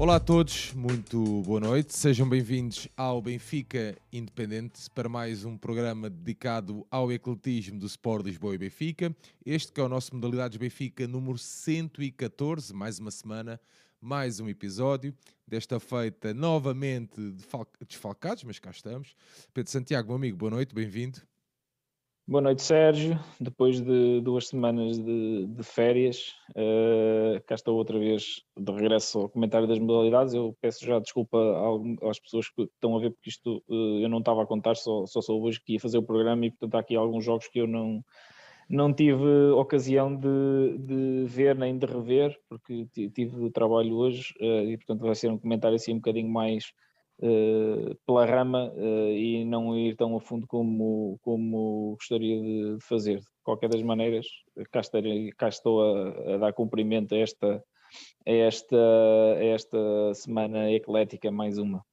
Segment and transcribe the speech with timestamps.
[0.00, 1.94] Olá a todos, muito boa noite.
[1.94, 8.54] Sejam bem-vindos ao Benfica Independente para mais um programa dedicado ao ecletismo do Sport Lisboa
[8.54, 9.14] e Benfica.
[9.44, 13.60] Este que é o nosso Modalidades Benfica número 114, mais uma semana,
[14.00, 15.14] mais um episódio.
[15.46, 17.20] Desta feita novamente
[17.86, 19.14] desfalcados, mas cá estamos.
[19.52, 21.20] Pedro Santiago, meu amigo, boa noite, bem-vindo.
[22.30, 23.18] Boa noite, Sérgio.
[23.40, 29.28] Depois de duas semanas de, de férias, uh, cá estou outra vez de regresso ao
[29.28, 30.32] comentário das modalidades.
[30.32, 31.36] Eu peço já desculpa
[32.08, 35.04] às pessoas que estão a ver, porque isto uh, eu não estava a contar, só,
[35.06, 37.66] só hoje que ia fazer o programa e, portanto, há aqui alguns jogos que eu
[37.66, 38.00] não,
[38.68, 44.76] não tive ocasião de, de ver nem de rever, porque tive trabalho hoje uh, e,
[44.76, 46.72] portanto, vai ser um comentário assim um bocadinho mais
[48.06, 53.18] pela rama uh, e não ir tão a fundo como, como gostaria de, fazer.
[53.18, 54.26] De qualquer das maneiras,
[54.70, 57.62] cá, estarei, cá estou a, a, dar cumprimento a esta,
[58.26, 58.76] a esta,
[59.36, 61.84] a esta semana eclética, mais uma.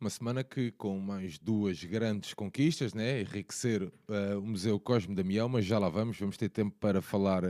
[0.00, 3.20] Uma semana que, com mais duas grandes conquistas, né?
[3.22, 7.42] enriquecer uh, o Museu Cosme Damião, mas já lá vamos, vamos ter tempo para falar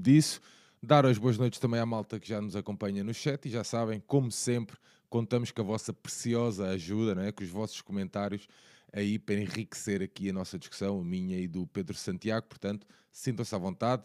[0.00, 0.40] disso.
[0.82, 3.62] Dar as boas noites também à malta que já nos acompanha no chat e já
[3.62, 4.76] sabem, como sempre,
[5.10, 7.32] contamos com a vossa preciosa ajuda, não é?
[7.32, 8.46] com os vossos comentários
[8.92, 12.46] aí para enriquecer aqui a nossa discussão, a minha e do Pedro Santiago.
[12.46, 14.04] Portanto, sintam-se à vontade.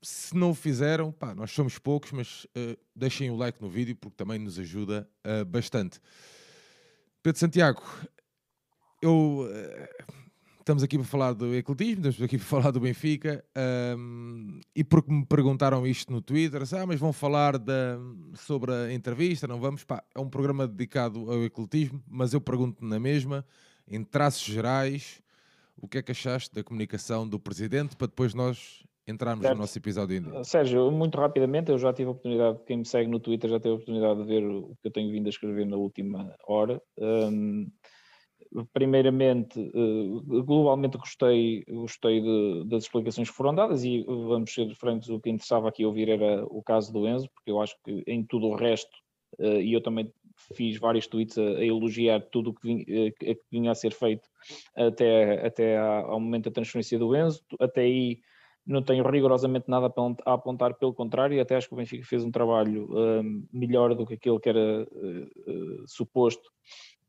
[0.00, 3.96] Se não o fizeram, pá, nós somos poucos, mas uh, deixem o like no vídeo
[3.96, 6.00] porque também nos ajuda uh, bastante.
[7.22, 7.82] Pedro Santiago,
[9.00, 10.13] eu uh,
[10.64, 13.44] estamos aqui para falar do ecletismo, estamos aqui para falar do Benfica,
[13.98, 17.98] um, e porque me perguntaram isto no Twitter, assim, ah, mas vão falar da,
[18.34, 19.84] sobre a entrevista, não vamos?
[19.84, 23.44] Pá, é um programa dedicado ao ecletismo, mas eu pergunto na mesma,
[23.86, 25.22] em traços gerais,
[25.76, 29.56] o que é que achaste da comunicação do Presidente, para depois nós entrarmos certo.
[29.56, 30.44] no nosso episódio ainda.
[30.44, 33.72] Sérgio, muito rapidamente, eu já tive a oportunidade, quem me segue no Twitter já teve
[33.72, 36.80] a oportunidade de ver o que eu tenho vindo a escrever na última hora.
[36.98, 37.70] Um,
[38.72, 45.08] primeiramente, eh, globalmente gostei, gostei de, das explicações que foram dadas e vamos ser francos,
[45.08, 48.24] o que interessava aqui ouvir era o caso do Enzo, porque eu acho que em
[48.24, 48.96] tudo o resto,
[49.38, 50.12] eh, e eu também
[50.54, 53.92] fiz vários tweets a, a elogiar tudo o que vinha, eh, que vinha, a ser
[53.92, 54.28] feito
[54.76, 58.20] até, até ao momento da transferência do Enzo, até aí
[58.66, 59.92] não tenho rigorosamente nada
[60.24, 62.88] a apontar, pelo contrário, até acho que o Benfica fez um trabalho
[63.52, 64.88] melhor do que aquele que era
[65.86, 66.48] suposto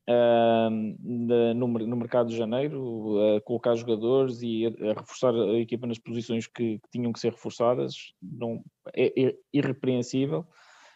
[0.08, 6.48] no, no, mercado de janeiro, a colocar jogadores e a, reforçar a equipa nas posições
[6.48, 8.64] que, que tinham que ser reforçadas, não,
[8.94, 10.46] é, é, irrepreensível.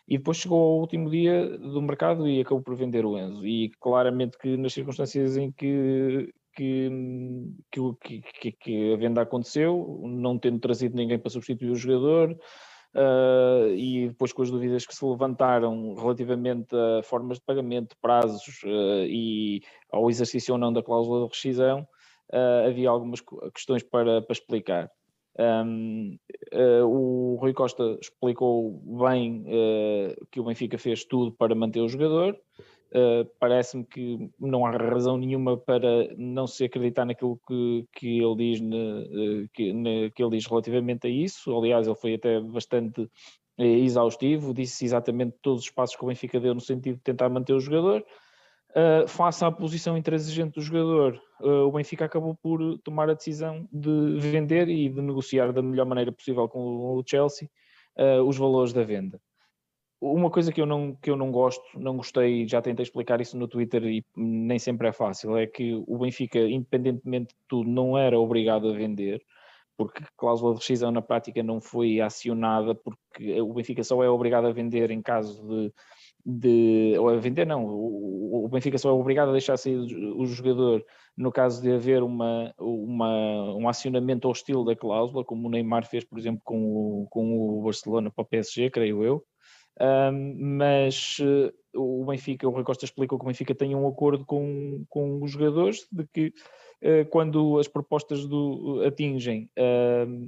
[0.08, 3.46] E depois chegou ao último dia do mercado e acabou por vender o Enzo.
[3.46, 6.90] E claramente que nas circunstâncias em que, que,
[8.42, 12.36] que, que, a venda aconteceu, não tendo trazido ninguém para substituir o jogador,
[12.95, 18.63] uh, e depois com as dúvidas que se levantaram relativamente a formas de pagamento, prazos
[18.63, 19.61] uh, e
[19.91, 21.88] ao exercício ou não da cláusula de rescisão,
[22.31, 23.22] uh, havia algumas
[23.53, 24.91] questões para, para explicar.
[25.38, 26.17] Um,
[26.85, 29.45] o Rui Costa explicou bem
[30.29, 32.38] que o Benfica fez tudo para manter o jogador,
[32.91, 38.35] Uh, parece-me que não há razão nenhuma para não se acreditar naquilo que, que, ele
[38.35, 41.55] diz ne, uh, que, ne, que, ele diz relativamente a isso.
[41.55, 43.07] Aliás, ele foi até bastante uh,
[43.63, 47.53] exaustivo, disse exatamente todos os passos que o Benfica deu no sentido de tentar manter
[47.53, 48.03] o jogador.
[48.72, 54.17] Uh, face à posição intransigente do jogador, o Benfica acabou por tomar a decisão de
[54.17, 57.50] vender e de negociar da melhor maneira possível com o Chelsea
[58.25, 59.19] os valores da venda
[60.02, 63.38] uma coisa que eu, não, que eu não gosto, não gostei, já tentei explicar isso
[63.38, 67.98] no Twitter e nem sempre é fácil, é que o Benfica, independentemente de tudo, não
[67.98, 69.22] era obrigado a vender,
[69.78, 74.10] porque a cláusula de rescisão na prática não foi acionada, porque o Benfica só é
[74.10, 75.74] obrigado a vender em caso de.
[76.26, 80.26] de ou a vender, não, o, o Benfica só é obrigado a deixar sair o
[80.26, 80.84] jogador
[81.18, 86.06] no caso de haver uma, uma, um acionamento hostil da cláusula, como o Neymar fez,
[86.06, 89.25] por exemplo, com o, com o Barcelona para o PSG, creio eu
[90.38, 94.84] mas uh, o Benfica, o Rui Costa explicou que o Benfica tem um acordo com,
[94.90, 96.34] com os jogadores de que
[96.84, 99.50] uh, quando as propostas do, atingem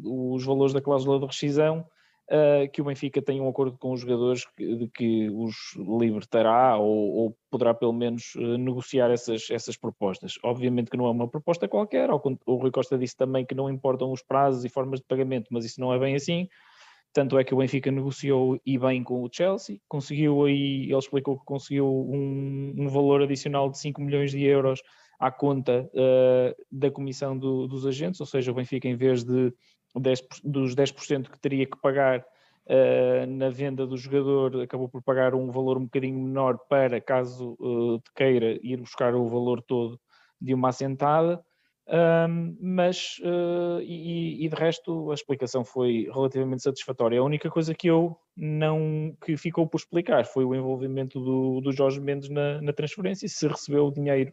[0.03, 1.86] os valores da cláusula de rescisão,
[2.31, 7.13] ah, que o Benfica tem um acordo com os jogadores de que os libertará ou,
[7.13, 10.36] ou poderá pelo menos negociar essas, essas propostas.
[10.42, 14.13] Obviamente que não é uma proposta qualquer, o Rui Costa disse também que não importam
[14.13, 16.48] os prazos e formas de pagamento, mas isso não é bem assim.
[17.13, 21.37] Tanto é que o Benfica negociou e bem com o Chelsea, conseguiu aí, ele explicou
[21.37, 24.81] que conseguiu um, um valor adicional de 5 milhões de euros
[25.19, 29.53] à conta uh, da comissão do, dos agentes, ou seja, o Benfica em vez de
[29.95, 35.35] 10, dos 10% que teria que pagar uh, na venda do jogador, acabou por pagar
[35.35, 39.99] um valor um bocadinho menor para, caso uh, queira, ir buscar o valor todo
[40.39, 41.43] de uma assentada.
[41.93, 47.19] Um, mas, uh, e, e, de resto, a explicação foi relativamente satisfatória.
[47.19, 51.71] A única coisa que eu não, que ficou por explicar foi o envolvimento do, do
[51.73, 54.31] Jorge Mendes na, na transferência, se recebeu o dinheiro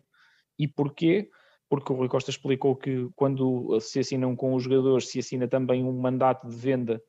[0.56, 1.28] e porquê,
[1.68, 5.82] porque o Rui Costa explicou que quando se assinam com os jogadores, se assina também
[5.82, 7.02] um mandato de venda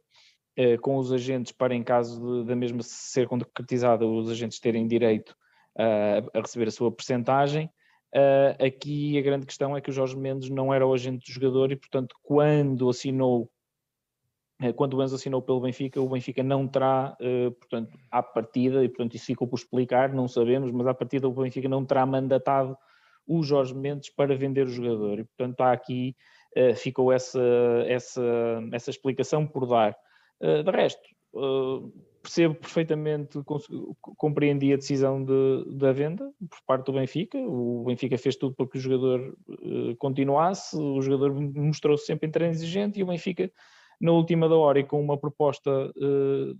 [0.56, 5.30] eh, com os agentes para, em caso da mesma ser concretizada, os agentes terem direito
[5.78, 7.69] uh, a receber a sua percentagem.
[8.16, 11.32] Uh, aqui a grande questão é que o Jorge Mendes não era o agente do
[11.32, 13.50] jogador e, portanto, quando assinou,
[14.64, 18.84] uh, quando o Enzo assinou pelo Benfica, o Benfica não terá, uh, portanto, à partida,
[18.84, 22.06] e portanto isso ficou por explicar, não sabemos, mas à partida o Benfica não terá
[22.06, 22.76] mandatado
[23.28, 26.16] o Jorge Mendes para vender o jogador e, portanto, há aqui,
[26.78, 27.40] ficou essa,
[27.86, 28.24] essa,
[28.74, 29.96] essa explicação por dar.
[30.42, 31.08] de resto,
[32.21, 33.39] percebo perfeitamente,
[34.18, 37.38] compreendi a decisão de, da venda por parte do Benfica.
[37.38, 43.00] O Benfica fez tudo para que o jogador uh, continuasse, o jogador mostrou-se sempre intransigente
[43.00, 43.51] e o Benfica,
[44.00, 46.60] na última da hora e com uma proposta uh,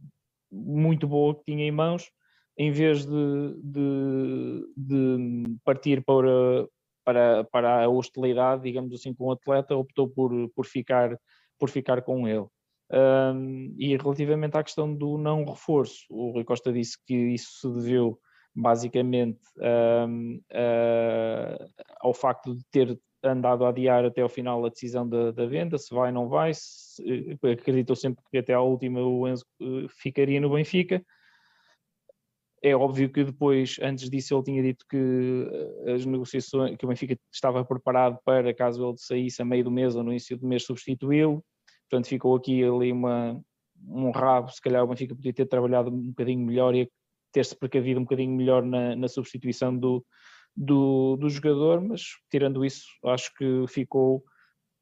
[0.52, 2.12] muito boa que tinha em mãos,
[2.58, 6.68] em vez de, de, de partir para,
[7.06, 11.18] para, para a hostilidade, digamos assim, com o atleta, optou por, por, ficar,
[11.58, 12.46] por ficar com ele.
[12.92, 17.70] Um, e relativamente à questão do não reforço, o Rui Costa disse que isso se
[17.72, 18.20] deveu
[18.56, 19.40] basicamente
[20.08, 21.70] um, uh,
[22.02, 25.78] ao facto de ter andado a adiar até ao final a decisão da, da venda,
[25.78, 29.88] se vai ou não vai, se, acreditou sempre que até à última o Enzo eh,
[29.90, 31.04] ficaria no Benfica.
[32.62, 35.50] É óbvio que depois, antes disso, ele tinha dito que
[35.86, 39.72] eh, as negociações, que o Benfica estava preparado para, caso ele saísse a meio do
[39.72, 41.44] mês ou no início do mês, substituí-lo
[41.90, 43.42] portanto ficou aqui ali uma,
[43.88, 46.90] um rabo, se calhar o Benfica podia ter trabalhado um bocadinho melhor e
[47.32, 50.06] ter-se precavido um bocadinho melhor na, na substituição do,
[50.56, 54.24] do, do, jogador, mas tirando isso, acho que ficou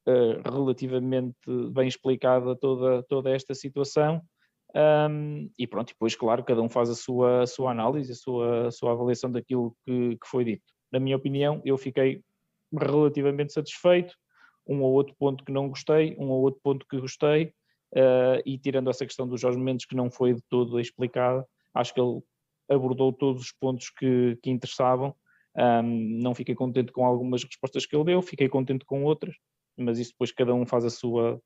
[0.07, 1.37] uh, relativamente
[1.71, 4.21] bem explicada toda, toda esta situação.
[4.75, 8.67] Um, e pronto, depois, claro, cada um faz a sua, a sua análise, a sua,
[8.67, 10.63] a sua avaliação daquilo que, que foi dito.
[10.91, 12.21] Na minha opinião, eu fiquei
[12.73, 14.13] relativamente satisfeito
[14.67, 17.53] um ou outro ponto que não gostei, um ou outro ponto que gostei,
[17.95, 21.93] uh, e tirando essa questão dos Jorge Mendes que não foi de todo explicada, acho
[21.93, 22.21] que ele
[22.69, 25.15] abordou todos os pontos que, que interessavam.
[25.55, 29.35] Um, não fiquei contente com algumas respostas que ele deu, fiquei contente com outras,
[29.75, 31.41] mas isso depois cada um faz a sua,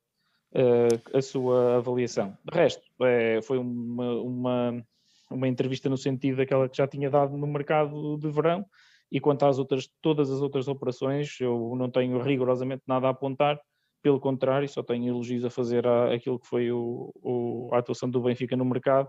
[0.53, 2.37] uh, a sua avaliação.
[2.43, 4.85] De resto, é, foi uma, uma,
[5.29, 8.65] uma entrevista no sentido daquela que já tinha dado no mercado de verão,
[9.11, 13.59] e quanto às outras, todas as outras operações, eu não tenho rigorosamente nada a apontar,
[14.01, 18.21] pelo contrário, só tenho elogios a fazer àquilo que foi o, o, a atuação do
[18.21, 19.07] Benfica no mercado,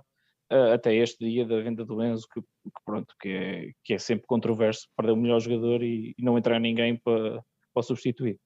[0.53, 3.99] uh, até este dia da venda do Enzo, que, que, pronto, que é, que é
[3.99, 8.39] sempre controverso, perder o melhor jogador e, e não entrar ninguém para, para substituir.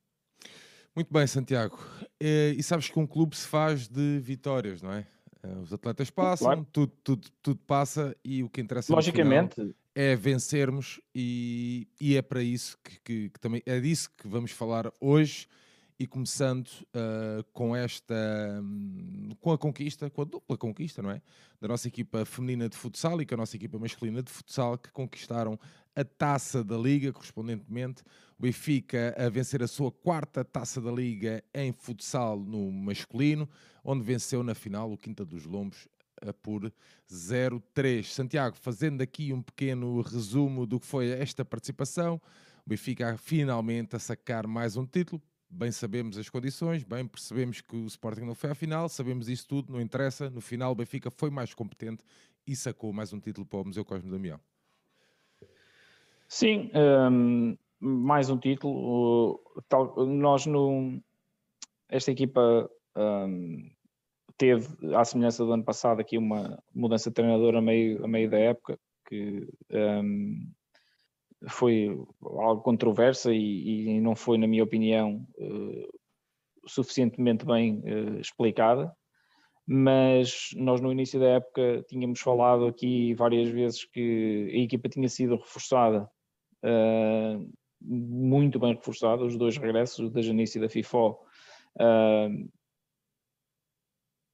[0.95, 1.79] Muito bem, Santiago.
[2.21, 5.07] E, e, sabes que um clube se faz de vitórias, não é?
[5.43, 6.67] Eh, os atletas passam, claro.
[6.73, 12.43] tudo, tudo, tudo passa e o que interessa Logicamente, é vencermos e, e é para
[12.43, 15.49] isso que, que, que, também é disso que vamos falar hoje
[15.99, 18.15] e começando uh, com esta
[18.63, 21.23] um, com a conquista, com a dupla conquista, não é?
[21.59, 24.91] Da nossa equipa feminina de futsal e com a nossa equipa masculina de futsal que
[24.93, 25.59] conquistaram
[25.95, 28.03] a taça da Liga, correspondentemente.
[28.39, 33.49] O Benfica a vencer a sua quarta taça da Liga em futsal no masculino,
[33.83, 35.89] onde venceu na final o Quinta dos Lombos
[36.43, 36.73] por
[37.11, 38.05] 0-3.
[38.05, 42.21] Santiago, fazendo aqui um pequeno resumo do que foi esta participação,
[42.65, 45.23] o Benfica finalmente a sacar mais um título.
[45.49, 49.47] Bem sabemos as condições, bem percebemos que o Sporting não foi à final, sabemos isso
[49.47, 50.29] tudo, não interessa.
[50.29, 52.03] No final, o Benfica foi mais competente
[52.47, 54.41] e sacou mais um título para o Museu Cosme Damião.
[56.29, 59.41] Sim, um, mais um título.
[59.69, 61.01] Tal, nós, no,
[61.89, 63.71] esta equipa um,
[64.37, 68.31] teve, à semelhança do ano passado, aqui uma mudança de treinador a meio, a meio
[68.31, 68.79] da época,
[69.09, 70.53] que um,
[71.49, 71.89] foi
[72.23, 75.89] algo controversa e, e, não foi, na minha opinião, uh,
[76.67, 78.93] suficientemente bem uh, explicada.
[79.69, 85.09] Mas nós, no início da época, tínhamos falado aqui várias vezes que a equipa tinha
[85.09, 86.09] sido reforçada,
[86.65, 87.51] uh,
[87.81, 91.19] muito bem reforçada, os dois regressos da Janice e da FIFO.
[91.77, 92.49] Uh,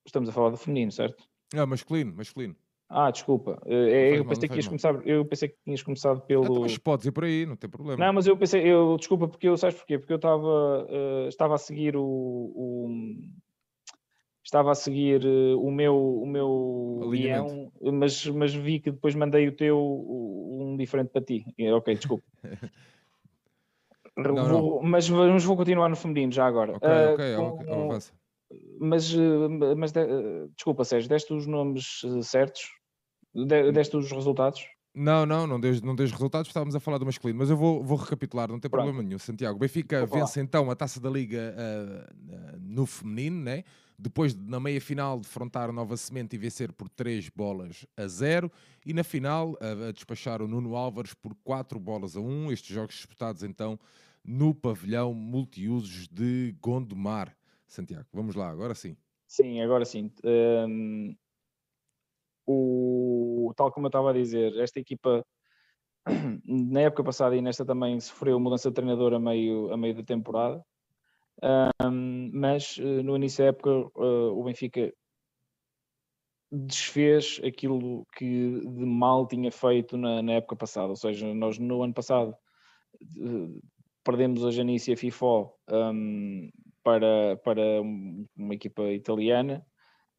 [0.04, 1.25] Estamos a falar do feminino, certo?
[1.54, 2.56] Ah, masculino, masculino.
[2.88, 3.59] Ah, desculpa.
[3.64, 6.56] Eh, eu, pensei que tinhas começado, eu pensei que tinhas começado pelo.
[6.56, 8.04] Ah, mas podes ir por aí, não tem problema.
[8.04, 9.99] Não, mas eu pensei, eu, desculpa, porque eu sabes porquê?
[9.99, 12.90] Porque eu estava, uh, estava a seguir o, o,
[14.44, 19.49] estava a seguir uh, o meu, o meu guião, mas, mas vi que depois mandei
[19.49, 21.47] o teu um diferente para ti.
[21.75, 22.25] Ok, desculpa.
[24.18, 24.82] não, vou, não.
[24.82, 26.76] Mas, mas vou continuar no feminino já agora.
[26.76, 28.12] Ok, uh, ok, com, okay
[28.80, 29.12] mas,
[29.76, 30.00] mas de,
[30.56, 32.62] desculpa, Sérgio, deste os nomes certos?
[33.73, 34.66] Deste os resultados?
[34.94, 37.56] Não, não, não deu, não deu os resultados, estávamos a falar do masculino, mas eu
[37.56, 38.85] vou, vou recapitular, não tem Pronto.
[38.85, 39.18] problema nenhum.
[39.18, 43.64] Santiago, Benfica vence então a taça da Liga uh, uh, no feminino, né?
[44.02, 48.50] depois na meia final defrontar Nova Semente e vencer por 3 bolas a 0
[48.85, 52.52] e na final a, a despachar o Nuno Álvares por 4 bolas a 1.
[52.52, 53.78] Estes jogos disputados então
[54.25, 57.35] no pavilhão multiusos de Gondomar.
[57.73, 58.97] Santiago, vamos lá, agora sim.
[59.26, 60.12] Sim, agora sim.
[60.23, 61.17] Um,
[62.47, 65.25] o, tal como eu estava a dizer, esta equipa
[66.45, 70.02] na época passada e nesta também sofreu mudança de treinador a meio, a meio da
[70.02, 70.62] temporada.
[71.83, 74.93] Um, mas uh, no início da época uh, o Benfica
[76.50, 81.83] desfez aquilo que de mal tinha feito na, na época passada, ou seja, nós no
[81.83, 82.37] ano passado
[83.17, 83.62] uh,
[84.05, 86.50] perdemos a Janice e a FIFO um,
[86.83, 87.81] para, para
[88.37, 89.65] uma equipa italiana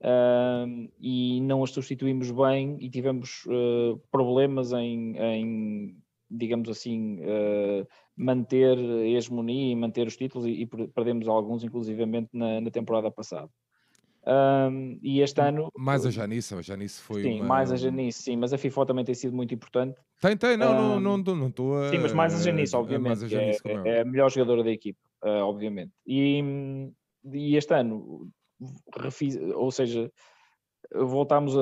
[0.02, 5.98] uh, e não as substituímos bem e tivemos uh, problemas em, em,
[6.30, 12.30] digamos assim, uh, manter a hegemonia e manter os títulos e, e perdemos alguns, inclusivamente,
[12.34, 13.50] na, na temporada passada.
[14.26, 15.70] Um, e este ano.
[15.78, 17.24] Mais a Janice, a Janice foi.
[17.24, 17.46] Sim, uma...
[17.46, 20.00] mais a Janice, sim, mas a FIFA também tem sido muito importante.
[20.22, 21.90] Tem, tem, não, um, não estou não, não a.
[21.90, 23.26] Sim, mas mais a Janice, obviamente.
[23.26, 25.92] A Janice, é, é, é, a melhor jogadora da equipe, uh, obviamente.
[26.06, 26.42] E,
[27.32, 28.30] e este ano
[28.96, 30.12] refiz, ou seja,
[30.94, 31.56] voltámos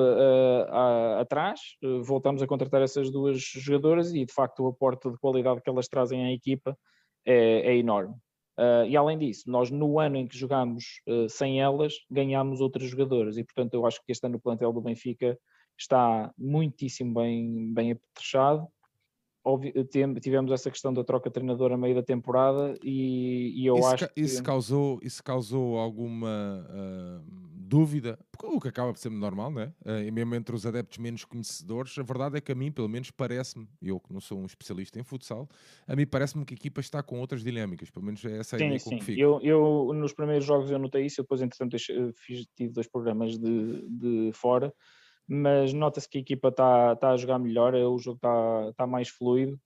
[1.18, 1.60] atrás,
[2.04, 5.88] voltámos a contratar essas duas jogadoras e de facto o aporte de qualidade que elas
[5.88, 6.76] trazem à equipa
[7.24, 8.14] é, é enorme.
[8.58, 12.86] Uh, e além disso, nós no ano em que jogámos uh, sem elas, ganhámos outras
[12.88, 15.38] jogadoras e portanto eu acho que este ano o plantel do Benfica
[15.78, 18.68] está muitíssimo bem, bem apetrechado
[20.20, 23.86] tivemos essa questão da troca de treinador a meio da temporada e, e eu isso
[23.86, 24.20] acho que...
[24.20, 27.24] Isso causou, isso causou alguma uh,
[27.72, 29.72] dúvida, o que acaba por ser normal, né?
[29.84, 32.88] Uh, e mesmo entre os adeptos menos conhecedores, a verdade é que a mim, pelo
[32.88, 35.48] menos parece-me, eu que não sou um especialista em futsal,
[35.86, 38.58] a mim parece-me que a equipa está com outras dinâmicas, pelo menos é essa a
[38.58, 38.98] ideia sim.
[38.98, 39.20] que fico.
[39.20, 41.76] Eu, eu, nos primeiros jogos eu notei isso, depois entretanto
[42.14, 44.72] fiz, tive dois programas de, de fora,
[45.28, 49.08] mas nota-se que a equipa está tá a jogar melhor, o jogo está tá mais
[49.08, 49.58] fluido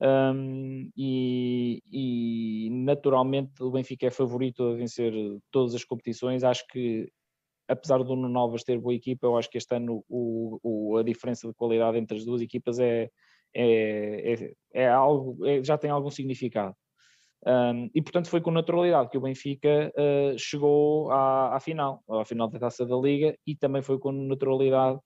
[0.00, 5.12] um, e, e, naturalmente o Benfica é favorito a vencer
[5.50, 6.44] todas as competições.
[6.44, 7.10] Acho que
[7.68, 11.02] apesar do Nuno Alves ter boa equipa, eu acho que este ano o, o, a
[11.02, 13.08] diferença de qualidade entre as duas equipas é,
[13.54, 16.74] é, é, é algo, é, já tem algum significado.
[17.46, 22.24] Um, e portanto foi com naturalidade que o Benfica uh, chegou à, à, final, à
[22.24, 24.98] final da Taça da Liga e também foi com naturalidade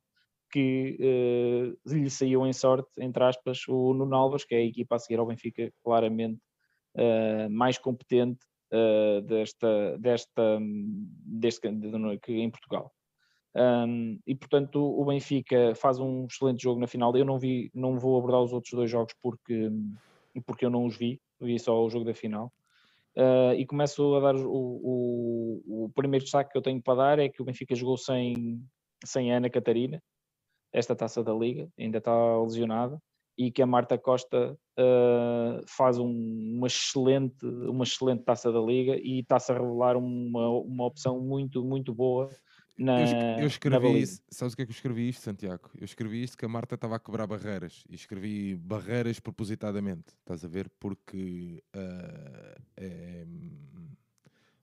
[0.50, 4.94] que uh, lhe saiu em sorte, entre aspas, o Nuno Alves, que é a equipa
[4.94, 6.40] a seguir ao Benfica claramente
[6.96, 8.38] uh, mais competente
[9.24, 10.58] desta, desta,
[11.24, 12.92] deste, de, em Portugal.
[13.54, 17.16] Um, e portanto o Benfica faz um excelente jogo na final.
[17.16, 19.70] Eu não vi, não vou abordar os outros dois jogos porque,
[20.40, 22.52] porque eu não os vi, vi só o jogo da final.
[23.16, 27.18] Uh, e começo a dar o, o, o, primeiro destaque que eu tenho para dar
[27.18, 28.62] é que o Benfica jogou sem,
[29.04, 30.00] sem Ana Catarina,
[30.72, 33.02] esta taça da Liga, ainda está lesionada,
[33.36, 38.96] e que a Marta Costa uh, faz um, uma, excelente, uma excelente taça da Liga
[38.96, 42.28] e está-se a revelar uma, uma opção muito, muito boa
[42.78, 45.68] na, eu, eu escrevi isso, sabes o que é que eu escrevi isto, Santiago?
[45.76, 50.44] Eu escrevi isto que a Marta estava a quebrar barreiras e escrevi barreiras propositadamente, estás
[50.44, 50.70] a ver?
[50.78, 53.26] Porque uh, é,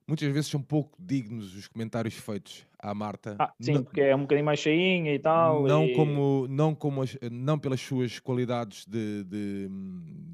[0.08, 3.36] muitas vezes são pouco dignos os comentários feitos à Marta.
[3.38, 5.64] Ah, sim, não, porque é um bocadinho mais cheinha e tal.
[5.64, 5.94] Não, e...
[5.94, 9.68] Como, não, como as, não pelas suas qualidades de, de,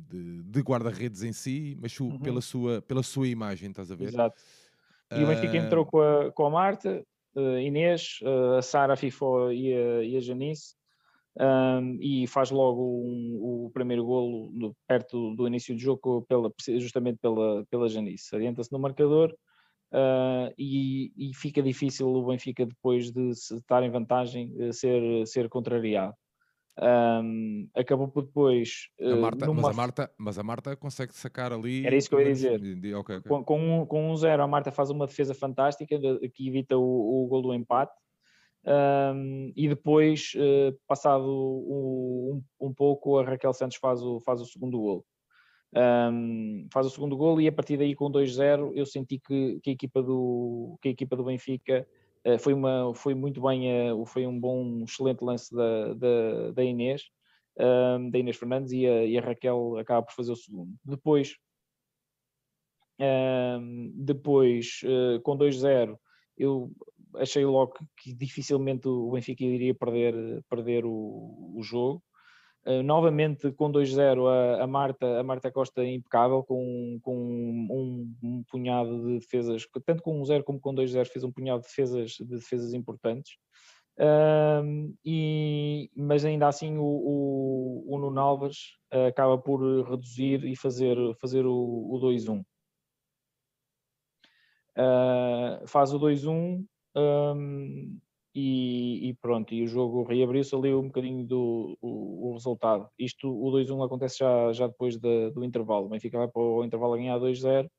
[0.08, 2.18] de, de guarda-redes em si, mas uhum.
[2.20, 4.08] pela, sua, pela sua imagem, estás a ver?
[4.08, 4.40] Exato.
[5.14, 7.04] E o Benfica entrou com a, com a Marta,
[7.60, 10.74] Inês, uh, a Sara, a Fifo e a, e a Janice,
[11.38, 16.52] um, e faz logo um, o primeiro golo no, perto do início do jogo, pela,
[16.78, 18.34] justamente pela, pela Janice.
[18.36, 19.34] Adianta-se no marcador
[19.92, 26.14] uh, e, e, fica difícil o Benfica, depois de estar em vantagem, ser, ser contrariado.
[26.80, 28.88] Um, acabou por depois.
[29.00, 29.62] A Marta, numa...
[29.62, 31.86] mas, a Marta, mas a Marta consegue sacar ali.
[31.86, 32.60] Era isso que eu ia dizer.
[32.60, 33.20] Okay, okay.
[33.20, 35.98] Com, com, um, com um zero, a Marta faz uma defesa fantástica
[36.32, 37.92] que evita o, o gol do empate.
[38.64, 44.46] Um, e depois, uh, passado um, um, pouco, a Raquel Santos faz o, faz o
[44.46, 45.04] segundo gol.
[45.74, 49.70] Um, faz o segundo gol e a partir daí com 2-0 eu senti que, que,
[49.70, 52.01] a equipa do, que a equipa do Benfica Uh,
[52.38, 57.02] foi, uma, foi muito bem, uh, foi um bom, excelente lance da, da, da Inês,
[57.58, 60.72] um, da Inês Fernandes, e a, e a, Raquel acaba por fazer o segundo.
[60.84, 61.36] Depois,
[63.00, 65.96] um, depois uh, com 2-0,
[66.38, 66.70] eu
[67.16, 72.02] achei logo que dificilmente o Benfica iria perder, perder o, o jogo.
[72.64, 78.44] Uh, novamente com 2-0 a, a, Marta, a Marta Costa impecável, com, com um, um,
[78.44, 82.24] punhado de defesas, tanto com 1-0 como com 2-0 fez um punhado de defesas, de
[82.24, 83.32] defesas importantes.
[85.04, 90.96] E, mas ainda assim o, o, o Nuno Alves uh, acaba por reduzir e fazer,
[91.20, 92.44] fazer o, o 2-1.
[94.74, 96.64] Uh, faz o 2-1
[96.96, 97.98] um,
[98.34, 102.88] e, e, pronto, e o jogo reabriu-se ali um bocadinho do o, o resultado.
[102.98, 105.86] Isto, o 2-1 acontece já, já depois de, do intervalo.
[105.86, 107.70] O Benfica vai para o intervalo a ganhar 2-0, uh,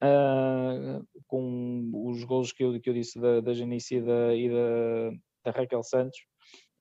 [0.00, 4.48] ah, com os golos que eu, que eu disse da, da Janice e da, e
[4.48, 5.10] da,
[5.44, 6.18] da Raquel Santos,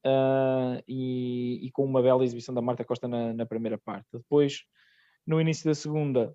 [0.06, 4.08] uh, e, e, com uma bela exibição da Marta Costa na, na, primeira parte.
[4.13, 4.63] Depois,
[5.27, 6.34] no início da segunda,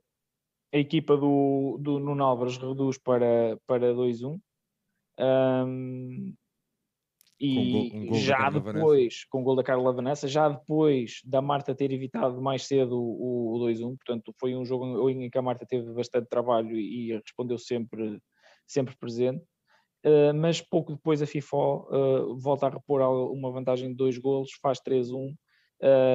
[0.74, 4.38] a equipa do, do Nuno Álvares reduz para, para 2-1.
[5.18, 6.34] Um,
[7.38, 11.74] e um gol, já depois, com o gol da Carla Vanessa, já depois da Marta
[11.74, 15.66] ter evitado mais cedo o, o 2-1, portanto foi um jogo em que a Marta
[15.66, 18.18] teve bastante trabalho e respondeu sempre,
[18.66, 19.44] sempre presente.
[20.04, 23.02] Uh, mas pouco depois a FIFA uh, volta a repor
[23.32, 25.34] uma vantagem de dois golos, faz 3-1 uh,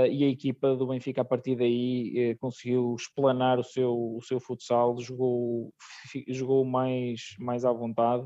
[0.10, 4.98] e a equipa do Benfica a partir daí conseguiu explanar o seu, o seu futsal,
[5.00, 5.74] jogou,
[6.30, 8.26] jogou mais, mais à vontade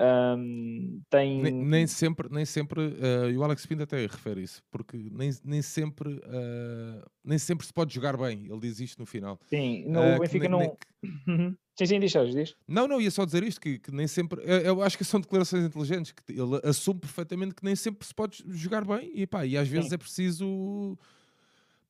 [0.00, 1.42] um, tem...
[1.42, 5.30] nem, nem, sempre, nem sempre uh, e o Alex Pinto até refere isso, porque nem,
[5.44, 8.46] nem, sempre, uh, nem sempre se pode jogar bem.
[8.48, 9.38] Ele diz isto no final.
[9.46, 10.58] Sim, no uh, Benfica nem, não.
[10.58, 11.12] Nem...
[11.28, 11.56] Uhum.
[11.76, 12.56] sim, sim, diz, diz.
[12.66, 14.40] Não, não, ia só dizer isto: que, que nem sempre.
[14.42, 18.14] Eu, eu, acho que são declarações inteligentes, que ele assume perfeitamente que nem sempre se
[18.14, 19.94] pode jogar bem e, pá, e às vezes sim.
[19.94, 20.98] é preciso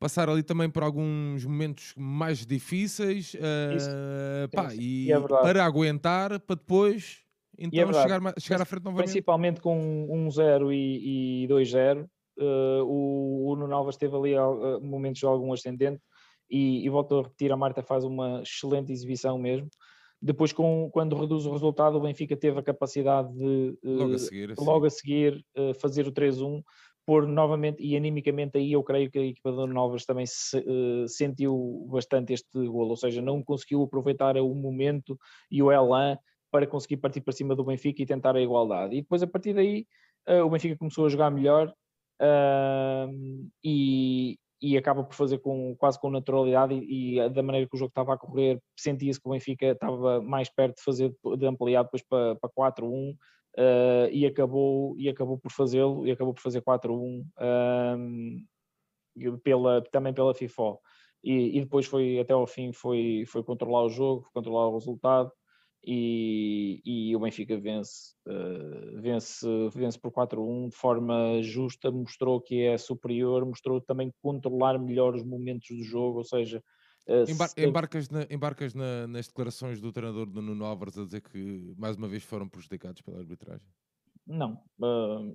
[0.00, 6.56] passar ali também por alguns momentos mais difíceis uh, pá, e, é para aguentar para
[6.56, 7.22] depois
[7.60, 9.04] então, é chegar, chegar à frente novamente.
[9.04, 14.80] Principalmente com 1-0 e, e 2-0, uh, eh, o, o Nuno Alves teve ali uh,
[14.80, 16.00] momentos de algum ascendente
[16.50, 19.68] e, e volto a repetir, a Marta faz uma excelente exibição mesmo.
[20.22, 24.18] Depois, com, quando reduz o resultado, o Benfica teve a capacidade de, uh, logo a
[24.18, 25.44] seguir, logo a seguir
[25.78, 26.62] fazer o 3-1,
[27.06, 30.62] pôr novamente, e animicamente aí eu creio que a equipa do Novas também se,
[31.08, 35.18] sentiu bastante este golo, ou seja, não conseguiu aproveitar o momento
[35.50, 36.18] e o elan
[36.50, 38.96] para conseguir partir para cima do Benfica e tentar a igualdade.
[38.96, 39.86] E depois, a partir daí,
[40.28, 41.72] uh, o Benfica começou a jogar melhor
[42.20, 47.74] uh, e, e acaba por fazer com, quase com naturalidade e, e da maneira que
[47.74, 51.46] o jogo estava a correr, sentia-se que o Benfica estava mais perto de fazer, de
[51.46, 53.16] ampliar depois para, para 4-1 uh,
[53.56, 57.24] eh, e, acabou, e acabou por fazê-lo e acabou por fazer 4-1
[59.42, 60.78] pela, também pela FIFA.
[61.22, 65.30] E, e, depois foi até ao fim foi, foi controlar o jogo, controlar o resultado
[65.84, 72.62] e, e, o Benfica vence, uh, vence, vence por 4-1 de forma justa, mostrou que
[72.62, 76.62] é superior, mostrou também controlar melhor os momentos do jogo, ou seja...
[77.08, 77.64] Uh, Embar se...
[77.64, 81.96] Embarcas, na, embarcas na, nas declarações do treinador do Nuno Álvares a dizer que mais
[81.96, 83.66] uma vez foram prejudicados pela arbitragem?
[84.26, 85.34] Não, uh,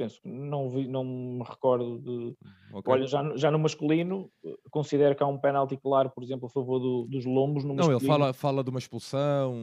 [0.00, 2.34] penso não, vi, não me recordo de.
[2.72, 2.92] Okay.
[2.92, 4.30] Olha, já, já no masculino,
[4.70, 7.64] considero que há um penalti claro, por exemplo, a favor do, dos lombos.
[7.64, 9.54] No não, ele fala, fala de uma expulsão,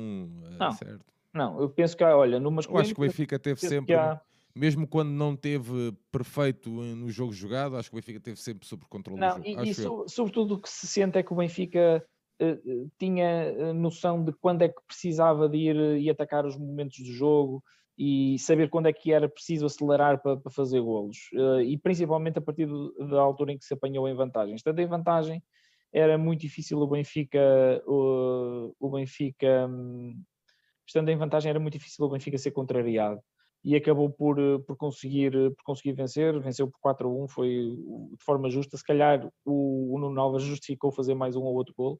[0.51, 1.05] é não, certo.
[1.33, 2.79] Não, eu penso que há, olha, no masculino.
[2.79, 3.95] Eu acho que o Benfica teve sempre.
[3.95, 4.21] Há...
[4.55, 8.87] Mesmo quando não teve perfeito no jogo jogado, acho que o Benfica teve sempre sobre
[8.87, 9.63] controle não, do jogo.
[9.63, 12.03] E, e so, sobretudo o que se sente é que o Benfica
[12.41, 17.11] uh, tinha noção de quando é que precisava de ir e atacar os momentos do
[17.11, 17.63] jogo,
[17.97, 21.17] e saber quando é que era preciso acelerar para, para fazer golos.
[21.33, 24.55] Uh, e principalmente a partir do, da altura em que se apanhou em vantagem.
[24.55, 25.41] Estando em vantagem,
[25.91, 27.39] era muito difícil o Benfica,
[27.87, 30.21] o, o Benfica, um,
[30.85, 33.19] estando em vantagem, era muito difícil o Benfica ser contrariado.
[33.63, 37.75] E acabou por, por, conseguir, por conseguir vencer, venceu por 4-1, foi
[38.15, 38.77] de forma justa.
[38.77, 41.99] Se calhar o, o Nuno Alves justificou fazer mais um ou outro gol,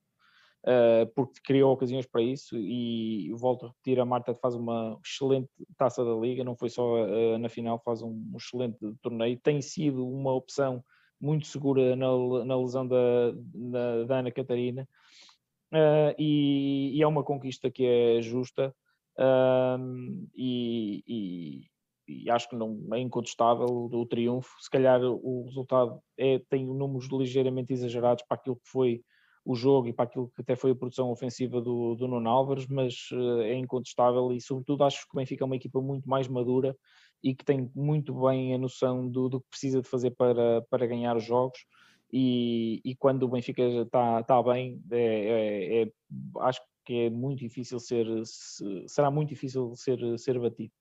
[1.15, 6.03] porque criou ocasiões para isso e volto a repetir, a Marta faz uma excelente taça
[6.03, 10.33] da Liga, não foi só uh, na final, faz um, excelente torneio, tem sido uma
[10.33, 10.83] opção
[11.19, 12.07] muito segura na,
[12.45, 13.31] na lesão da,
[14.05, 14.87] da Ana Catarina
[15.73, 18.75] uh, e, e, é uma conquista que é justa
[20.35, 21.61] e, e,
[22.07, 24.49] e acho que não é incontestável o triunfo.
[24.61, 29.01] Se calhar o resultado é, tem números ligeiramente exagerados para aquilo que foi
[29.47, 32.67] o jogo e para aquilo que até foi a produção ofensiva do, do Nuno Álvares,
[32.67, 36.27] mas uh, é incontestável e, sobretudo, acho que o Benfica é uma equipa muito mais
[36.27, 36.75] madura
[37.23, 40.85] e que tem muito bem a noção do, do que precisa de fazer para, para
[40.85, 41.59] ganhar os jogos.
[42.11, 45.91] E, e quando o Benfica está, está bem, é, é, é,
[46.41, 48.05] acho que é muito difícil ser,
[48.85, 50.73] será muito difícil ser, ser batido.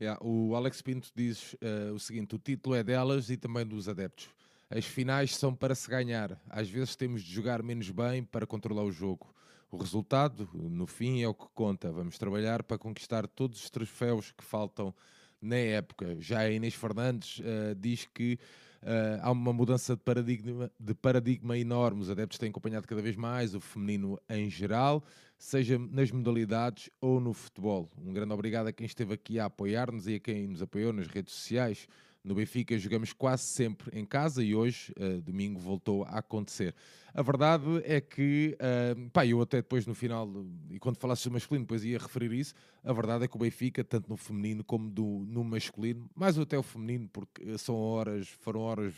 [0.00, 3.88] Yeah, o Alex Pinto diz uh, o seguinte: o título é delas e também dos
[3.88, 4.30] adeptos.
[4.70, 6.40] As finais são para se ganhar.
[6.48, 9.34] Às vezes temos de jogar menos bem para controlar o jogo.
[9.68, 11.90] O resultado, no fim, é o que conta.
[11.90, 14.94] Vamos trabalhar para conquistar todos os troféus que faltam
[15.42, 16.16] na época.
[16.20, 18.38] Já a Inês Fernandes uh, diz que
[18.82, 22.00] Uh, há uma mudança de paradigma, de paradigma enorme.
[22.00, 25.04] Os adeptos têm acompanhado cada vez mais o feminino em geral,
[25.36, 27.90] seja nas modalidades ou no futebol.
[27.98, 31.08] Um grande obrigado a quem esteve aqui a apoiar-nos e a quem nos apoiou nas
[31.08, 31.86] redes sociais.
[32.22, 36.74] No Benfica jogamos quase sempre em casa e hoje, uh, domingo, voltou a acontecer.
[37.14, 40.28] A verdade é que, uh, pá, eu até depois no final,
[40.70, 42.54] e quando falasse do masculino, depois ia referir isso,
[42.84, 46.58] a verdade é que o Benfica, tanto no feminino como do, no masculino, mais até
[46.58, 48.94] o feminino, porque são horas, foram horas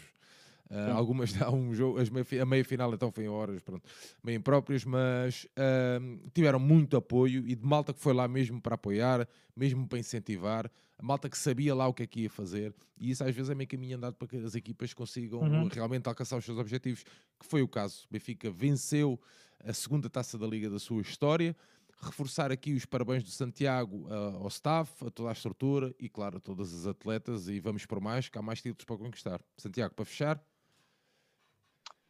[0.72, 3.86] Uh, algumas há um jogo, as meia, a meia final então foi em horas, pronto,
[4.24, 8.76] meio próprias, mas uh, tiveram muito apoio e de malta que foi lá mesmo para
[8.76, 10.70] apoiar, mesmo para incentivar,
[11.02, 13.54] malta que sabia lá o que é que ia fazer, e isso às vezes é
[13.54, 15.68] meio caminho andado para que as equipas consigam uhum.
[15.68, 18.06] realmente alcançar os seus objetivos, que foi o caso.
[18.08, 19.20] O Benfica venceu
[19.64, 21.56] a segunda taça da Liga da sua história.
[22.00, 26.38] Reforçar aqui os parabéns do Santiago uh, ao staff, a toda a estrutura e, claro,
[26.38, 27.48] a todas as atletas.
[27.48, 29.40] E vamos por mais, que há mais títulos para conquistar.
[29.56, 30.42] Santiago, para fechar.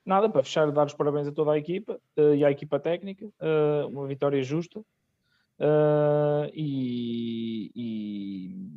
[0.04, 3.26] Nada, para fechar, dar os parabéns a toda a equipa uh, e à equipa técnica,
[3.26, 8.71] uh, uma vitória justa uh, e, e,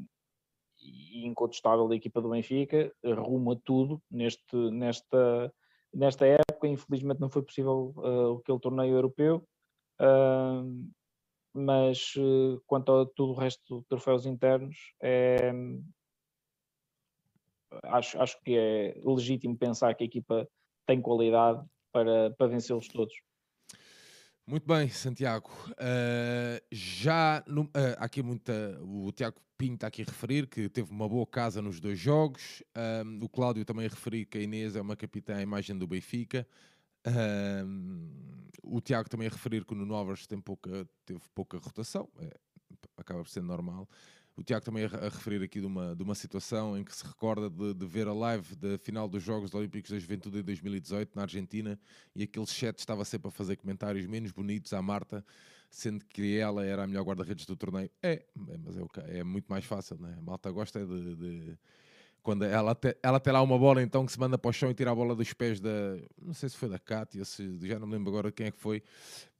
[1.15, 5.54] e, incontestável da equipa do Benfica, arruma tudo neste, nesta,
[5.93, 6.67] nesta época.
[6.67, 7.93] Infelizmente não foi possível
[8.39, 9.47] aquele torneio europeu,
[11.54, 12.13] mas
[12.67, 15.51] quanto a tudo o resto de troféus internos, é,
[17.84, 20.47] acho, acho que é legítimo pensar que a equipa
[20.86, 23.13] tem qualidade para, para vencê-los todos.
[24.47, 25.49] Muito bem, Santiago.
[25.71, 28.79] Uh, já no, uh, aqui muita.
[28.84, 32.62] O Tiago Pinto está aqui a referir que teve uma boa casa nos dois jogos.
[32.77, 35.88] Uh, o Cláudio também a referir que a Inês é uma capitã à imagem do
[35.88, 36.47] Benfica.
[38.62, 42.08] o Tiago também a referir que o Nuno tem pouca, teve pouca rotação.
[42.19, 42.29] É,
[42.97, 43.89] acaba por ser normal.
[44.37, 47.49] O Tiago também a, referir aqui de uma, de uma situação em que se recorda
[47.49, 51.21] de, de, ver a live da final dos Jogos Olímpicos da Juventude em 2018 na
[51.21, 51.79] Argentina
[52.13, 55.23] e aquele chat estava sempre a fazer comentários menos bonitos à Marta,
[55.69, 57.89] sendo que ela era a melhor guarda-redes do torneio.
[58.03, 58.25] É, é
[58.57, 60.15] mas é, é, muito mais fácil, né?
[60.17, 61.57] A Malta gosta de, de
[62.25, 64.71] quando ela, te, ela tem lá uma bola então que se manda para o chão
[64.71, 65.69] e tira a bola dos pés da.
[66.19, 68.57] Não sei se foi da Cátia, se, já não me lembro agora quem é que
[68.57, 68.81] foi,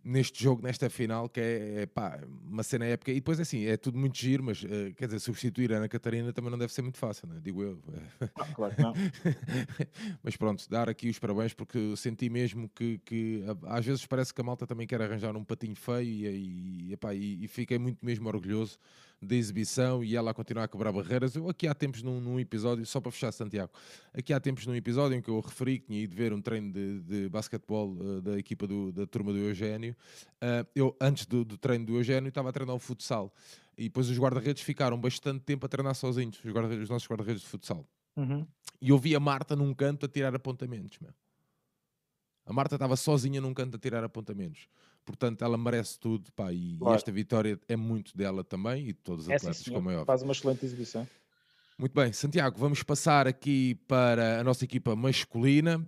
[0.06, 3.12] neste jogo, nesta final, que é, é pá, uma cena épica.
[3.12, 6.32] E depois assim, é tudo muito giro, mas uh, quer dizer, substituir a Ana Catarina
[6.32, 7.40] também não deve ser muito fácil, né?
[7.42, 7.82] digo eu.
[8.36, 8.94] Ah, claro que não.
[10.22, 14.40] mas pronto, dar aqui os parabéns porque senti mesmo que, que às vezes parece que
[14.40, 18.06] a malta também quer arranjar um patinho feio e, e, epá, e, e fiquei muito
[18.06, 18.78] mesmo orgulhoso
[19.22, 21.36] da exibição e ela a continuar a quebrar barreiras.
[21.36, 23.72] Eu aqui há tempos num, num, episódio, só para fechar Santiago,
[24.14, 26.72] aqui há tempos num episódio em que eu referi que tinha ido ver um treino
[26.72, 29.40] de, de basquetebol uh, da equipa do, da turma do
[29.96, 30.62] Eugénio.
[30.62, 33.34] Uh, eu, antes do, do, treino do Eugénio, estava a treinar o futsal.
[33.78, 37.42] E depois os guarda-redes ficaram bastante tempo a treinar sozinhos, os, guarda os nossos guarda-redes
[37.42, 37.86] de futsal.
[38.16, 38.48] Uhum.
[38.82, 41.14] E eu vi a Marta num canto a tirar apontamentos, meu.
[42.46, 44.68] A Marta estava sozinha num canto a tirar apontamentos.
[45.04, 46.96] Portanto, ela merece tudo, pá, e, claro.
[46.96, 50.06] esta vitória é muito dela também e de todos os é, atletas, como é óbvio.
[50.06, 51.08] Faz uma excelente exibição.
[51.78, 55.88] Muito bem, Santiago, vamos passar aqui para a nossa equipa masculina.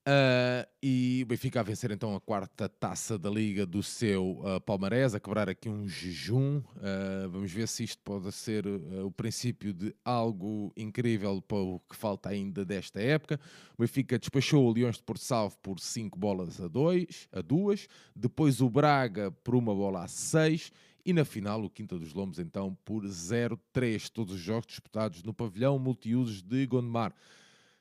[0.00, 4.58] Uh, e o Benfica a vencer então a quarta taça da Liga do seu uh,
[4.58, 6.58] Palmarés, a quebrar aqui um jejum.
[6.58, 11.94] Uh, vamos ver se isto pode ser o princípio de algo incrível para o que
[11.94, 13.38] falta ainda desta época.
[13.76, 17.86] O Benfica despachou o Leões de Porto Salvo por 5 bolas a 2, a 2,
[18.16, 20.72] depois o Braga por uma bola a 6
[21.04, 24.08] e na final o Quinta dos Lombos então por 0-3.
[24.08, 27.14] Todos os jogos disputados no pavilhão multiusos de Gondomar.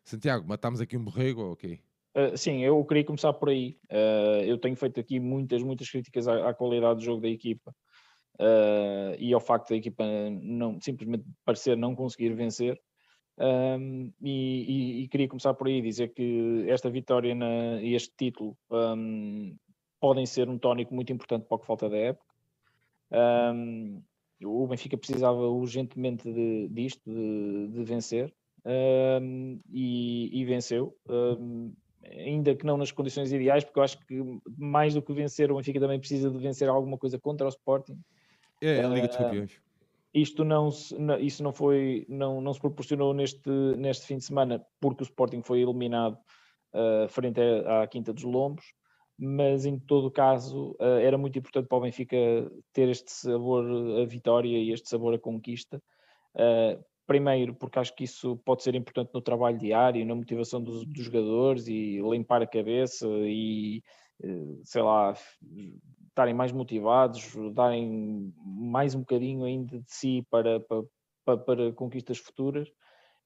[0.04, 1.80] Santiago, matámos aqui um borrego, ok?
[2.16, 3.78] Uh, sim, eu queria começar por aí.
[3.92, 7.72] Uh, eu tenho feito aqui muitas, muitas críticas à, à qualidade do jogo da equipa
[8.40, 10.04] uh, e ao facto da equipa
[10.42, 12.80] não, simplesmente parecer não conseguir vencer.
[13.42, 17.34] Um, e, e, e, queria começar por aí, dizer que esta vitória
[17.82, 19.56] e este título um,
[19.98, 22.36] podem ser um tónico muito importante para o que falta da época.
[23.12, 24.04] Um,
[24.44, 28.34] o Benfica precisava urgentemente de, disto, de, de vencer,
[29.72, 30.94] e, e, venceu
[32.04, 34.22] ainda que não nas condições ideais, porque eu acho que
[34.58, 38.00] mais do que vencer, o Benfica também precisa de vencer alguma coisa contra o Sporting.
[38.62, 39.62] É, a Liga dos Campeões.
[40.14, 44.66] Isto não se, isso não foi, não, não se proporcionou neste, neste fim de semana
[44.80, 46.18] porque o Sporting foi eliminado
[46.74, 48.74] uh, frente à, à, Quinta dos Lombos,
[49.18, 52.18] mas em todo caso uh, era muito importante para o Benfica
[52.74, 53.66] ter este sabor
[54.02, 55.82] a vitória e este sabor a conquista.
[56.34, 60.86] Uh, primeiro, porque acho que isso pode ser importante no trabalho diário, na motivação dos,
[60.86, 63.82] dos jogadores e limpar a cabeça e
[64.64, 65.16] sei lá,
[66.08, 70.60] estarem mais motivados, darem mais um bocadinho ainda de si para,
[71.26, 72.70] para, para conquistas futuras.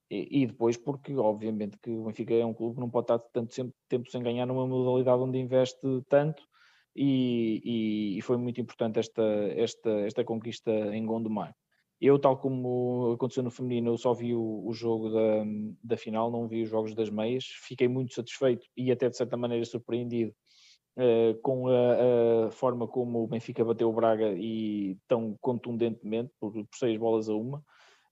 [0.10, 3.20] E, e, depois porque, obviamente, que o Benfica é um clube que não pode estar
[3.34, 6.44] tanto tempo sem ganhar numa modalidade onde investe tanto
[6.96, 9.24] e, e, e foi muito importante esta,
[9.56, 11.56] esta, esta conquista em Gondomar.
[12.04, 15.46] Eu, tal como aconteceu no feminino, eu só vi o, o, jogo da,
[15.82, 17.46] da final, não vi os jogos das meias.
[17.46, 20.36] Fiquei muito satisfeito e até de certa maneira surpreendido
[20.98, 26.52] uh, com a, a, forma como o Benfica bateu o Braga e tão contundentemente, por,
[26.52, 27.64] por seis bolas a uma.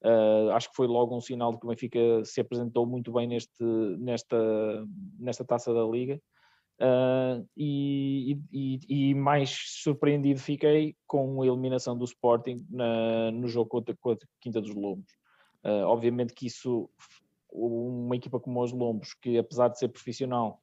[0.02, 3.28] Uh, acho que foi logo um sinal de que o Benfica se apresentou muito bem
[3.28, 3.62] neste,
[4.00, 4.88] nesta,
[5.20, 6.18] nesta taça da Liga.
[6.82, 13.70] Uh, e, e, e, mais surpreendido fiquei com a eliminação do Sporting na, no jogo
[13.70, 15.12] contra, a Quinta dos Lombos.
[15.64, 16.90] Uh, obviamente que isso,
[17.52, 20.60] uma equipa como os Lombos, que apesar de ser profissional,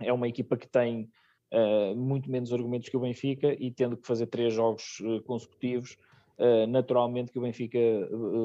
[0.00, 1.08] é uma equipa que tem
[1.52, 5.96] uh, muito menos argumentos que o Benfica e tendo que fazer três jogos consecutivos,
[6.68, 7.78] naturalmente que o Benfica,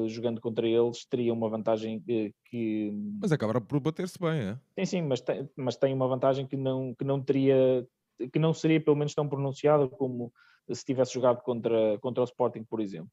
[0.06, 2.02] jogando contra eles, teria uma vantagem
[2.44, 2.92] que...
[3.20, 4.58] Mas acabará por bater-se bem, é?
[4.78, 7.86] Sim, sim, mas tem, mas tem uma vantagem que não, que não teria,
[8.32, 10.32] que não seria pelo menos tão pronunciada como
[10.70, 13.10] se tivesse jogado contra, contra o Sporting, por exemplo.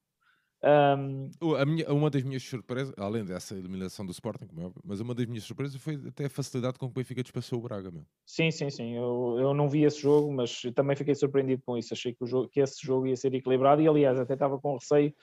[0.64, 1.30] Um,
[1.68, 5.14] minha, uma das minhas surpresas, além dessa eliminação do Sporting, como é óbvio, mas uma
[5.14, 7.92] das minhas surpresas foi até a facilidade com que o Benfica despassou o Braga.
[7.92, 8.04] Meu.
[8.26, 8.96] Sim, sim, sim.
[8.96, 11.94] Eu, eu não vi esse jogo, mas também fiquei surpreendido com isso.
[11.94, 14.76] Achei que, o jogo, que esse jogo ia ser equilibrado e, aliás, até estava com
[14.76, 15.14] receio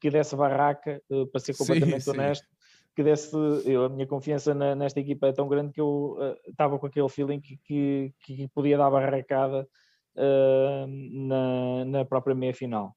[0.00, 2.56] que desse barraca, uh, para ser completamente sim, honesto, sim.
[2.94, 3.36] que desse.
[3.64, 6.86] Eu, a minha confiança na, nesta equipa é tão grande que eu uh, estava com
[6.86, 9.66] aquele feeling que, que, que podia dar barracada
[10.16, 12.96] uh, na, na própria meia final.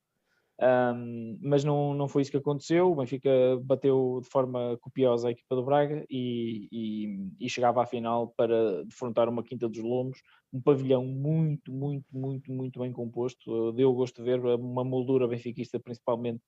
[0.62, 2.92] Um, mas não, não foi isso que aconteceu.
[2.92, 3.30] O Benfica
[3.62, 8.86] bateu de forma copiosa a equipa do Braga e, e, e, chegava à final para
[8.86, 10.20] defrontar uma Quinta dos Lomos,
[10.54, 13.74] um pavilhão muito, muito, muito, muito bem composto.
[13.74, 16.42] Deu gosto de ver uma moldura benfiquista, principalmente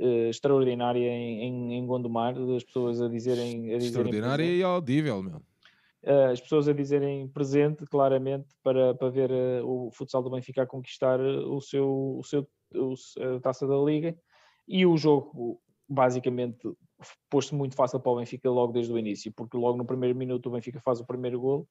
[0.00, 2.34] uh, extraordinária em, em, em, Gondomar.
[2.56, 3.72] As pessoas a dizerem.
[3.72, 5.36] A dizerem extraordinária e audível, meu.
[6.02, 10.64] Uh, as pessoas a dizerem presente, claramente, para, para ver uh, o futsal do Benfica
[10.64, 14.16] a conquistar o seu, o seu a taça da Liga
[14.66, 16.68] e o jogo basicamente
[17.28, 20.46] pôs-se muito fácil para o Benfica logo desde o início, porque logo no primeiro minuto
[20.46, 21.68] o Benfica faz o primeiro gol.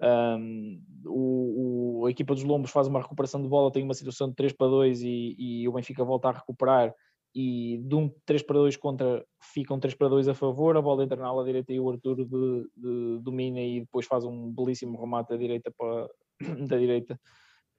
[0.00, 4.28] Um, o, o, a equipa dos Lombos faz uma recuperação de bola, tem uma situação
[4.28, 6.92] de 3 para 2 e, e o Benfica volta a recuperar
[7.34, 10.82] e de um 3 para 2 contra ficam um 3 para 2 a favor, a
[10.82, 14.50] bola entra na ala direita e o Arthur de, de, domina e depois faz um
[14.52, 16.08] belíssimo remate da direita para,
[16.68, 17.18] da direita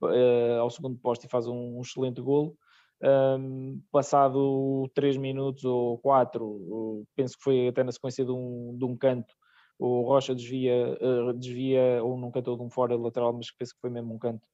[0.01, 2.57] uh, ao segundo posto e faz um, um excelente golo.
[3.05, 8.85] Um, passado 3 minutos ou 4, penso que foi até na sequência de um, de
[8.85, 9.33] um canto,
[9.77, 13.81] o Rocha desvia, uh, desvia ou num canto de um fora lateral, mas penso que
[13.81, 14.47] foi mesmo um canto.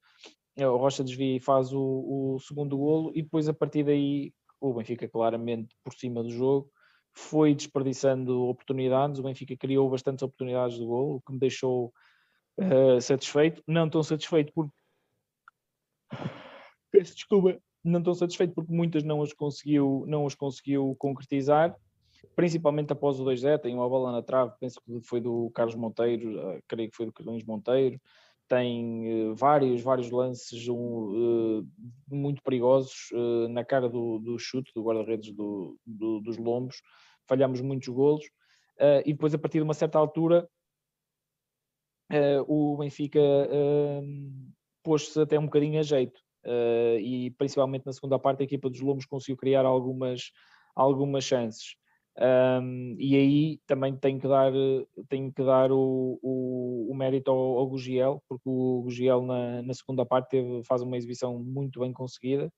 [0.58, 4.74] O Rocha desvia e faz o, o segundo golo, e depois a partir daí o
[4.74, 6.72] Benfica claramente por cima do jogo,
[7.14, 9.20] foi desperdiçando oportunidades.
[9.20, 11.94] O Benfica criou bastantes oportunidades de golo, o que me deixou
[12.60, 13.64] uh, satisfeito.
[13.68, 14.74] Não tão satisfeito porque.
[16.92, 21.76] Peço desculpa, não estou satisfeito porque muitas não as conseguiu, não as conseguiu concretizar,
[22.36, 23.60] principalmente após o 2-0.
[23.60, 27.06] Tem uma bola na trave, penso que foi do Carlos Monteiro, uh, creio que foi
[27.06, 28.00] do Carlinhos Monteiro.
[28.48, 31.66] Tem uh, vários, vários lances uh,
[32.10, 33.10] muito perigosos
[33.50, 36.82] na cara do, do chute do guarda-redes do, do, dos Lombos.
[37.28, 38.26] Falhamos muitos golos
[39.06, 40.50] e depois, a partir de uma certa altura,
[42.48, 43.20] o Benfica
[44.82, 46.29] pôs-se até um bocadinho a jeito uh,
[47.00, 50.32] e principalmente na segunda parte a equipa dos Lomos conseguiu criar algumas,
[50.76, 51.76] algumas chances.
[52.22, 54.52] Um, e aí também tenho que dar,
[55.08, 59.74] tenho que dar o, o, o mérito ao, ao Gugiel, porque o Gugiel na, na
[59.74, 62.52] segunda parte teve, faz uma exibição muito bem conseguida,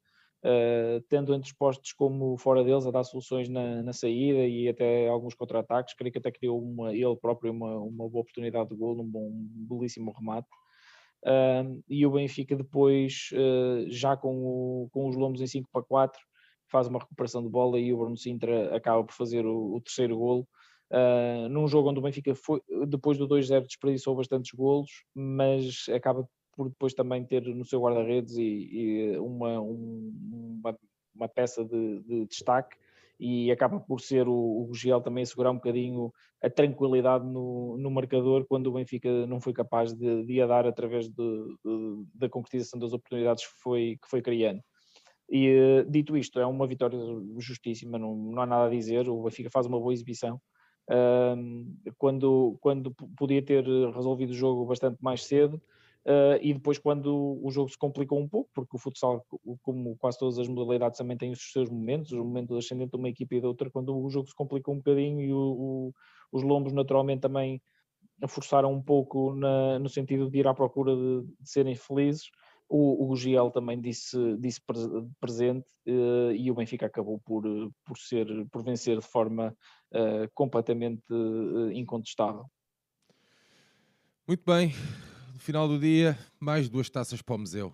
[0.43, 4.67] uh, tendo entre os postos como fora deles a dar soluções na, na saída e
[4.67, 8.75] até alguns contra-ataques, creio que até criou uma, ele próprio uma, uma boa oportunidade de
[8.75, 10.47] gol, um, bom, um belíssimo remate.
[11.88, 16.19] E o Benfica depois, uh, já com, o, com os lombos em 5 para 4,
[16.67, 20.17] faz uma recuperação de bola e o Bruno Sintra acaba por fazer o, o terceiro
[20.17, 20.47] golo.
[20.91, 26.27] uh, num jogo onde o Benfica foi, depois do 2-0 desperdiçou bastantes golos, mas acaba
[26.55, 30.77] por depois também ter no seu guarda-redes e, e, uma, um, uma,
[31.15, 32.77] uma, peça de, de, destaque
[33.21, 38.47] e acaba por ser o, o também assegurar um bocadinho a tranquilidade no, no marcador
[38.47, 42.79] quando o Benfica não foi capaz de, de a dar através de, de, da concretização
[42.79, 44.60] das oportunidades que foi, que foi criando.
[45.29, 46.97] E eh, dito isto, é uma vitória
[47.38, 49.07] justíssima, não, não há nada a dizer.
[49.07, 50.41] O Benfica faz uma boa exibição.
[51.99, 55.62] quando, quando podia ter resolvido o jogo bastante mais cedo,
[56.03, 59.23] Uh, e depois quando o jogo se complicou um pouco, porque o futsal,
[59.61, 63.09] como quase todas as modalidades, também tem os seus momentos, o momento ascendente de uma
[63.09, 65.93] equipa e da outra, quando o jogo se complicou um bocadinho e o, o,
[66.31, 67.61] os lombos naturalmente também
[68.27, 72.29] forçaram um pouco na, no sentido de ir à procura de, de serem felizes,
[72.67, 74.61] o, o Giel também disse, disse
[75.19, 77.43] presente uh, e o Benfica acabou por,
[77.85, 79.53] por, ser, por vencer de forma
[79.93, 81.03] uh, completamente
[81.73, 82.45] incontestável.
[84.25, 84.71] Muito bem,
[85.41, 87.73] final do dia, mais duas taças para o museu.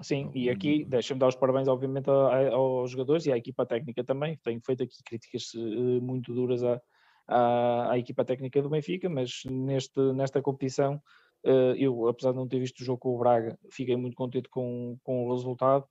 [0.00, 4.38] Sim, e aqui deixa-me dar os parabéns, obviamente, aos jogadores e à equipa técnica também.
[4.42, 6.80] Tenho feito aqui críticas eh, muito duras à,
[7.26, 11.02] à, à equipa técnica do Benfica, mas neste, nesta competição,
[11.44, 14.48] eh, eu, apesar de não ter visto o jogo com o Braga, fiquei muito contente
[14.48, 15.84] com, com o resultado.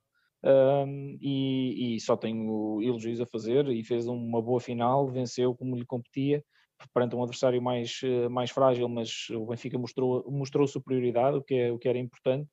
[0.44, 5.76] Um, e, e, só tenho elogios a fazer e fez uma boa final, venceu como
[5.76, 6.44] lhe competia
[6.92, 11.54] perante um adversário mais, eh, mais frágil, mas o Benfica mostrou, mostrou superioridade, o que,
[11.54, 12.48] é, o que era importante,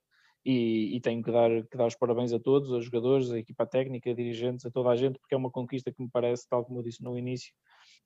[0.46, 3.66] e, e tenho que dar, que dar os parabéns a todos, aos jogadores, à equipa
[3.66, 6.80] técnica, dirigentes, a toda a gente, porque é uma conquista que me parece, tal como
[6.80, 7.54] eu disse no início,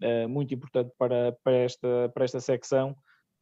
[0.02, 2.96] uh, muito importante para, para, esta, para esta secção,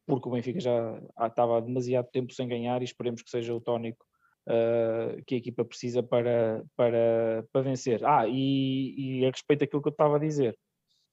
[0.06, 3.60] porque o Benfica já estava há demasiado tempo sem ganhar e esperemos que seja o
[3.60, 4.04] tónico
[4.48, 8.04] uh, que a equipa precisa para, para, para vencer.
[8.04, 10.56] Ah, e, e a respeito daquilo que eu estava a dizer,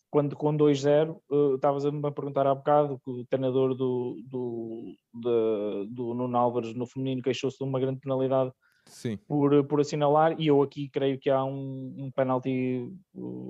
[0.10, 4.95] quando com 2-0, uh, estavas a me perguntar há bocado que o treinador do, do,
[5.13, 8.52] do, do Nuno Álvares no feminino queixou-se de uma grande penalidade
[8.89, 9.17] Sim.
[9.28, 12.91] Por, por assinalar, e eu aqui creio que há um, um penalti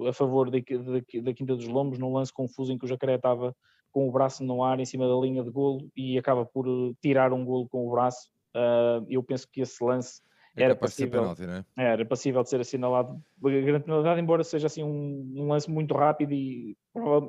[0.07, 3.55] a favor da, Quinta dos Lombos, num lance confuso em que o Jacaré estava
[3.91, 6.65] com o braço no ar em cima da linha de golo e acaba por
[7.01, 8.29] tirar um golo com o braço.
[8.55, 10.21] Uh, eu penso que esse lance
[10.55, 11.43] é era passível, penalti,
[11.77, 11.83] é?
[11.83, 16.33] Era passível de ser assinalado grande penalidade, embora seja assim um, um, lance muito rápido
[16.33, 16.75] e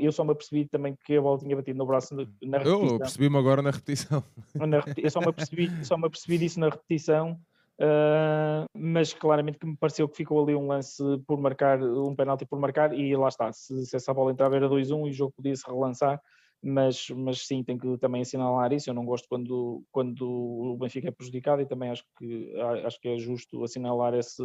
[0.00, 2.87] eu só me apercebi também que a bola tinha batido no braço na repetição.
[2.87, 4.24] Eu percebi-me agora na repetição.
[4.54, 7.38] Na, eu só me, apercebi, só me apercebi disso na repetição,
[7.78, 12.44] uh, mas claramente que me pareceu que ficou ali um lance por marcar, um penalti
[12.44, 15.33] por marcar e lá está, se, se essa bola entrava era 2-1 e o jogo
[15.37, 16.20] podia se relançar
[16.62, 18.90] mas, mas sim, tenho que também assinalar isso.
[18.90, 23.08] Eu não gosto quando, quando o Benfica é prejudicado e também acho que, acho que
[23.08, 24.42] é justo assinalar esse,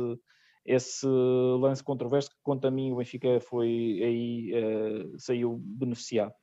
[0.65, 6.33] esse lance controverso que, quanto a mim, o Benfica foi aí, uh, saiu beneficiado.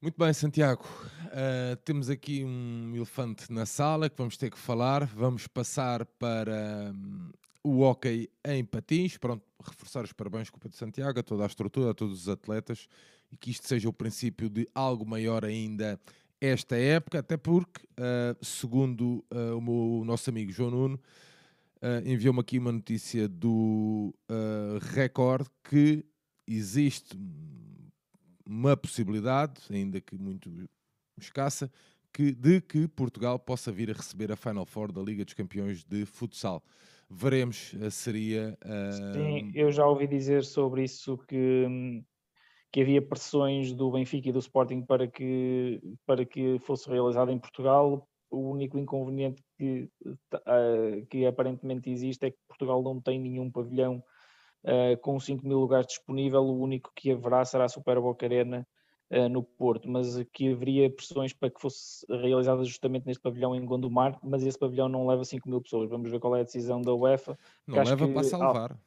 [0.00, 0.84] Muito bem, Santiago.
[1.26, 5.04] Uh, temos aqui um elefante na sala que vamos ter que falar.
[5.04, 7.30] Vamos passar para um,
[7.62, 9.18] o hockey em patins.
[9.18, 12.28] Pronto, reforçar os parabéns com o Pedro Santiago, a toda a estrutura, a todos os
[12.30, 12.88] atletas
[13.30, 15.98] e que isto seja o princípio de algo maior ainda
[16.40, 22.08] esta época, até porque, uh, segundo uh, o, meu, o nosso amigo João Nuno, uh,
[22.08, 24.14] enviou-me aqui uma notícia do
[24.94, 26.04] Record que
[26.46, 27.16] existe
[28.46, 30.50] uma possibilidade, ainda que muito
[31.18, 31.70] escassa,
[32.12, 35.84] que, de que Portugal possa vir a receber a Final Four da Liga dos Campeões
[35.84, 36.64] de Futsal.
[37.08, 38.56] Veremos, seria.
[39.12, 42.04] Sim, eu já ouvi dizer sobre isso que hum,
[42.72, 47.38] que havia pressões do Benfica e do Sporting para que, para que fosse realizado em
[47.38, 48.06] Portugal.
[48.30, 54.02] O único inconveniente que, uh, que aparentemente existe é que Portugal não tem nenhum pavilhão
[54.64, 56.42] uh, com 5 mil lugares disponível.
[56.42, 58.64] O único que haverá será a Super Boca Arena
[59.10, 63.64] uh, no Porto, mas que haveria pressões para que fosse realizada justamente neste pavilhão em
[63.64, 65.90] Gondomar, mas esse pavilhão não leva 5 mil pessoas.
[65.90, 67.36] Vamos ver qual é a decisão da UEFA.
[67.66, 68.78] Não leva que, para salvar.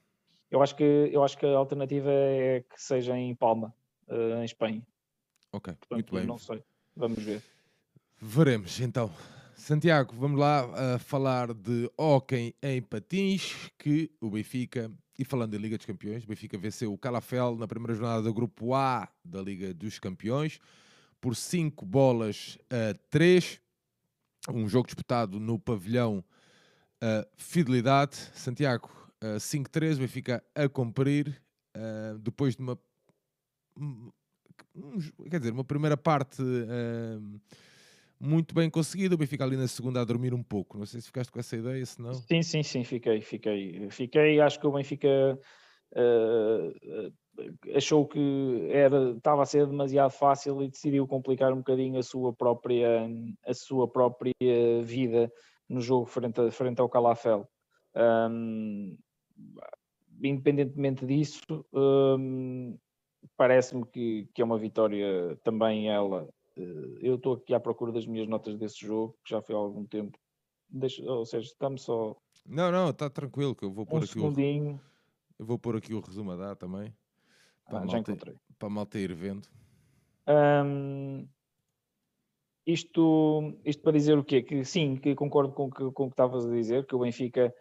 [0.54, 3.74] Eu acho que, eu acho que a alternativa é que seja em Palma,
[4.08, 4.86] uh, em Espanha.
[5.52, 6.26] Ok, Portanto, muito bem.
[6.28, 6.64] Não sei,
[6.96, 7.42] vamos ver.
[8.22, 9.12] Veremos então.
[9.56, 15.76] Santiago, vamos lá falar de hóquei em patins, que o Benfica, e falando da Liga
[15.78, 19.74] dos Campeões, o Benfica venceu o Calafel na primeira jornada do Grupo A da Liga
[19.74, 20.60] dos Campeões
[21.20, 23.60] por 5 bolas a 3.
[24.54, 26.24] Um jogo disputado no pavilhão
[27.02, 28.18] uh, Fidelidade.
[28.34, 31.42] Santiago, uh, 5-3, o Benfica a cumprir,
[31.76, 32.78] uh, depois de uma
[35.30, 37.42] quer dizer, uma primeira parte uh,
[38.20, 40.78] muito bem conseguida, o Benfica ali na segunda a dormir um pouco.
[40.78, 42.14] Não sei se ficaste com essa ideia, se não.
[42.14, 43.90] Sim, sim, sim, fiquei, fiquei.
[43.90, 45.40] Fiquei, acho que o Benfica
[47.76, 52.34] achou que era, estava a ser demasiado fácil e decidiu complicar um bocadinho a sua
[52.34, 53.10] própria,
[53.46, 54.34] a sua própria
[54.84, 55.32] vida
[55.68, 57.48] no jogo frente, a, frente ao Calafel.
[57.96, 58.98] Um,
[60.22, 62.78] independentemente disso, um,
[63.36, 66.28] parece-me que, que é uma vitória também ela.
[66.56, 69.58] Eh, eu estou aqui à procura das minhas notas desse jogo, que já foi há
[69.58, 70.18] algum tempo.
[70.70, 72.16] Deixa, ou seja, estamos só.
[72.46, 74.76] Não, não, está tranquilo que eu vou pôr um aqui segundinho.
[74.76, 74.94] o.
[75.40, 76.96] Eu vou pôr aqui o resumo a dar também.
[77.66, 78.36] Para ah, já encontrei.
[78.58, 79.48] Para a malta ir vendo.
[80.28, 81.28] Um,
[82.66, 84.42] isto, isto para dizer o quê?
[84.42, 87.54] Que sim, que concordo com que, com o que estavas a dizer, que o Benfica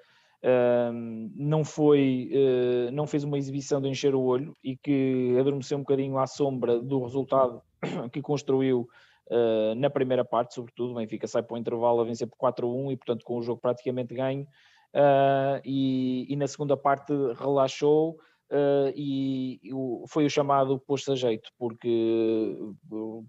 [1.35, 5.83] não foi, uh, não fez uma exibição de encher o olho e que adormeceu um
[5.83, 7.63] bocadinho à sombra do resultado
[8.13, 8.89] que construiu
[9.31, 10.93] uh, na primeira parte, sobretudo.
[10.93, 13.61] O Benfica sai para o intervalo a vencer por 4-1 e, portanto, com o jogo
[13.61, 14.47] praticamente ganho.
[14.95, 18.19] Uh, e, e, na segunda parte relaxou,
[18.53, 19.71] Uh, e, e
[20.09, 22.55] foi o chamado posto a jeito, porque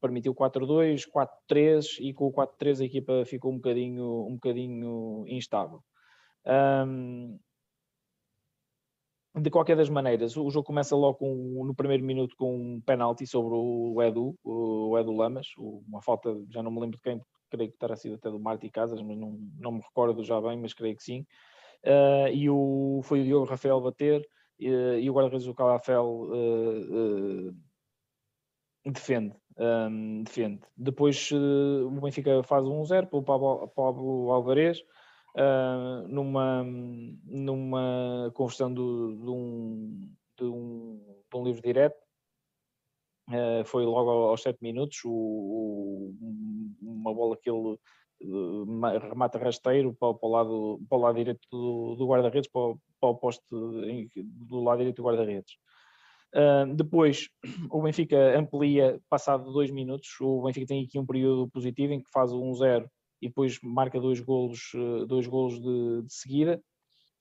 [0.02, 1.04] permitiu 4-2,
[1.50, 5.82] 4-3 e com o 4-3 a equipa ficou um bocadinho, um bocadinho instável.
[6.46, 7.40] Um,
[9.36, 13.26] de qualquer das maneiras, o jogo começa logo com, no primeiro minuto com um penalti
[13.26, 17.20] sobre o Edu, o Edu Lamas, uma falta, já não me lembro de quem,
[17.50, 20.60] creio que terá sido até do Marti Casas, mas não, não me recordo já bem,
[20.60, 21.26] mas creio que sim.
[21.84, 24.24] Uh, e o, foi o Diogo Rafael bater,
[24.60, 29.36] e o guarda-redes do Calafel uh, uh, defende.
[29.58, 30.62] Um, defende.
[30.76, 34.84] Depois uh, o Benfica faz 1-0 pelo Pablo, Pablo Alvarez
[35.36, 36.64] uh, numa,
[37.26, 41.98] numa conversão do, de, um, de, um, de um livro direto.
[43.30, 46.16] Uh, foi logo aos 7 minutos o, o,
[46.82, 47.78] uma bola que ele
[49.00, 53.10] remata rasteiro para, para, o, lado, para o lado direito do, do guarda-redes, para, para,
[53.10, 55.54] o poste do lado direito do guarda-redes.
[56.34, 57.30] Uh, depois,
[57.70, 62.10] o Benfica amplia, passado dois minutos, o Benfica tem aqui um período positivo em que
[62.12, 62.88] faz o 1-0
[63.24, 64.72] e depois marca dois golos,
[65.08, 66.62] dois golos de, de seguida.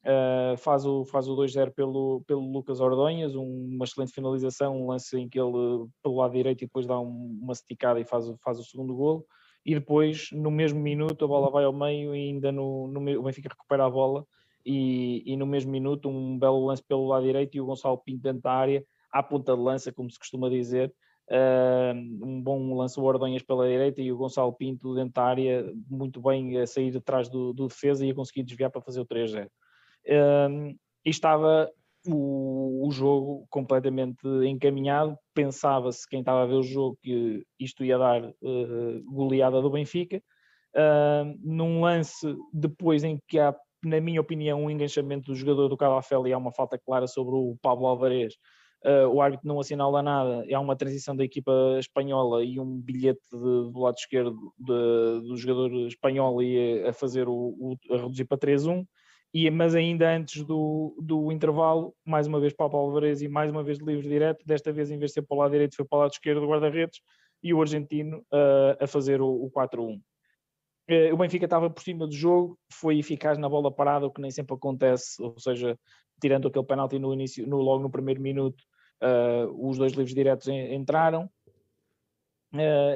[0.03, 5.17] Uh, faz o, faz o 2-0 pelo, pelo Lucas Ordonhas, uma excelente finalização, um lance
[5.17, 8.59] em que ele pelo lado direito e depois dá um, uma esticada e faz, faz
[8.59, 9.25] o segundo golo.
[9.65, 13.23] E depois, no mesmo minuto, a bola vai ao meio e ainda no, no o
[13.23, 14.27] Benfica recupera a bola.
[14.67, 18.23] E, e, no mesmo minuto um belo lance pelo lado direito e o Gonçalo Pinto
[18.23, 20.93] dentro da área, à ponta de lança, como se costuma dizer,
[21.31, 26.21] um bom lance o Ordonhas pela direita e o Gonçalo Pinto dentro da área, muito
[26.21, 29.47] bem a sair atrás do, do defesa e a conseguir desviar para fazer o 3-0.
[29.47, 31.71] Uh, e estava
[32.07, 35.17] o, o, jogo completamente encaminhado.
[35.35, 40.23] Pensava-se, quem estava a ver o jogo, que isto ia dar uh, goleada do Benfica.
[40.75, 43.55] Uh, num lance depois em que há,
[43.85, 47.35] na minha opinião, um enganchamento do jogador do Calafel e há uma falta clara sobre
[47.35, 48.35] o Pablo Alvarez.
[48.85, 53.23] Uh, o árbitro não assinala nada, há uma transição da equipa espanhola e um bilhete
[53.31, 58.25] de, do lado esquerdo de, do jogador espanhol ia a fazer o, o a reduzir
[58.25, 58.85] para 3-1
[59.35, 63.51] e, mas ainda antes do, do intervalo, mais uma vez para o Alvarez e mais
[63.51, 65.75] uma vez de livre direto, desta vez em vez de ser para o lado direito
[65.75, 67.01] foi para o lado esquerdo do guarda-redes
[67.43, 69.97] e o argentino uh, a fazer o, o 4-1.
[69.97, 70.01] Uh,
[70.87, 74.21] eh, o Benfica estava por cima do jogo, foi eficaz na bola parada, o que
[74.21, 75.79] nem sempre acontece, ou seja,
[76.21, 78.63] tirando aquele penalti no início, no, logo no primeiro minuto,
[79.03, 81.29] uh, os dois livros diretos entraram,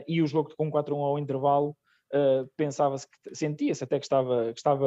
[0.07, 1.75] e o jogo com 4-1 ao intervalo
[2.13, 4.87] uh, pensava-se que sentia-se até que estava, que estava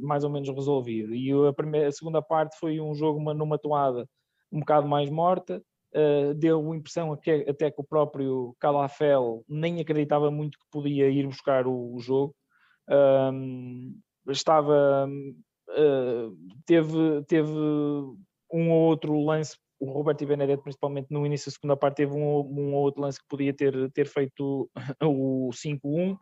[0.00, 1.14] mais ou menos resolvido.
[1.14, 4.08] E a, primeira, a segunda parte foi um jogo uma, numa toada
[4.52, 5.62] um bocado mais morta,
[5.94, 11.08] uh, deu a impressão que, até que o próprio Calafel nem acreditava muito que podia
[11.08, 12.34] ir buscar o, o jogo.
[14.28, 16.36] Estava uh,
[16.66, 17.50] teve, teve
[18.52, 22.12] um ou outro lance o Roberto e Benedetto, principalmente no início da segunda parte, teve
[22.12, 24.70] um, um outro lance que podia ter, ter feito
[25.02, 26.16] o 5-1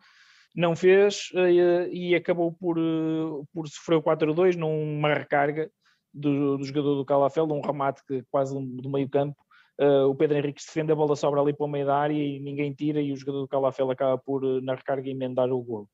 [0.55, 5.71] não fez uh, e acabou por, uh, por sofrer o 4-2 numa recarga
[6.13, 9.35] do, do, jogador do Calafel, um remate que, quase do meio campo.
[9.81, 12.39] Uh, o Pedro Henrique defende, a bola sobra ali para o meio da área e
[12.39, 15.89] ninguém tira e o jogador do Calafel acaba por, na recarga, emendar o gol.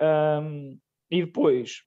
[0.00, 0.78] Um,
[1.10, 1.82] e depois,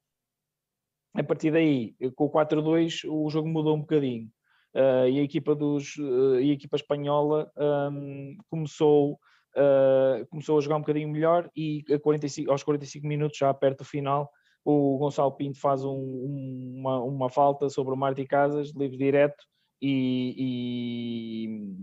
[1.16, 4.30] a partir daí, com o 4-2, o jogo mudou um bocadinho.
[4.76, 7.52] Uh, e a equipa, dos, uh, a equipa espanhola
[7.92, 9.20] um, começou
[9.56, 13.86] uh, começou a jogar um bocadinho melhor e 45, aos 45 minutos, já perto do
[13.86, 14.32] final,
[14.66, 19.44] o Gonçalo Pinto faz um, uma, uma, falta sobre o Marti Casas, livre direto,
[19.80, 21.78] e,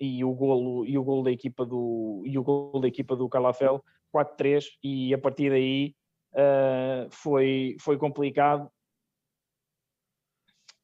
[0.00, 3.14] e, e, o golo, e o golo da equipa do, e o golo da equipa
[3.16, 3.84] do Calafel,
[4.14, 5.94] 4-3, e a partir daí
[7.10, 8.70] foi, foi complicado.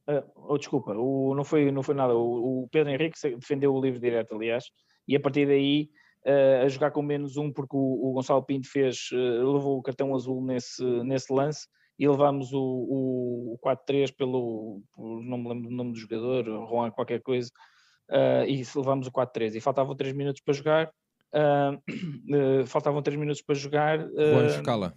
[0.09, 2.15] Uh, oh, desculpa, o, não, foi, não foi nada.
[2.15, 4.65] O, o, Pedro Henrique defendeu o livre direto, aliás,
[5.07, 5.91] e a partir daí
[6.25, 9.83] uh, a jogar com menos um, porque o, o Gonçalo Pinto fez, uh, levou o
[9.83, 11.67] cartão azul nesse, nesse lance
[11.99, 12.61] e levámos o,
[13.55, 17.51] o 4-3 pelo, não me lembro do nome do jogador, Juan qualquer coisa,
[18.47, 20.93] e levámos o 4-3 e faltavam 3 minutos para jogar.
[22.67, 23.99] faltavam 3 minutos para jogar.
[23.99, 24.95] Juan Escala.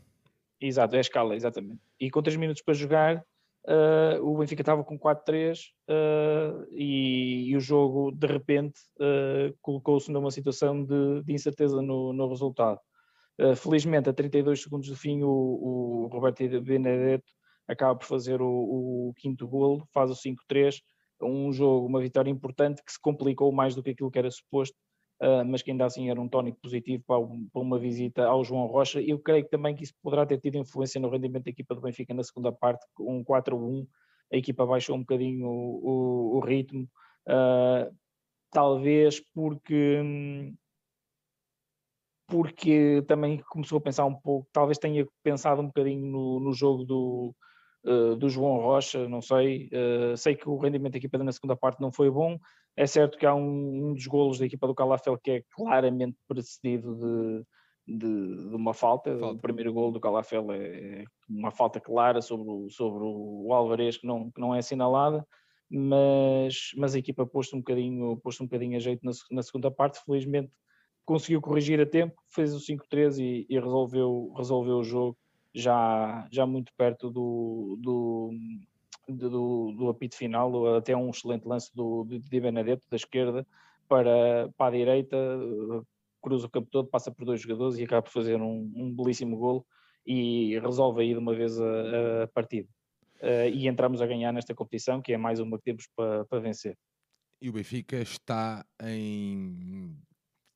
[0.60, 1.80] Exato, é a escala, exatamente.
[1.98, 3.24] E com 3 minutos para jogar,
[3.68, 9.56] uh, o Benfica estava com 4-3 uh, ah, e, e, o jogo, de repente, uh,
[9.62, 12.80] colocou-se numa situação de, de incerteza no, no resultado.
[13.58, 17.32] felizmente, a 32 segundos do fim, o, o Roberto Benedetto
[17.68, 18.48] acaba por fazer o,
[19.10, 20.82] o quinto golo, faz o 5-3,
[21.22, 24.76] um jogo, uma vitória importante que se complicou mais do que aquilo que era suposto,
[25.22, 28.66] uh, mas que ainda assim era um tónico positivo para, para, uma visita ao João
[28.68, 29.02] Rocha.
[29.02, 32.14] Eu creio também que isso poderá ter tido influência no rendimento da equipa do Benfica
[32.14, 33.88] na segunda parte, um 4-1,
[34.32, 36.88] a equipa baixou um bocadinho o, o, o ritmo,
[37.28, 37.96] uh,
[38.52, 40.02] talvez porque
[42.30, 46.86] porque também começou a pensar um pouco, talvez tenha pensado um bocadinho no, no jogo
[46.86, 47.36] do,
[47.84, 49.70] uh, do João Rocha, não sei.
[49.74, 52.38] Uh, sei que o rendimento da equipa na segunda parte não foi bom,
[52.80, 56.18] é certo que há um, um dos golos da equipa do Calafel que é claramente
[56.26, 59.20] precedido de, de, de uma falta.
[59.20, 59.36] falta.
[59.36, 63.98] O primeiro golo do Calafel é, é uma falta clara sobre o, sobre o Alvarez
[63.98, 65.28] que não, que não é assinalada,
[65.70, 69.70] mas, mas a equipa pôs um bocadinho, pôs um bocadinho a jeito na, na segunda
[69.70, 70.50] parte, felizmente
[71.06, 75.18] conseguiu corrigir a tempo, fez o 5-3 e, e, resolveu, resolveu o jogo
[75.54, 78.32] já, já muito perto do, do,
[79.10, 83.46] do, do apito final, até um excelente lance do, de Benedetto da esquerda
[83.88, 85.18] para, para a direita,
[86.22, 89.38] cruza o campo todo, passa por dois jogadores e acaba por fazer um, um belíssimo
[89.38, 89.66] golo
[90.06, 92.70] e resolve aí de uma vez a, a partida.
[93.22, 96.40] Uh, e entramos a ganhar nesta competição, que é mais uma que temos para, para
[96.40, 96.78] vencer.
[97.42, 99.98] E o Benfica está em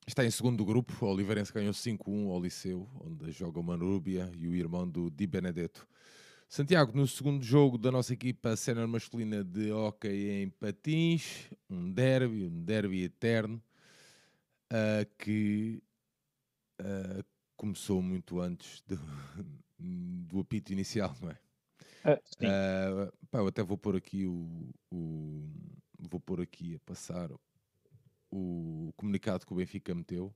[0.07, 0.93] está em segundo grupo.
[1.05, 5.27] O Oliveirense ganhou 5-1 ao Liceu, onde joga o Manúbia e o irmão do Di
[5.27, 5.87] Benedetto.
[6.53, 12.45] Santiago, no segundo jogo da nossa equipa sénior masculina de hockey em patins, um derby,
[12.45, 13.59] um derby eterno,
[14.71, 15.81] uh, que
[16.79, 17.25] uh,
[17.57, 18.99] começou muito antes do,
[19.79, 21.39] do apito inicial, não é?
[22.37, 25.49] Uh, pá, eu até vou pôr aqui o, o,
[25.97, 27.31] vou pôr aqui a passar
[28.31, 30.31] o comunicado que o Benfica meteu.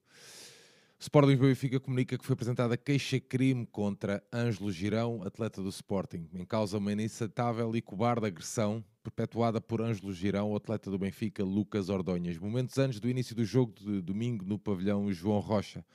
[0.99, 6.43] Sport Lisboa Benfica comunica que foi apresentada queixa-crime contra Ângelo Girão, atleta do Sporting, em
[6.43, 12.39] causa uma inaceitável e cobarde agressão perpetuada por Ângelo Girão, atleta do Benfica, Lucas Ordonhas,
[12.39, 15.85] momentos antes do início do jogo de domingo no pavilhão João Rocha.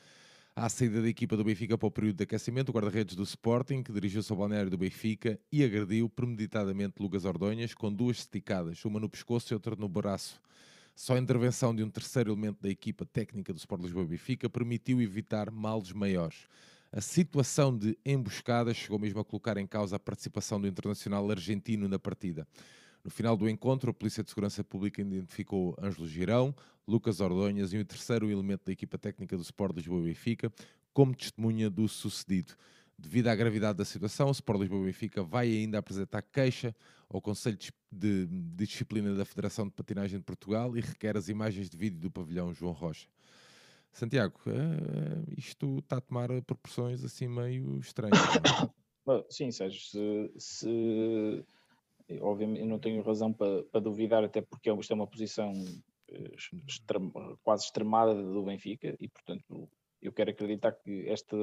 [0.55, 3.83] À saída da equipa do Benfica para o período de aquecimento, o guarda-redes do Sporting,
[3.83, 9.01] que dirigiu-se ao balneário do Benfica e agrediu premeditadamente Lucas Ordonhas com duas esticadas, uma
[9.01, 10.41] no pescoço e outra no braço.
[10.95, 15.01] Só a intervenção de um terceiro elemento da equipa técnica do Sport Lisboa Benfica permitiu
[15.01, 16.47] evitar males maiores.
[16.93, 21.89] A situação de emboscada chegou mesmo a colocar em causa a participação do internacional argentino
[21.89, 22.47] na partida.
[23.03, 26.55] No final do encontro, a Polícia de Segurança Pública identificou Ângelo Girão,
[26.87, 30.53] Lucas Ordonhas e o terceiro elemento da equipa técnica do Sport Lisboa Benfica
[30.93, 32.55] como testemunha do sucedido.
[33.03, 36.75] Devido à gravidade da situação, o Sport Lisboa Benfica vai ainda apresentar queixa
[37.11, 37.59] ao Conselho
[37.91, 42.11] de, Disciplina da Federação de Patinagem de Portugal e requer as imagens de vídeo do
[42.11, 43.09] pavilhão João Rocha.
[43.93, 48.19] Santiago, é, isto está a tomar proporções assim meio estranhas.
[49.09, 49.25] É?
[49.29, 51.45] Sim, Sérgio, se, se,
[52.21, 55.53] obviamente eu não tenho razão para, para duvidar, até porque isto é uma posição
[56.09, 56.31] eh,
[56.69, 59.69] extrem, quase extremada do Benfica e, portanto,
[60.01, 61.37] eu quero acreditar que esta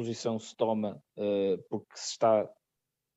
[0.00, 2.48] posição se toma uh, porque se está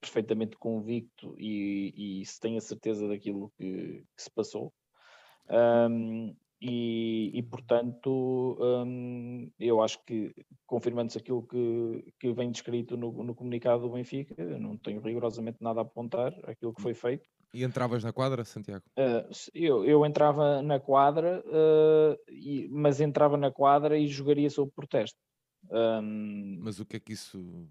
[0.02, 4.74] perfeitamente convicto e, e se tem a certeza daquilo que, que se passou.
[5.50, 10.34] Um, e, e, portanto, um, eu acho que,
[10.66, 15.80] confirmando-se aquilo que, que vem descrito no, no, comunicado do Benfica, não tenho rigorosamente nada
[15.80, 17.30] a apontar aquilo que foi feito.
[17.54, 18.84] E entravas na quadra, Santiago?
[18.98, 24.72] Uh, eu, eu entrava na quadra, uh, e, mas entrava na quadra e jogaria sob
[24.74, 25.18] protesto.
[25.72, 27.68] Um, Mas o que é que isso.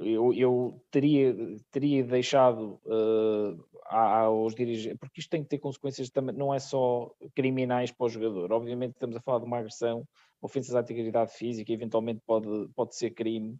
[0.00, 1.34] Eu, eu teria,
[1.70, 7.12] teria deixado uh, aos dirigentes, porque isto tem que ter consequências também, não é só
[7.34, 8.52] criminais para o jogador.
[8.52, 10.06] Obviamente, estamos a falar de uma agressão,
[10.40, 13.58] ofensas à integridade física, eventualmente pode, pode ser crime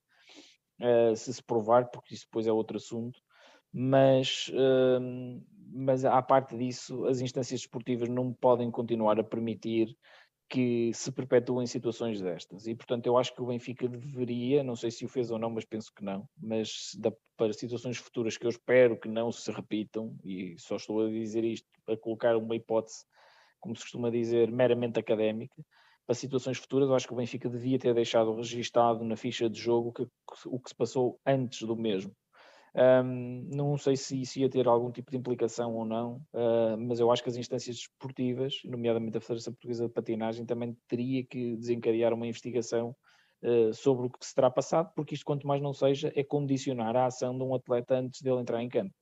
[0.81, 3.21] uh, se se provar, porque isso depois é outro assunto.
[3.73, 9.97] Mas, uh, mas à parte disso, as instâncias desportivas não podem continuar a permitir
[10.51, 12.67] que se perpetuem situações destas.
[12.67, 15.49] E, portanto, eu acho que o Benfica deveria, não sei se o fez ou não,
[15.49, 19.51] mas penso que não, mas da, para situações futuras que eu espero que não se
[19.53, 23.05] repitam, e só estou a dizer isto a colocar uma hipótese,
[23.61, 25.55] como se costuma dizer, meramente académica,
[26.05, 29.61] para situações futuras, eu acho que o Benfica devia ter deixado registado na ficha de
[29.61, 30.03] jogo que,
[30.47, 32.13] o que se passou antes do mesmo.
[32.75, 37.01] Um, não sei se isso ia ter algum tipo de implicação ou não, uh, mas
[37.01, 41.57] eu acho que as instâncias desportivas, nomeadamente a Federação Portuguesa de Patinagem, também teria que
[41.57, 42.95] desencadear uma investigação
[43.43, 46.95] uh, sobre o que se terá passado, porque isto, quanto mais não seja, é condicionar
[46.97, 48.95] a ação de um atleta antes dele entrar em campo.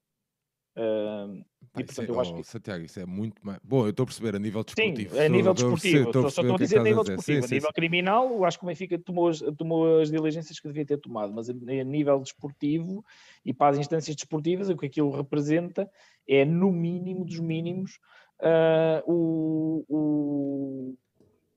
[0.78, 1.44] Uh,
[1.76, 2.44] e, portanto, é, eu acho oh, que...
[2.44, 3.58] Santiago, isso é muito mais.
[3.64, 5.14] Bom, eu estou a perceber a nível desportivo.
[5.14, 6.06] Sim, a nível desportivo.
[6.06, 7.44] Estou, só estou a é dizer a nível desportivo.
[7.44, 10.86] A nível criminal, eu acho que o Benfica tomou as, tomou as diligências que devia
[10.86, 13.04] ter tomado, mas a, a nível desportivo
[13.44, 15.90] e para as instâncias desportivas, o que aquilo representa
[16.28, 17.98] é, no mínimo dos mínimos,
[18.40, 20.94] uh, o, o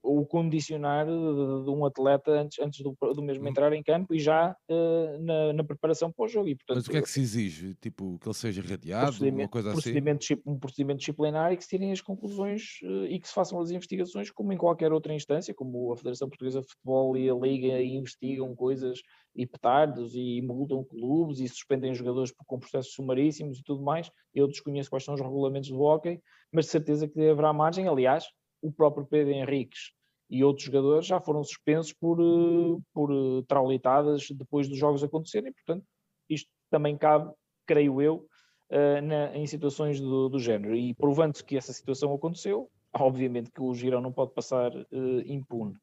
[0.03, 3.47] o condicionar de, de, um atleta antes, antes do, do mesmo hum.
[3.47, 6.47] entrar em campo e já uh, na, na, preparação para o jogo.
[6.47, 7.75] E, portanto, Mas o que é que se exige?
[7.75, 9.81] Tipo, que ele seja radiado, uma coisa assim?
[9.81, 10.41] procedimento, assim?
[10.45, 13.71] Um procedimento disciplinar e que se tirem as conclusões uh, e que se façam as
[13.71, 17.81] investigações como em qualquer outra instância, como a Federação Portuguesa de Futebol e a Liga
[17.81, 18.99] investigam coisas
[19.35, 24.09] e petardos e multam clubes e suspendem jogadores com processos sumaríssimos e tudo mais.
[24.33, 26.21] Eu desconheço quais são os regulamentos do hockey,
[26.51, 27.87] mas de certeza que haverá margem.
[27.87, 28.25] Aliás,
[28.61, 29.91] o próprio Pedro Henriques
[30.29, 35.51] e outros jogadores já foram suspensos por, eh, por eh, traulitadas depois dos jogos acontecerem,
[35.51, 35.85] portanto,
[36.29, 37.29] isto também cabe,
[37.65, 38.25] creio eu,
[38.71, 40.73] uh, na, em situações do, do género.
[40.73, 45.75] E provando-se que essa situação aconteceu, obviamente que o Girão não pode passar uh, impune.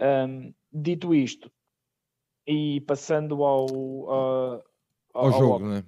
[0.00, 1.50] Um, dito isto,
[2.46, 4.62] e passando ao, uh,
[5.14, 5.70] ao, ao, jogo, ao...
[5.70, 5.84] né?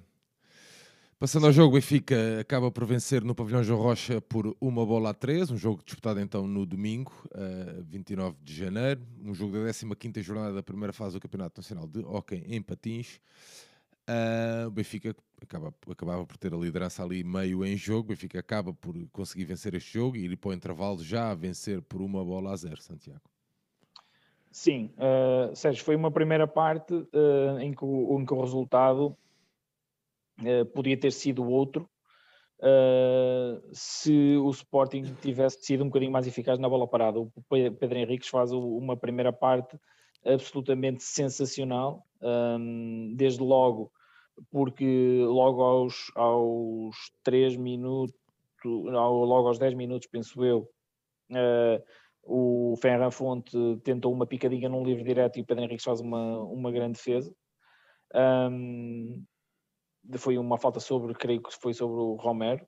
[1.21, 5.11] Passando ao jogo, o Benfica acaba por vencer no Pavilhão João Rocha por uma bola
[5.11, 9.69] a três, um jogo disputado então no domingo, uh, 29 de janeiro, um jogo da
[9.69, 13.21] 15ª jornada da primeira fase do Campeonato Nacional de Hockey em Patins.
[14.09, 18.39] Uh, o Benfica acaba, acabava por ter a liderança ali meio em jogo, o Benfica
[18.39, 22.01] acaba por conseguir vencer este jogo e ir para o intervalo já a vencer por
[22.01, 23.21] uma bola a zero, Santiago.
[24.51, 26.95] Sim, uh, Sérgio, foi uma primeira parte
[27.59, 29.15] em, que o, em que o resultado
[30.41, 31.89] uh, podia ter sido outro
[32.61, 37.19] uh, se o Sporting tivesse sido um bocadinho mais eficaz na bola parada.
[37.19, 39.77] O Pedro Henriques faz uma primeira parte
[40.25, 42.27] absolutamente sensacional, um,
[43.09, 43.91] ehm, desde logo,
[44.51, 48.15] porque logo aos, aos 3 minutos,
[48.63, 50.69] logo aos 10 minutos, penso eu,
[51.31, 51.83] uh,
[52.23, 56.39] o Ferran Fonte tentou uma picadinha num livre direto e o Pedro Henriques faz uma,
[56.43, 57.33] uma grande defesa.
[58.13, 59.23] Um, ehm,
[60.17, 62.65] foi uma falta sobre, creio que foi sobre o Romero.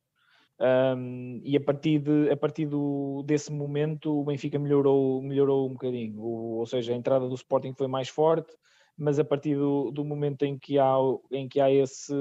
[0.60, 5.74] Um, e a partir, de, a partir do, desse momento o Benfica melhorou, melhorou um
[5.74, 8.54] bocadinho, o, ou seja, a entrada do Sporting foi mais forte,
[8.96, 10.96] mas a partir do, do momento em que há,
[11.32, 12.14] em que há esse,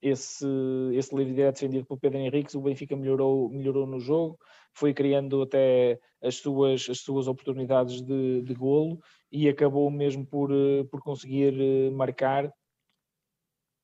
[0.00, 0.46] esse,
[0.92, 4.38] esse livre direto defendido pelo Pedro Henriques, o Benfica melhorou, melhorou no jogo,
[4.72, 9.00] foi criando até as suas, as suas oportunidades de, de golo
[9.30, 10.50] e acabou mesmo por,
[10.90, 12.52] por conseguir eh, marcar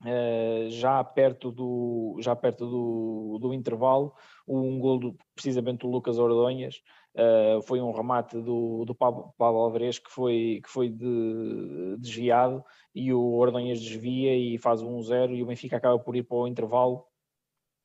[0.00, 4.14] Uh, já perto do já perto do, do intervalo
[4.46, 6.76] um gol do, precisamente do Lucas Ordonhas
[7.16, 12.64] uh, foi um remate do, do Pablo, Pablo Alvarez que foi, que foi de, desviado
[12.94, 16.36] e o Ordonhas desvia e faz um 1-0 e o Benfica acaba por ir para
[16.36, 17.04] o intervalo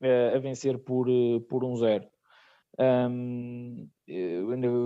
[0.00, 1.08] uh, a vencer por,
[1.48, 2.06] por 1-0
[2.78, 3.88] um,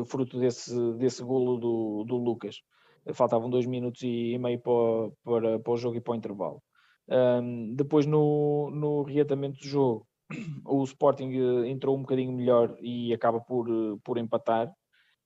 [0.07, 2.63] fruto desse, desse golo do, do Lucas.
[3.13, 6.63] Faltavam dois minutos e meio para, para, para o jogo e para o intervalo
[7.09, 10.07] um, depois no, no reatamento do jogo,
[10.65, 14.73] o Sporting eh, entrou um bocadinho melhor e acaba por, eh, por empatar.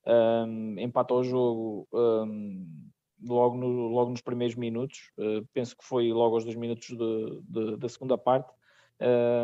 [0.04, 2.66] Um, empata o jogo um,
[3.22, 7.40] logo, no, logo nos primeiros minutos, uh, penso que foi logo aos dois minutos de,
[7.44, 8.52] de, da segunda parte,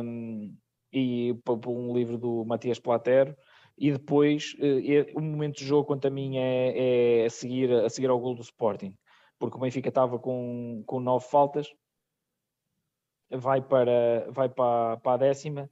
[0.05, 0.53] um,
[0.93, 3.37] e por um livro do Matias Platero.
[3.77, 7.89] E depois uh, o momento de jogo, quanto a mim, é, é a, seguir, a
[7.89, 8.97] seguir ao gol do Sporting,
[9.39, 11.69] porque o Benfica estava com, com nove faltas
[13.31, 15.71] vai para, vai para, para a décima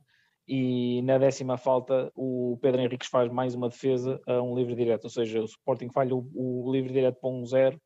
[0.48, 5.04] e na décima falta o Pedro Henriques faz mais uma defesa a um livre direto,
[5.04, 7.80] ou seja, o Sporting falha o, o livre direto para um zero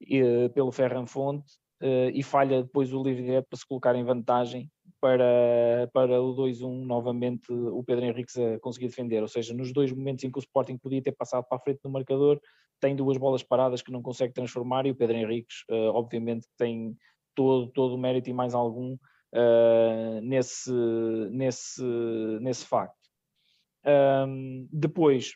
[0.00, 1.50] e, pelo Ferran Fonte
[1.82, 4.70] uh, e falha depois o livre direto para se colocar em vantagem
[5.00, 9.90] para, para o 2-1 novamente o Pedro Henriques a conseguir defender, ou seja, nos dois
[9.90, 12.40] momentos em que o Sporting podia ter passado para a frente no marcador,
[12.80, 16.96] tem duas bolas paradas que não consegue transformar e o Pedro Henriques uh, obviamente tem
[17.34, 20.72] todo, todo o mérito e mais algum uh, nesse,
[21.30, 21.82] nesse,
[22.40, 22.96] nesse facto.
[23.84, 25.34] Um, depois,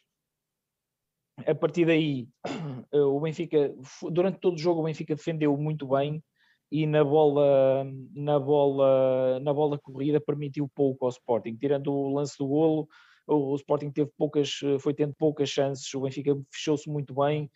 [1.47, 2.29] a partir daí,
[2.93, 3.75] o Benfica,
[4.11, 6.23] durante todo o jogo, o Benfica defendeu muito bem
[6.71, 7.85] e na bola,
[8.15, 11.57] na bola, na bola corrida permitiu pouco ao Sporting.
[11.57, 12.89] Tirando o lance do golo,
[13.27, 17.51] o, Sporting teve poucas, foi tendo poucas chances, o Benfica fechou-se muito bem,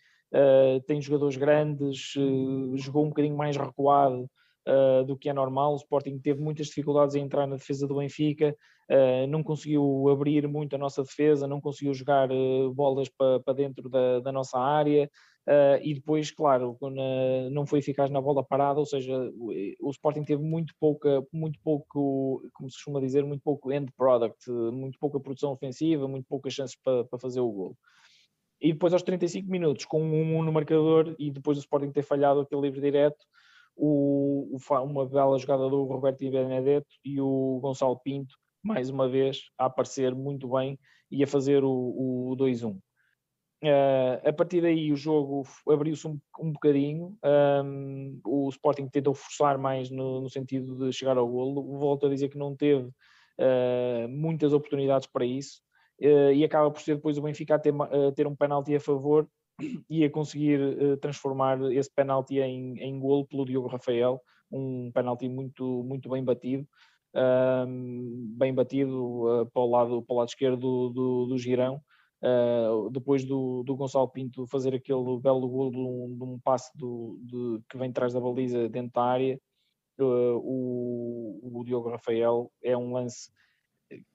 [0.87, 4.29] tem jogadores grandes, uh, jogou um bocadinho mais recuado
[4.67, 5.73] uh, do que é normal.
[5.73, 8.55] O Sporting teve muitas dificuldades em entrar na defesa do Benfica,
[9.29, 12.27] não conseguiu abrir muito a nossa defesa, não conseguiu jogar
[12.73, 15.09] bolas para, dentro da, nossa área.
[15.81, 16.77] E depois, claro,
[17.51, 21.57] não foi eficaz na bola parada, ou seja, o, o, Sporting teve muito pouca, muito
[21.63, 26.51] pouco, como se costuma dizer, muito pouco end product, muito pouca produção ofensiva, muito poucas
[26.51, 27.77] chances para, para fazer o gol.
[28.61, 32.03] E depois aos 35 minutos, com um 1 no marcador e depois o Sporting ter
[32.03, 33.25] falhado aquele livre direto,
[33.75, 39.41] o, o, uma bela jogada do Roberto Benedetto e o Gonçalo Pinto, mais uma vez,
[39.57, 40.77] a aparecer muito bem
[41.09, 41.71] e a fazer o,
[42.31, 42.77] o 2-1.
[43.63, 47.15] Uh, a partir daí o jogo abriu-se um, um bocadinho,
[47.63, 52.09] um, o Sporting tentou forçar mais no, no, sentido de chegar ao golo, volto a
[52.09, 55.61] dizer que não teve uh, muitas oportunidades para isso,
[56.01, 57.73] e acaba por ser depois o Benfica a ter,
[58.15, 59.27] ter um penalti a favor
[59.87, 60.59] e a conseguir
[60.99, 64.19] transformar esse penalti em, em golo pelo Diogo Rafael,
[64.51, 66.67] um penalti muito, muito bem batido,
[68.35, 71.79] bem batido para, o lado, para o lado esquerdo do, do, do girão,
[72.23, 76.69] Uh, depois do, do Gonçalo Pinto fazer aquele belo gol de um, de um passe
[76.77, 79.41] do, de, que vem atrás da baliza dentro da área,
[79.99, 83.31] uh, o, o, Diogo Rafael é um lance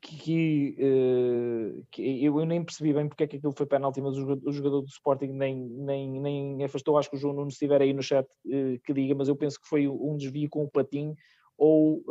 [0.01, 4.53] que, que, que, eu nem percebi bem porque é que aquilo foi penalti, mas o
[4.53, 6.99] jogador, do Sporting nem, nem, nem afastou.
[6.99, 8.27] Acho que o João Nunes estiver aí no chat
[8.85, 11.15] que diga, mas eu penso que foi um desvio com o patinho
[11.59, 12.03] ou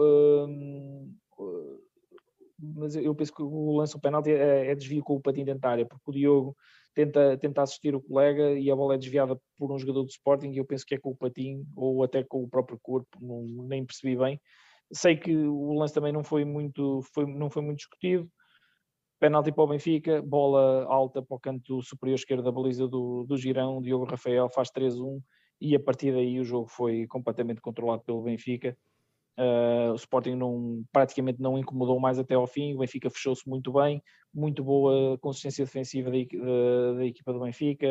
[2.58, 5.86] mas eu penso que o lance do penalti é, é desvio com o patinho dentária,
[5.86, 6.56] porque o Diogo
[6.94, 10.52] tenta, tenta assistir o colega e a bola é desviada por um jogador do Sporting
[10.52, 13.44] e eu penso que é com o patinho ou até com o próprio corpo, não,
[13.68, 14.40] nem percebi bem.
[14.94, 18.30] Sei que o lance também não foi muito, foi, não foi muito discutido.
[19.20, 23.38] Penalti para o Benfica, bola alta para o canto superior esquerdo da baliza do, do
[23.38, 25.22] Girão, Diogo Rafael faz 3-1
[25.60, 28.78] e a partir daí o jogo foi completamente controlado pelo Benfica.
[29.38, 33.72] Uh, o Sporting não, praticamente não incomodou mais até ao fim, o Benfica fechou-se muito
[33.74, 34.02] bem,
[34.34, 37.88] muito boa consistência defensiva da, da, da equipa do Benfica,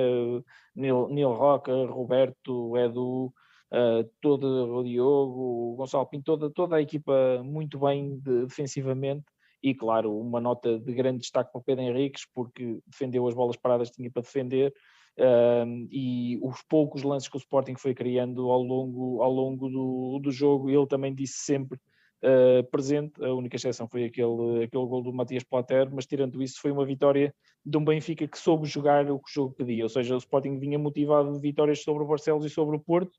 [0.74, 3.32] Neil, Neil Roca, Roberto, Edu,
[3.73, 4.45] uh, todo
[4.77, 9.25] o Diogo, o Gonçalo Pinto, toda, toda a equipa muito bem de, defensivamente.
[9.62, 13.57] E claro, uma nota de grande destaque para o Pedro Henriques, porque defendeu as bolas
[13.57, 14.75] paradas que tinha para defender,
[15.17, 20.19] um, e os poucos lances que o Sporting foi criando ao longo, ao longo do,
[20.19, 21.79] do jogo, ele também disse sempre
[22.25, 26.61] uh, presente, a única exceção foi aquele, aquele gol do Matias Plater, mas tirando isso
[26.61, 27.33] foi uma vitória
[27.65, 30.59] de um Benfica que soube jogar o que o jogo pedia, ou seja, o Sporting
[30.59, 33.17] vinha motivado de vitórias sobre o Barcelos e sobre o Porto,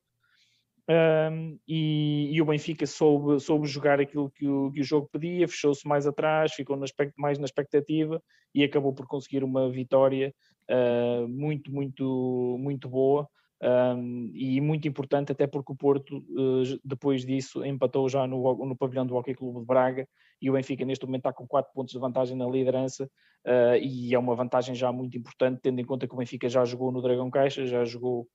[0.88, 5.48] um, e, e, o Benfica soube, soube jogar aquilo que o, que o jogo pedia,
[5.48, 6.86] fechou-se mais atrás, ficou na,
[7.18, 8.22] mais na expectativa
[8.54, 10.34] e acabou por conseguir uma vitória
[10.70, 13.28] uh, muito, muito, muito boa.
[13.64, 18.76] Um, e muito importante, até porque o Porto, uh, depois disso, empatou já no, no
[18.76, 20.08] pavilhão do Hockey Clube de Braga
[20.42, 23.10] e o Benfica neste momento está com 4 pontos de vantagem na liderança
[23.48, 26.66] uh, e é uma vantagem já muito importante, tendo em conta que o Benfica já
[26.66, 28.28] jogou no Dragão Caixa, já jogou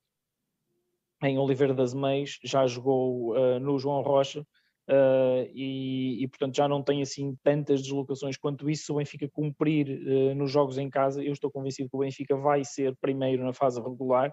[1.23, 6.67] em Oliveira das Meias, já jogou uh, no João Rocha uh, e, e, portanto já
[6.67, 8.85] não tem assim tantas deslocações quanto isso.
[8.85, 12.37] Se o Benfica cumprir uh, nos jogos em casa, eu estou convencido que o Benfica
[12.37, 14.33] vai ser primeiro na fase regular.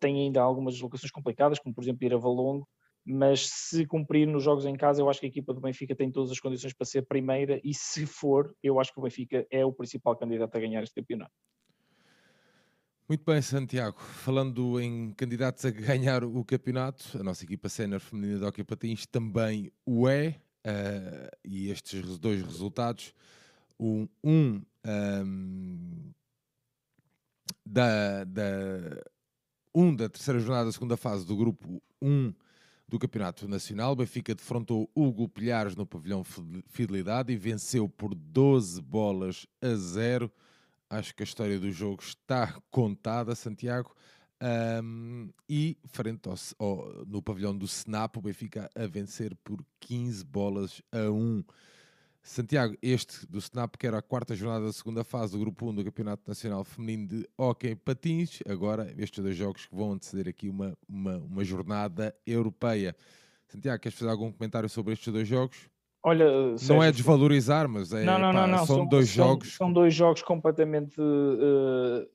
[0.00, 2.66] tem ainda algumas deslocações complicadas, como por exemplo ir a Valongo,
[3.04, 6.10] mas se cumprir nos jogos em casa, eu acho que a equipa do Benfica tem
[6.10, 9.64] todas as condições para ser primeira e se for, eu acho que o Benfica é
[9.64, 11.32] o principal candidato a ganhar este campeonato.
[13.06, 14.00] Muito bem, Santiago.
[14.00, 19.04] Falando em candidatos a ganhar o campeonato, a nossa equipa sénior feminina de Hockey Patins
[19.04, 20.40] também o é.
[20.66, 23.12] Uh, e estes dois resultados,
[23.78, 26.12] um, um, um
[27.66, 28.42] da, da,
[29.74, 32.32] um da terceira jornada da segunda fase do grupo 1
[32.88, 33.94] do Campeonato Nacional.
[33.94, 36.24] Benfica defrontou o Gulpilhares no pavilhão
[36.70, 40.32] Fidelidade e venceu por 12 bolas a 0
[40.94, 43.92] Acho que a história do jogo está contada, Santiago.
[44.80, 50.24] Um, e frente ao, ao, no pavilhão do Snap, o Benfica a vencer por 15
[50.24, 51.42] bolas a 1.
[52.22, 55.74] Santiago, este do Snap, que era a quarta jornada da segunda fase do Grupo 1
[55.74, 58.38] do Campeonato Nacional Feminino de Hockey Patins.
[58.48, 62.94] Agora, estes dois jogos que vão anteceder aqui uma, uma, uma jornada europeia.
[63.48, 65.68] Santiago, queres fazer algum comentário sobre estes dois jogos?
[66.06, 69.26] Olha, Sérgio, não é desvalorizar, mas é, não, não, pá, não, são, são, dois são,
[69.26, 69.56] jogos.
[69.56, 72.06] São dois jogos completamente uh,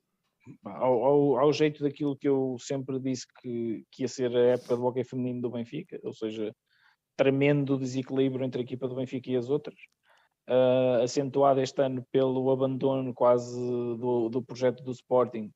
[0.63, 4.75] ao, ao, ao, jeito daquilo que eu sempre disse que, que ia ser a época
[4.75, 6.55] do hockey feminino do Benfica, ou seja,
[7.17, 9.79] tremendo desequilíbrio entre a equipa do Benfica e as outras,
[10.47, 15.51] uh, acentuado este ano pelo abandono quase do, do projeto do Sporting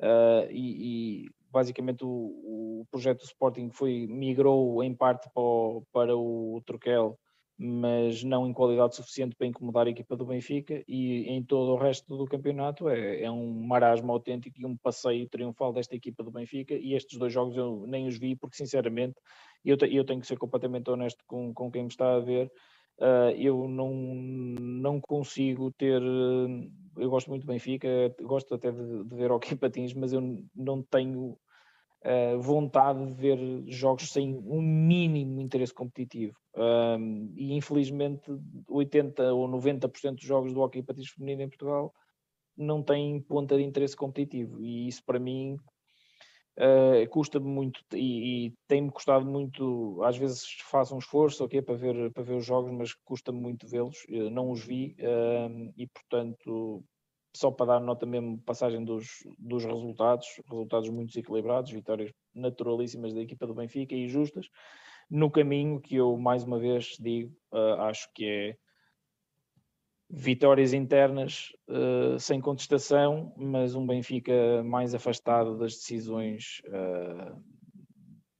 [0.00, 5.86] uh, e, e, basicamente o, o, projeto do Sporting foi, migrou em parte para o,
[5.92, 7.18] para o Troquel
[7.56, 11.76] mas não em qualidade suficiente para incomodar a equipa do Benfica e em todo o
[11.76, 16.32] resto do campeonato é, é, um marasmo autêntico e um passeio triunfal desta equipa do
[16.32, 19.14] Benfica e estes dois jogos eu nem os vi porque sinceramente
[19.64, 22.50] eu, eu tenho que ser completamente honesto com, com quem me está a ver
[22.98, 26.02] uh, eu não, não consigo ter
[26.96, 27.88] eu gosto muito do Benfica
[28.20, 31.38] gosto até de, de ver hockey patins mas eu não tenho
[32.04, 36.36] uh, vontade de ver jogos sem um mínimo interesse competitivo.
[36.54, 38.30] Um, e infelizmente
[38.68, 41.92] 80 ou 90% dos jogos do hockey patins feminino em Portugal
[42.56, 45.56] não têm ponta de interesse competitivo e isso para mim
[46.56, 51.74] uh, custa-me muito e, e tem-me custado muito, às vezes faço um esforço okay, para,
[51.74, 54.94] ver, para ver os jogos, mas custa-me muito vê-los, não os vi
[55.76, 56.84] e portanto
[57.34, 59.08] só para dar nota mesmo, passagem dos,
[59.38, 64.48] dos resultados, resultados muito desequilibrados, vitórias naturalíssimas da equipa do Benfica e justas,
[65.10, 68.56] no caminho que eu mais uma vez digo, uh, acho que é
[70.08, 77.42] vitórias internas uh, sem contestação, mas um Benfica mais afastado das decisões uh,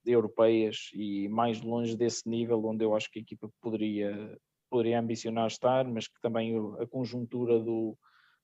[0.07, 4.38] europeias e mais longe desse nível onde eu acho que a equipa poderia,
[4.70, 7.99] poderia ambicionar estar, mas que também a conjuntura do,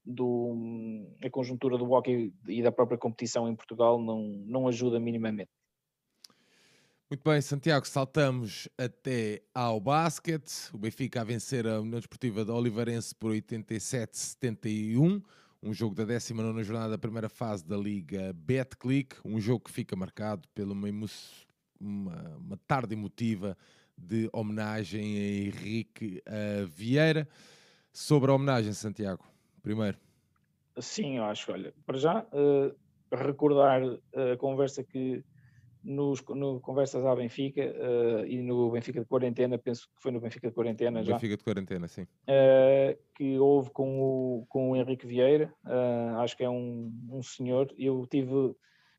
[0.05, 5.51] do, a conjuntura do hockey e da própria competição em Portugal não, não ajuda minimamente.
[7.11, 10.73] Muito bem, Santiago, saltamos até ao basquete.
[10.73, 15.21] O Benfica a vencer a União Desportiva da Oliveirense por 87-71.
[15.61, 19.17] Um jogo da 19 jornada da primeira fase da Liga Betclic.
[19.25, 20.89] Um jogo que fica marcado pela uma,
[21.81, 23.59] uma, uma tarde emotiva
[23.99, 26.23] de homenagem a Henrique
[26.69, 27.29] Vieira.
[27.93, 29.30] Sobre a homenagem, Santiago
[29.61, 29.99] primeiro?
[30.79, 31.53] Sim, eu acho.
[31.53, 32.75] Olha, para já, uh,
[33.17, 33.83] recordar
[34.15, 35.23] a conversa que
[35.83, 40.21] nos no Conversas à Benfica uh, e no Benfica de Quarentena, penso que foi no
[40.21, 41.15] Benfica de Quarentena já.
[41.15, 42.03] Benfica de Quarentena, sim.
[42.03, 45.53] Uh, que houve com o, com o Henrique Vieira,
[46.19, 47.73] acho que é um, um senhor.
[47.79, 48.55] Eu tive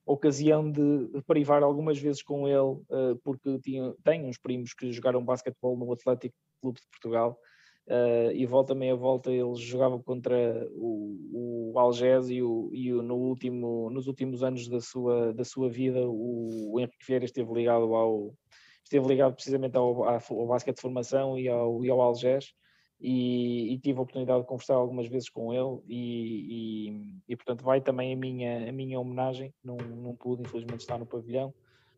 [0.06, 5.78] ocasião de privar algumas vezes com ele, porque tinha, tenho uns primos que jogaram basquetebol
[5.78, 7.40] no Atlético Clube de Portugal
[7.88, 13.02] Uh, e volta meia volta eles jogavam contra o, o Algés e, o, e o,
[13.02, 17.52] no último, nos últimos anos da sua, da sua vida o, o Henrique Vieira esteve
[17.52, 18.36] ligado ao
[18.84, 22.54] esteve ligado precisamente ao, ao basquete de formação e ao, e ao Algés
[23.02, 27.64] e, e, tive a oportunidade de conversar algumas vezes com ele e, e, e, portanto
[27.64, 31.52] vai também a minha, a minha homenagem, não, não pude infelizmente estar no pavilhão,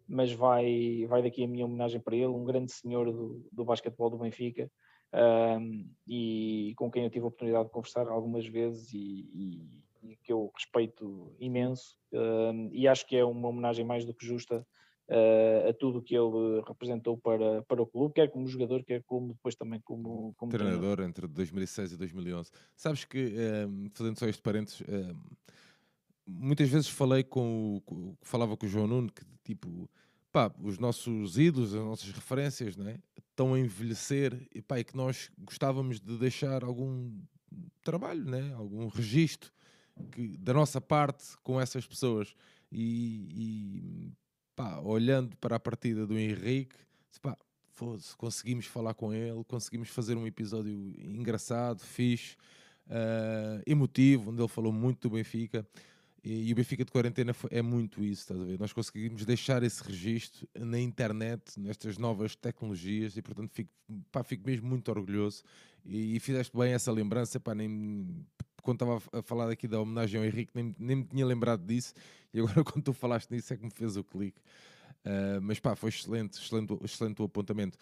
[0.08, 4.10] mas vai, vai daqui a minha homenagem para ele, um grande senhor do, do basquetebol
[4.10, 4.72] do Benfica,
[5.14, 10.16] um, e com quem eu tive a oportunidade de conversar algumas vezes e, e, e
[10.24, 14.66] que eu respeito imenso um, e acho que é uma homenagem mais do que justa
[15.10, 19.30] uh, a tudo que ele representou para, para o clube, quer como jogador, quer como
[19.30, 21.06] depois também como, como treinador, treinador.
[21.06, 22.52] entre 2006 e 2011.
[22.76, 23.36] Sabes que,
[23.68, 24.82] um, fazendo só este parênteses,
[26.26, 29.90] muitas vezes falei com, com, falava com o João Nuno que tipo
[30.32, 32.98] pá, os nossos ídolos, as nossas referências, né,
[33.34, 37.20] estão a envelhecer e, pá, e que nós gostávamos de deixar algum
[37.84, 39.52] trabalho, né, algum registro
[40.12, 42.36] que, da nossa parte com essas pessoas.
[42.72, 44.12] E, e
[44.56, 46.76] pá, olhando para a partida do Henrique,
[47.22, 47.38] pá,
[48.18, 52.36] conseguimos falar com ele, conseguimos fazer um episódio engraçado, fixe,
[52.88, 55.68] uh, emotivo, onde ele falou muito do Benfica.
[56.24, 58.58] E, e o Benfica de quarentena é muito isso, estás a ver?
[58.60, 63.70] Nós conseguimos deixar esse registro na internet, nestas novas tecnologias, e portanto fico,
[64.12, 65.44] pá, fico mesmo muito orgulhoso.
[65.86, 68.26] E, e fizeste bem essa lembrança, pá, nem,
[68.62, 71.94] quando estava a falar aqui da homenagem ao Henrique, nem, nem me tinha lembrado disso,
[72.34, 74.40] e agora quando tu falaste nisso é que me fez o clique.
[75.06, 77.78] Uh, mas pá, foi excelente, excelente, excelente o apontamento.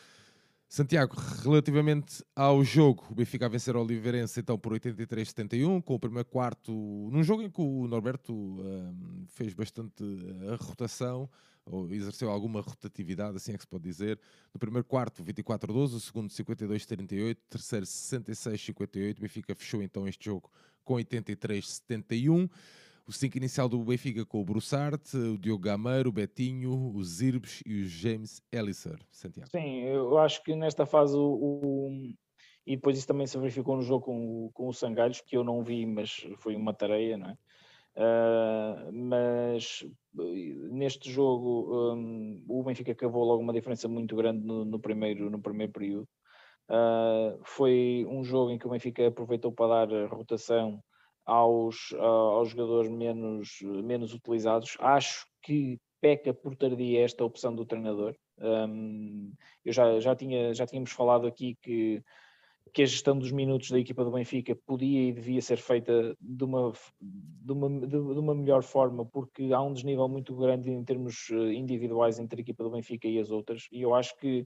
[0.71, 5.99] Santiago, relativamente ao jogo, o Benfica a vencer o Oliveirense então por 83-71, com o
[5.99, 6.71] primeiro quarto,
[7.11, 10.01] num jogo em que o Norberto um, fez bastante
[10.49, 11.29] a rotação,
[11.65, 14.17] ou exerceu alguma rotatividade, assim é que se pode dizer.
[14.53, 19.17] No primeiro quarto, 24-12, o segundo, 52-38, terceiro, 66-58.
[19.17, 20.49] O Benfica fechou então este jogo
[20.85, 22.49] com 83-71.
[23.11, 27.61] O 5 inicial do Benfica com o Broussard, o Diogo Gameiro, o Betinho, o Zirbes
[27.65, 28.99] e o James Ellisor.
[29.11, 29.49] Santiago.
[29.51, 31.89] Sim, eu acho que nesta fase o, o,
[32.65, 35.61] e depois isso também se verificou no jogo com, com o Sangalhos, que eu não
[35.61, 37.37] vi, mas foi uma tareia, não é?
[37.97, 39.85] Uh, mas
[40.71, 45.41] neste jogo um, o Benfica cavou logo uma diferença muito grande no, no primeiro, no
[45.41, 46.07] primeiro período.
[46.69, 50.81] Uh, foi um jogo em que o Benfica aproveitou para dar rotação
[51.31, 54.75] aos, uh, aos jogadores menos, menos utilizados.
[54.81, 58.13] Acho que peca por tardia esta opção do treinador.
[58.37, 59.31] Um,
[59.63, 62.03] eu já, já, tinha, já tínhamos falado aqui que,
[62.73, 66.43] que a gestão dos minutos da equipa do Benfica podia e devia ser feita de
[66.43, 71.29] uma, de uma, de, uma melhor forma, porque há um desnível muito grande em termos
[71.31, 74.45] eh, individuais entre a equipa do Benfica e as outras, e eu acho que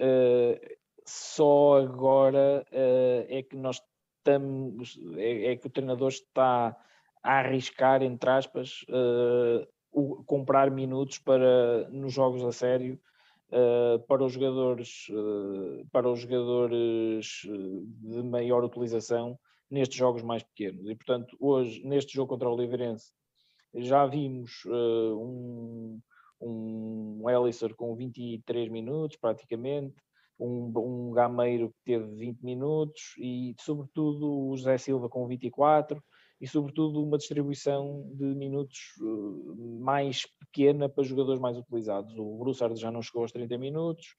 [0.00, 0.76] uh,
[1.06, 3.82] só agora uh, é que nós
[4.28, 6.76] é, é, que o treinador está
[7.22, 12.98] a arriscar, entre aspas, uh, o, comprar minutos para nos jogos a sério
[13.50, 19.38] uh, para os jogadores uh, para os jogadores de maior utilização
[19.70, 20.88] nestes jogos mais pequenos.
[20.88, 23.12] E portanto hoje neste jogo contra o Oliveirense
[23.74, 26.00] já vimos um
[26.42, 27.22] um
[27.76, 29.94] com 23 minutos praticamente
[30.40, 36.02] um, um Gameiro que teve 20 minutos e, sobretudo, o José Silva com 24
[36.40, 42.16] e, sobretudo, uma distribuição de minutos uh, mais pequena para jogadores mais utilizados.
[42.16, 44.14] O Broussard já não chegou aos 30 minutos,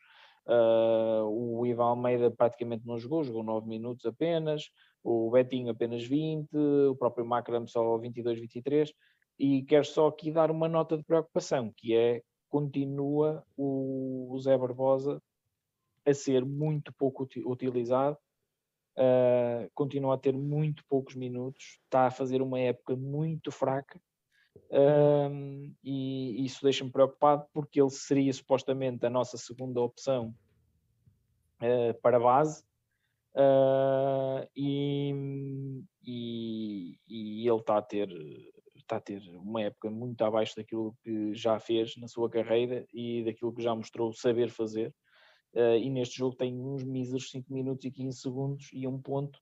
[0.48, 4.70] uh, o Ivan Almeida praticamente não jogou, jogou 9 minutos apenas,
[5.04, 6.56] o Betinho apenas 20,
[6.92, 8.94] o próprio Macram só 22, 23.
[9.40, 15.20] E quero só aqui dar uma nota de preocupação, que é continua o Zé Barbosa
[16.06, 18.18] a ser muito pouco utilizado,
[18.98, 24.02] uh, continua a ter muito poucos minutos, está a fazer uma época muito fraca
[24.72, 30.34] uh, e isso deixa-me preocupado porque ele seria supostamente a nossa segunda opção
[31.62, 32.64] uh, para base.
[34.54, 35.14] E,
[36.04, 38.10] e, e, ele está a ter
[38.76, 43.24] está a ter uma época muito abaixo daquilo que já fez na sua carreira e
[43.24, 44.94] daquilo que já mostrou saber fazer
[45.56, 49.40] uh, e neste jogo tem uns míseros 5 minutos e 15 segundos e um ponto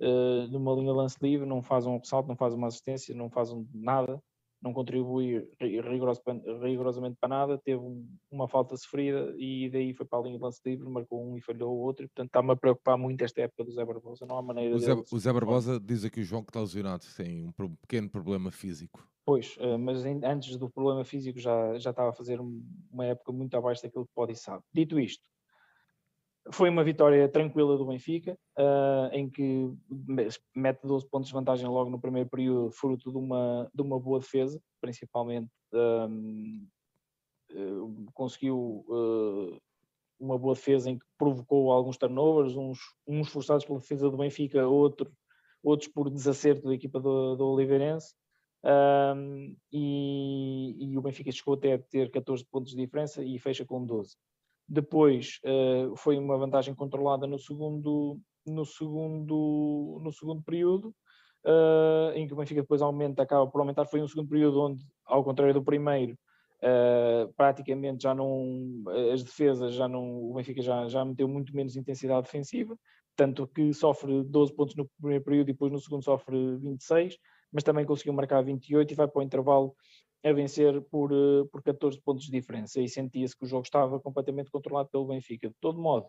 [0.00, 3.52] uh, numa linha lance livre, não faz um ressalto, não faz uma assistência, não faz
[3.52, 4.22] um, nada,
[4.62, 6.20] não contribui rigoros,
[6.62, 10.42] rigorosamente para nada, teve um, uma falta sofrida e daí foi para a linha de
[10.42, 13.40] lance livre, marcou um e falhou o outro, e portanto está-me a preocupar muito esta
[13.40, 16.24] época do Zé Barbosa, não há maneira o Zé, o Zé Barbosa diz aqui o
[16.24, 19.08] João que está lesionado, tem um pequeno problema físico.
[19.24, 23.56] Pois, eh, mas antes do problema físico já, já estava a fazer uma época muito
[23.56, 24.62] abaixo daquilo que pode e sabe.
[24.72, 25.22] Dito isto,
[26.52, 29.70] foi uma vitória tranquila do Benfica, uh, em que
[30.54, 34.18] mete 12 pontos de vantagem logo no primeiro período, fruto de uma, de uma boa
[34.18, 36.66] defesa, principalmente um,
[37.52, 39.60] ah, conseguiu uh,
[40.18, 44.66] uma boa defesa em que provocou alguns turnovers, uns, uns forçados pela defesa do Benfica,
[44.66, 45.10] outro,
[45.62, 48.14] outros por desacerto da equipa do, do Oliveirense.
[48.62, 53.64] Um, e, e, o Benfica chegou até a ter 14 pontos de diferença e fecha
[53.64, 54.16] com 12.
[54.72, 60.94] Depois uh, foi uma vantagem controlada no segundo, no segundo, no segundo período,
[61.44, 63.86] uh, em que o Benfica depois aumenta, acaba por aumentar.
[63.86, 66.16] Foi um segundo período onde, ao contrário do primeiro,
[66.62, 71.74] uh, praticamente já não as defesas já não o Benfica já, já meteu muito menos
[71.74, 72.78] intensidade defensiva,
[73.16, 77.18] tanto que sofre 12 pontos no primeiro período e depois no segundo sofre 26,
[77.52, 79.74] mas também conseguiu marcar 28 e vai para o intervalo
[80.22, 83.98] a vencer por, eh, por 14 pontos de diferença e sentia-se que o jogo estava
[84.00, 85.48] completamente controlado pelo Benfica.
[85.48, 86.06] De todo modo,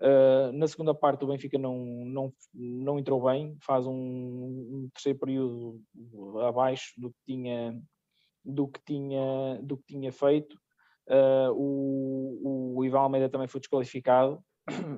[0.00, 5.18] uh, na segunda parte o Benfica não, não, não entrou bem, faz um, um, terceiro
[5.18, 5.82] período
[6.46, 7.78] abaixo do que tinha,
[8.44, 10.56] do que tinha, do que tinha feito.
[11.08, 14.42] Uh, o, o Ivan Almeida também foi desqualificado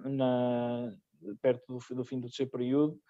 [0.04, 0.94] na,
[1.42, 3.00] perto do, do fim do terceiro período,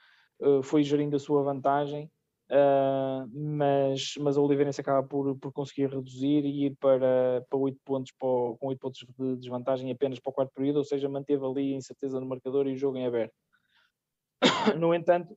[0.64, 2.10] foi gerindo a sua vantagem
[2.50, 7.80] Uh, mas, mas a Oliveirense acaba por, por conseguir reduzir e ir para, para 8
[7.82, 8.28] pontos para
[8.58, 11.76] com 8 pontos de desvantagem apenas para o quarto período, ou seja, manteve ali a
[11.76, 13.34] incerteza no marcador e o jogo em aberto.
[14.78, 15.36] No entanto,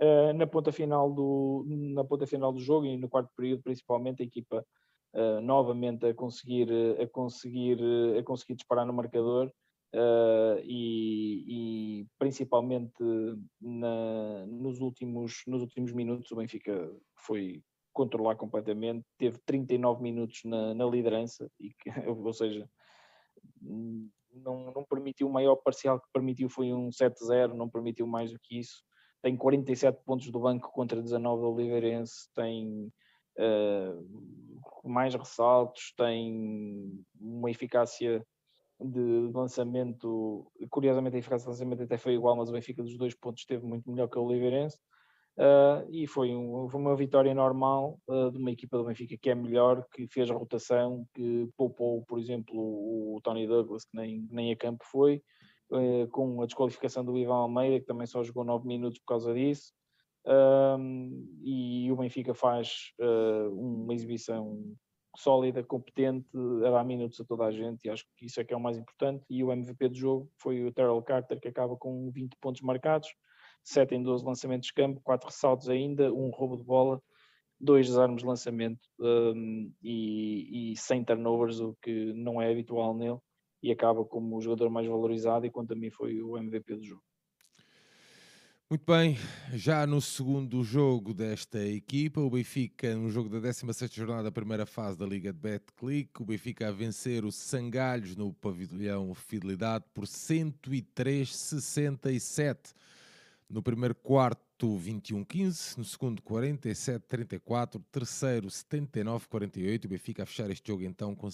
[0.00, 4.22] uh, na, ponta final do, na ponta final do jogo e no quarto período, principalmente,
[4.22, 4.64] a equipa
[5.14, 6.68] uh, novamente a conseguir,
[7.00, 7.78] a, conseguir,
[8.18, 9.52] a conseguir disparar no marcador
[9.92, 13.02] Uh, e, e, principalmente
[13.60, 17.60] na, nos, últimos, nos últimos minutos o Benfica foi
[17.92, 22.70] controlar completamente, teve 39 minutos na, na liderança, e que, ou seja,
[23.60, 28.38] não, não permitiu o maior parcial que permitiu foi um 7-0, não permitiu mais do
[28.38, 28.82] que isso.
[29.22, 32.90] Tem 47 pontos do banco contra 19 do Oliveirense, tem
[33.38, 38.24] uh, mais ressaltos, tem uma eficácia
[38.82, 43.14] de lançamento, curiosamente a eficácia de lançamento até foi igual, mas o Benfica dos dois
[43.14, 44.78] pontos esteve muito melhor que o Oliveirense.
[45.36, 49.30] Uh, e foi, um, foi, uma vitória normal uh, de uma equipa do Benfica que
[49.30, 54.26] é melhor, que fez a rotação, que poupou, por exemplo, o, Tony Douglas, que nem,
[54.30, 55.22] nem a campo foi,
[55.70, 59.32] uh, com a desqualificação do Ivan Almeida, que também só jogou 9 minutos por causa
[59.32, 59.72] disso.
[61.42, 62.92] e o Benfica faz
[63.50, 64.74] uma exibição
[65.22, 66.28] sólida, competente,
[66.66, 68.60] a dar minutos a toda a gente, e acho que isso é que é o
[68.60, 69.24] mais importante.
[69.28, 73.08] E o MVP do jogo foi o Terrell Carter, que acaba com 20 pontos marcados
[73.64, 77.02] 7 em 12 lançamentos de campo, 4 ressaltos ainda, um roubo de bola,
[77.58, 83.18] dois desarmes de lançamento um, e, e 100 turnovers, o que não é habitual nele,
[83.62, 86.84] e acaba como o jogador mais valorizado e quanto a mim foi o MVP do
[86.84, 87.02] jogo.
[88.70, 89.18] Muito bem,
[89.52, 94.64] já no segundo jogo desta equipa, o Benfica, no jogo da 16 jornada da primeira
[94.64, 100.04] fase da Liga de Betclic, o Benfica a vencer o Sangalhos no pavilhão Fidelidade por
[100.04, 102.72] 103-67.
[103.48, 105.76] No primeiro quarto, 21-15.
[105.76, 107.82] No segundo, 47-34.
[107.90, 109.84] Terceiro, 79-48.
[109.84, 111.28] O Benfica a fechar este jogo então com,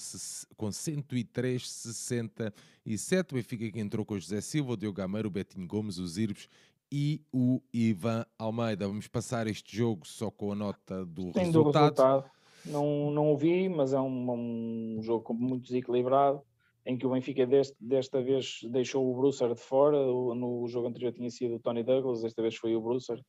[0.57, 3.31] com 103-67.
[3.31, 6.17] O Benfica que entrou com o José Silva, o Diogo Gameiro, o Betinho Gomes, os
[6.17, 6.49] Irbes
[6.91, 8.87] e o Ivan Almeida.
[8.87, 11.95] Vamos passar este jogo só com a nota do Tem resultado.
[11.95, 12.31] Do resultado.
[12.67, 16.43] Não, não ouvi, mas é um, um jogo muito desequilibrado
[16.87, 21.13] em que o Benfica deste, desta vez deixou o Brusser de fora, no jogo anterior
[21.13, 23.21] tinha sido o Tony Douglas, desta vez foi o Brusser,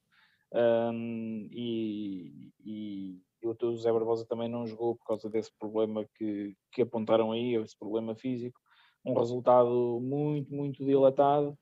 [0.53, 6.55] um, e, e, e, o José Barbosa também não jogou por causa desse problema que,
[6.71, 8.59] que apontaram aí, esse problema físico,
[9.03, 11.57] um resultado muito, muito dilatado,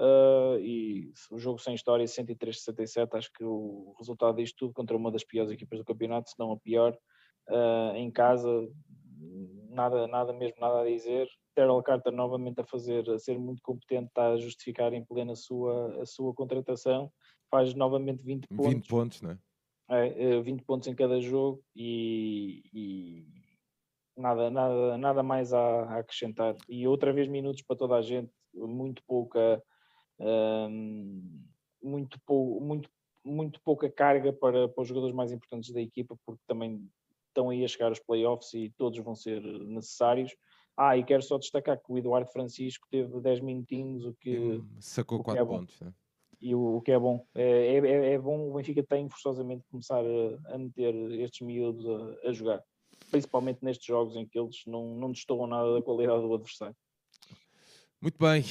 [0.00, 5.12] uh, e o jogo sem história 103-67, acho que o resultado disto tudo contra uma
[5.12, 6.96] das piores equipas do campeonato, se não a pior,
[7.48, 8.48] uh, em casa,
[9.68, 11.28] nada, nada mesmo, nada a dizer.
[11.54, 15.36] Terrell Carter novamente a fazer, a ser muito competente, está a justificar em plena a
[15.36, 17.12] sua, a sua contratação,
[17.50, 18.72] faz novamente 20 pontos.
[18.72, 19.38] 20 pontos, não é?
[19.90, 23.26] é 20 pontos em cada jogo e, e
[24.16, 26.56] nada, nada, nada mais a, a, acrescentar.
[26.68, 29.62] E outra vez minutos para toda a gente, muito pouca,
[31.82, 32.88] muito, pou, muito,
[33.24, 36.88] muito pouca carga para, para os jogadores mais importantes da equipa, porque também
[37.28, 40.34] estão aí a chegar os playoffs e todos vão ser necessários.
[40.76, 44.62] Ah, e quero só destacar que o Eduardo Francisco teve 10 minutinhos, o que.
[44.78, 45.92] Sacou 4 é pontos, né?
[46.40, 47.26] E o, o, que é bom.
[47.34, 52.28] É, é, é, bom, o Benfica tem forçosamente começar a, a meter estes miúdos a,
[52.28, 52.62] a, jogar,
[53.10, 56.76] principalmente nestes jogos em que eles não, não destoam nada da qualidade do adversário.
[58.00, 58.42] Muito bem.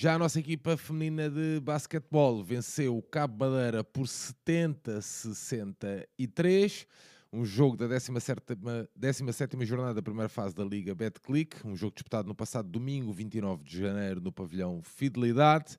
[0.00, 6.86] Já a nossa equipa feminina de basquetebol venceu o Cabo Madeira por 70-63
[7.32, 12.34] um jogo da 17 jornada da primeira fase da Liga Betclic, um jogo disputado no
[12.36, 15.76] passado domingo, 29 de janeiro, no pavilhão Fidelidade.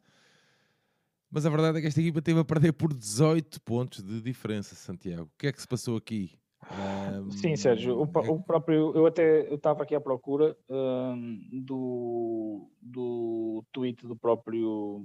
[1.32, 4.76] Mas a verdade é que esta equipa teve a perder por 18 pontos de diferença,
[4.76, 5.32] Santiago.
[5.34, 6.38] O que é que se passou aqui?
[6.72, 12.70] Um, Sim, Sérgio, o, é o, próprio, eu até estava aqui à procura um, do,
[12.82, 15.01] do tweet do próprio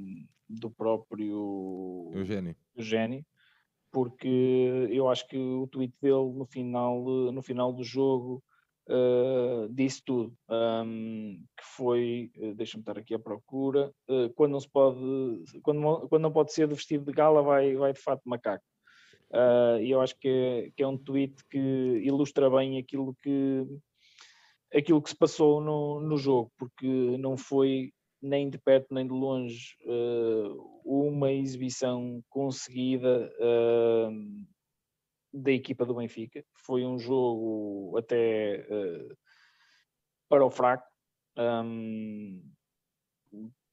[0.48, 2.54] do próprio Eugênio.
[2.76, 3.24] Eugênio
[3.94, 8.42] porque eu acho que o tweet dele no final, no final do jogo
[8.88, 14.60] uh, disse tudo, um, que foi, uh, deixa-me estar aqui à procura, uh, quando não
[14.60, 14.98] se pode,
[15.62, 18.64] quando, quando não pode ser de vestido de gala, vai, vai de fato macaco.
[19.80, 23.66] E eu acho que é, que é um tweet que ilustra bem aquilo que
[24.74, 29.12] aquilo que se passou no, no jogo, porque não foi nem de perto nem de
[29.12, 34.46] longe uh, uma exibição conseguida uh,
[35.32, 36.44] da equipa do Benfica.
[36.64, 38.66] Foi um jogo até
[40.28, 40.86] para o fraco.
[41.36, 42.42] Um,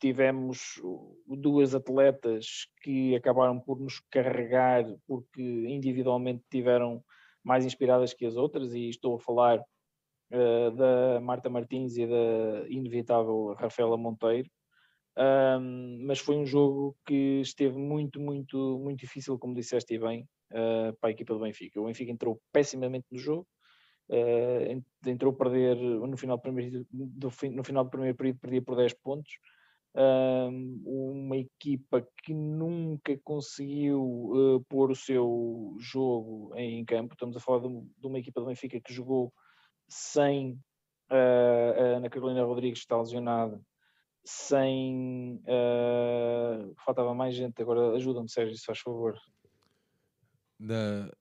[0.01, 0.81] tivemos
[1.27, 7.03] duas atletas que acabaram por nos carregar porque individualmente tiveram
[7.43, 12.67] mais inspiradas que as outras e estou a falar uh, da Marta Martins e da
[12.67, 14.49] inevitável Rafaela Monteiro.
[15.17, 20.97] Um, mas foi um jogo que esteve muito, muito, muito difícil, como disseste bem, uh,
[20.99, 21.79] para a equipa do Benfica.
[21.79, 23.45] O Benfica entrou pessimamente no jogo,
[24.09, 28.61] uh, entrou a perder no final, do primeiro, do, no final do primeiro período, perdia
[28.61, 29.33] por 10 pontos.
[29.93, 37.13] Um, uma equipa que nunca conseguiu uh, pôr o seu jogo em campo.
[37.13, 39.33] Estamos a falar de, uma equipa do Benfica que jogou
[39.89, 40.57] sem
[41.11, 43.61] uh, a Ana Carolina Rodrigues está lesionada,
[44.23, 49.19] sem uh, faltava mais gente, agora ajuda-me Sérgio, se faz favor.
[50.57, 51.11] Da...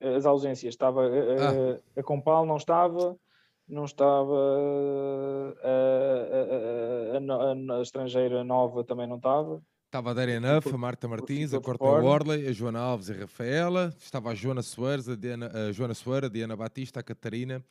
[0.00, 1.80] As ausências, estava ah.
[1.96, 3.16] a, a Compal não estava,
[3.72, 4.34] não estava
[5.64, 9.62] a, a, a, a, estrangeira nova também não estava.
[9.86, 13.16] Estava a Darien Nuff, a Marta Martins, a Courtney Worley, a Joana Alves e a
[13.20, 13.94] Rafaela.
[13.98, 17.64] Estava a Joana Soares, a, Diana, a Joana Soares, a Diana Batista, a Catarina,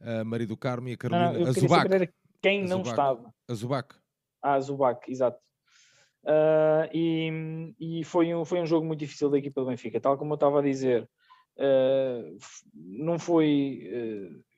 [0.00, 1.32] a Maria do Carmo e a Carolina.
[1.32, 2.10] Não, a Zubac.
[2.42, 2.90] quem a não Zubac.
[2.90, 3.34] estava.
[3.48, 3.94] A Zubac.
[4.42, 5.38] Ah, a Zubac, exato.
[6.24, 10.16] Uh, e, e foi, um, foi um jogo muito difícil da equipa do Benfica, tal
[10.16, 11.08] como eu estava a dizer.
[11.56, 12.36] Uh,
[12.74, 13.90] não foi.
[13.90, 14.53] Uh,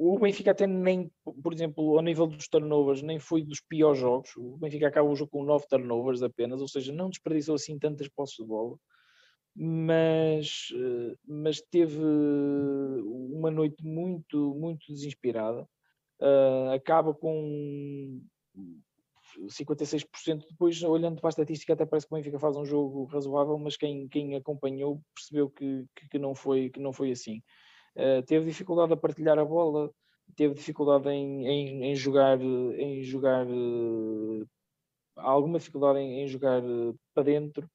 [0.00, 1.10] o Benfica até nem,
[1.42, 4.36] por exemplo, ao nível dos turnovers, nem foi dos piores jogos.
[4.36, 8.08] O Benfica acaba o jogo com 9 turnovers apenas, ou seja, não desperdiçou assim tantas
[8.08, 8.76] posses de bola,
[9.56, 15.66] mas, eh, mas teve uma noite muito, muito desinspirada.
[16.20, 18.20] Uh, acaba com
[19.48, 20.46] 56%.
[20.50, 23.76] Depois, olhando para a estatística, até parece que o Benfica faz um jogo razoável, mas
[23.76, 27.40] quem, quem acompanhou percebeu que, que, que não foi, que não foi assim.
[27.98, 29.90] Eh, teve dificuldade a partilhar a bola,
[30.36, 34.48] teve dificuldade em, em, em jogar, em jogar uh,
[35.16, 37.68] alguma dificuldade em, em jogar uh, para dentro.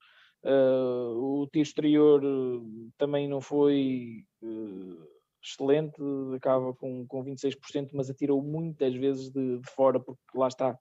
[0.45, 2.21] o tiro exterior
[2.97, 4.25] também não foi
[5.43, 6.01] excelente,
[6.35, 10.77] acaba com, com 26%, mas atirou muitas vezes de, de fora, porque lá está,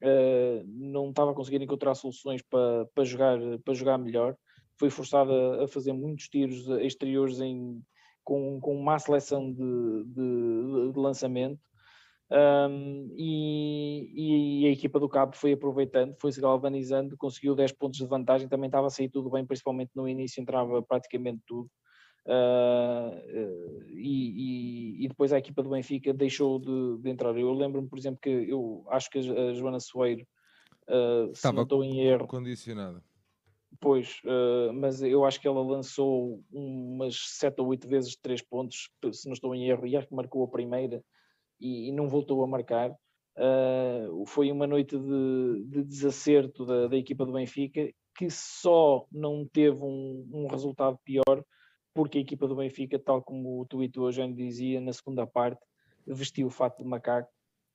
[0.00, 4.36] Uh, não estava a conseguir encontrar soluções para, para, jogar, para jogar melhor.
[4.78, 7.82] Foi forçada a fazer muitos tiros exteriores em,
[8.28, 11.58] com, com má seleção de, de, de lançamento.
[12.30, 18.06] Um, e, e, a equipa do Cabo foi aproveitando, foi-se galvanizando, conseguiu 10 pontos de
[18.06, 21.70] vantagem, também estava a sair tudo bem, principalmente no início entrava praticamente tudo.
[22.26, 27.34] Uh, e, e, depois a equipa do Benfica deixou de, de entrar.
[27.34, 30.26] Eu lembro-me, por exemplo, que eu acho que a Joana Soeiro
[30.86, 32.26] uh, estava em erro.
[32.26, 33.02] Condicionada.
[33.80, 38.90] Pois, uh, mas eu acho que ela lançou umas 7 ou 8 vezes 3 pontos,
[39.12, 41.02] se não estou em erro, e acho que marcou a primeira
[41.60, 42.90] e, e não voltou a marcar.
[43.36, 49.46] Uh, foi uma noite de, de desacerto da, da, equipa do Benfica, que só não
[49.46, 51.44] teve um, um, resultado pior,
[51.94, 55.64] porque a equipa do Benfica, tal como o tweet hoje dizia, na segunda parte,
[56.04, 57.30] vestiu o fato de macaco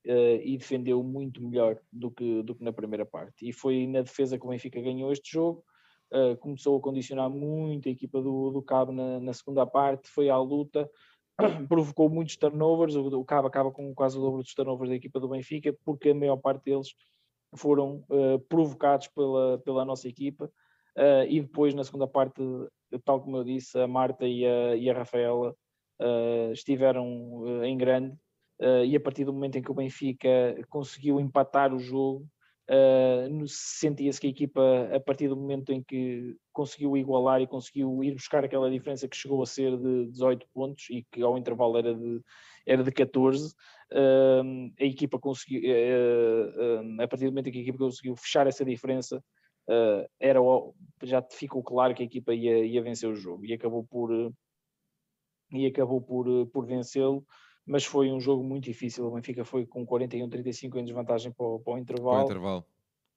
[0.06, 3.48] uh, e defendeu muito melhor do que, do que na primeira parte.
[3.48, 5.64] E foi na defesa que o Benfica ganhou este jogo
[6.14, 10.30] uh, começou a condicionar muito a equipa do, do Cabo na, na, segunda parte, foi
[10.30, 10.90] à luta,
[11.68, 15.20] provocou muitos turnovers, o, o Cabo acaba com quase o dobro dos turnovers da equipa
[15.20, 16.94] do Benfica, porque a maior parte deles
[17.56, 20.46] foram uh, provocados pela, pela nossa equipa,
[20.98, 22.42] uh, e depois na segunda parte,
[23.04, 25.56] tal como eu disse, a Marta e a, e a Rafaela
[26.52, 28.18] estiveram em grande,
[28.86, 30.28] e a partir do momento em que o Benfica
[30.68, 32.28] conseguiu empatar o jogo,
[32.70, 38.02] Uh, sentia-se que a equipa, a partir do momento em que conseguiu igualar e conseguiu
[38.02, 41.78] ir buscar aquela diferença que chegou a ser de 18 pontos e que ao intervalo
[41.78, 42.22] era de,
[42.66, 43.54] era de 14,
[43.92, 48.48] uh, a equipa conseguiu, uh, a partir do momento em que a equipa conseguiu fechar
[48.48, 49.22] essa diferença,
[50.20, 50.40] era,
[51.04, 54.12] já ficou claro que a equipa ia, ia vencer o jogo e acabou por,
[55.52, 57.26] e acabou por, por vencê-lo
[57.66, 59.06] mas foi um jogo muito difícil.
[59.06, 62.16] O Benfica foi com 41-35 em desvantagem para o, para o intervalo.
[62.16, 62.66] Para o intervalo.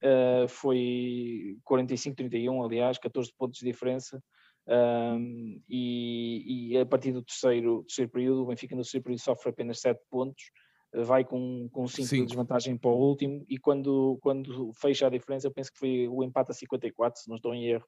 [0.02, 4.22] Uh, foi 45-31, aliás, 14 pontos de diferença.
[4.68, 9.50] Um, e, e, a partir do terceiro, terceiro período, o Benfica no terceiro período sofre
[9.50, 10.50] apenas 7 pontos,
[10.92, 15.46] vai com, com 5 de desvantagem para o último, e quando, quando fecha a diferença,
[15.46, 17.86] eu penso que foi o empate a 54, se não estou em erro,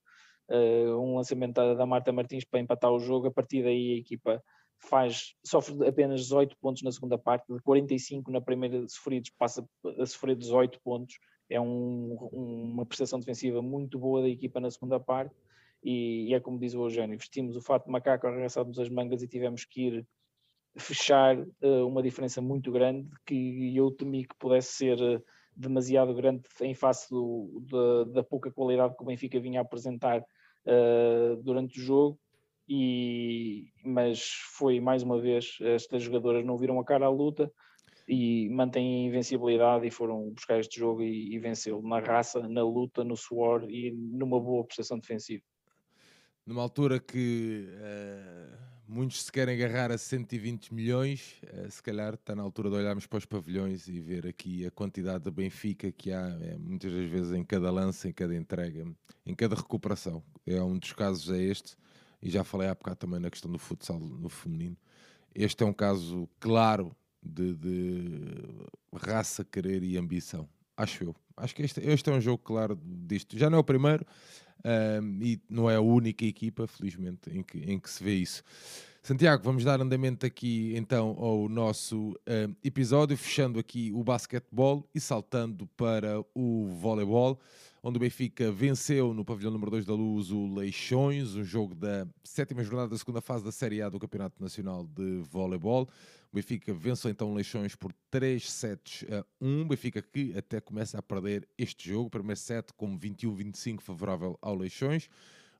[0.50, 3.98] uh, um lançamento da, da Marta Martins para empatar o jogo, a partir daí a
[3.98, 4.42] equipa
[4.78, 9.66] faz, sofre apenas 18 pontos na segunda parte, de 45 na primeira sofridos, passa
[9.98, 11.18] a sofrer 18 pontos.
[11.50, 15.34] É um, uma prestação defensiva muito boa da equipa na segunda parte.
[15.82, 19.22] E, e é como diz o Eugênio: vestimos o fato de macaco, arregaçámos as mangas
[19.22, 20.06] e tivemos que ir
[20.76, 25.22] fechar uh, uma diferença muito grande que eu temi que pudesse ser uh,
[25.56, 31.42] demasiado grande em face do, da, da, pouca qualidade que o Benfica vinha apresentar uh,
[31.42, 32.18] durante o jogo
[32.68, 37.50] e, mas foi mais uma vez, estas jogadoras não viram a cara à luta
[38.06, 42.62] e mantêm a invencibilidade e foram buscar este jogo e, e venceu na raça, na
[42.62, 45.42] luta, no suor e numa boa prestação defensiva.
[46.46, 52.34] Numa altura que uh, muitos se querem agarrar a 120 milhões, uh, se calhar está
[52.34, 56.10] na altura de olharmos para os pavilhões e ver aqui a quantidade de Benfica que
[56.10, 58.86] há, é, muitas das vezes em cada lance, em cada entrega,
[59.26, 60.22] em cada recuperação.
[60.46, 61.76] É um dos casos é este
[62.22, 64.76] e já falei há bocado também na questão do futsal no feminino.
[65.34, 68.30] Este é um caso claro de, de
[68.92, 70.48] raça, querer e ambição.
[70.76, 71.16] Acho eu.
[71.36, 73.38] Acho que este, este é um jogo claro disto.
[73.38, 74.04] Já não é o primeiro
[74.64, 78.42] um, e não é a única equipa, felizmente, em que, em que se vê isso.
[79.02, 85.00] Santiago, vamos dar andamento aqui então ao nosso uh, episódio, fechando aqui o basquetebol e
[85.00, 87.40] saltando para o voleibol,
[87.82, 92.06] onde o Benfica venceu no pavilhão número 2 da Luz o Leixões, um jogo da
[92.24, 95.88] sétima jornada da segunda fase da Série A do Campeonato Nacional de Voleibol.
[96.30, 99.62] O Benfica venceu então Leixões por 3 sets a 1.
[99.62, 104.54] O Benfica que até começa a perder este jogo, primeiro set com 21-25 favorável ao
[104.54, 105.08] Leixões.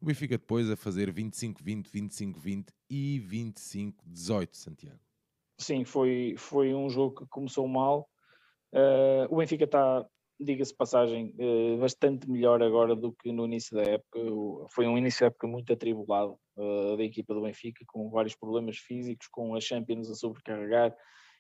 [0.00, 5.00] O Benfica depois a fazer 25-20, 25-20 e 25-18, Santiago.
[5.58, 8.08] Sim, foi, foi um jogo que começou mal.
[8.72, 10.06] Uh, o Benfica está,
[10.40, 14.18] diga-se passagem, uh, bastante melhor agora do que no início da época.
[14.70, 18.78] Foi um início da época muito atribulado uh, da equipa do Benfica, com vários problemas
[18.78, 20.94] físicos, com a Champions a sobrecarregar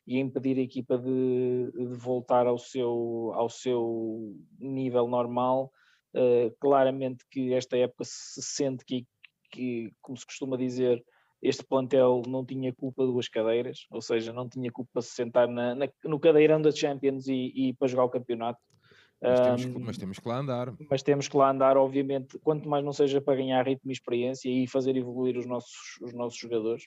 [0.06, 5.70] e a impedir a equipa de, de voltar ao seu, ao seu nível normal
[6.14, 9.06] Uh, claramente que esta época se sente que,
[9.50, 11.04] que, como se costuma dizer,
[11.42, 15.74] este plantel não tinha culpa duas cadeiras, ou seja, não tinha culpa se sentar na,
[15.74, 18.58] na, no cadeirão da Champions e, e para jogar o campeonato.
[19.20, 20.74] Mas temos, um, mas temos, que lá andar.
[20.88, 24.48] Mas temos que lá andar, obviamente, quanto mais não seja para ganhar ritmo e experiência
[24.48, 26.84] e fazer evoluir os nossos, os nossos jogadores.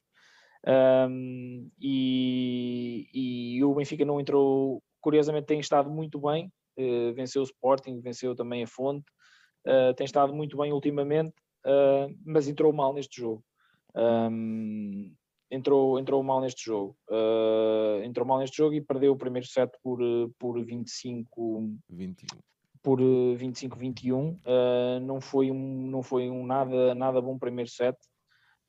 [0.65, 7.45] Um, e, e o Benfica não entrou, curiosamente tem estado muito bem, uh, venceu o
[7.45, 9.05] Sporting, venceu também a Fonte,
[9.67, 11.33] uh, tem estado muito bem ultimamente,
[11.65, 13.43] uh, mas entrou mal neste jogo.
[13.95, 15.13] Um,
[15.51, 16.97] entrou, entrou mal neste jogo.
[18.03, 19.99] entrou mal neste jogo e perdeu o primeiro set por,
[20.39, 22.39] por 25 21
[22.81, 24.39] por 25-21.
[24.39, 27.97] Uh, não foi um, não foi um nada, nada bom primeiro set.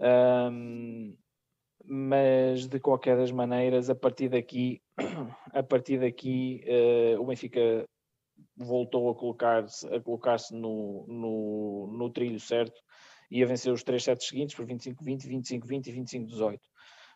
[0.00, 1.16] Um,
[1.84, 4.80] mas de qualquer das maneiras, a partir daqui,
[5.52, 7.84] a partir daqui uh, o Benfica
[8.56, 12.80] voltou a colocar-se a colocar-se no, no, no, trilho certo
[13.30, 16.58] e a vencer os três sets seguintes por 25-20, 25-20 e 25-18.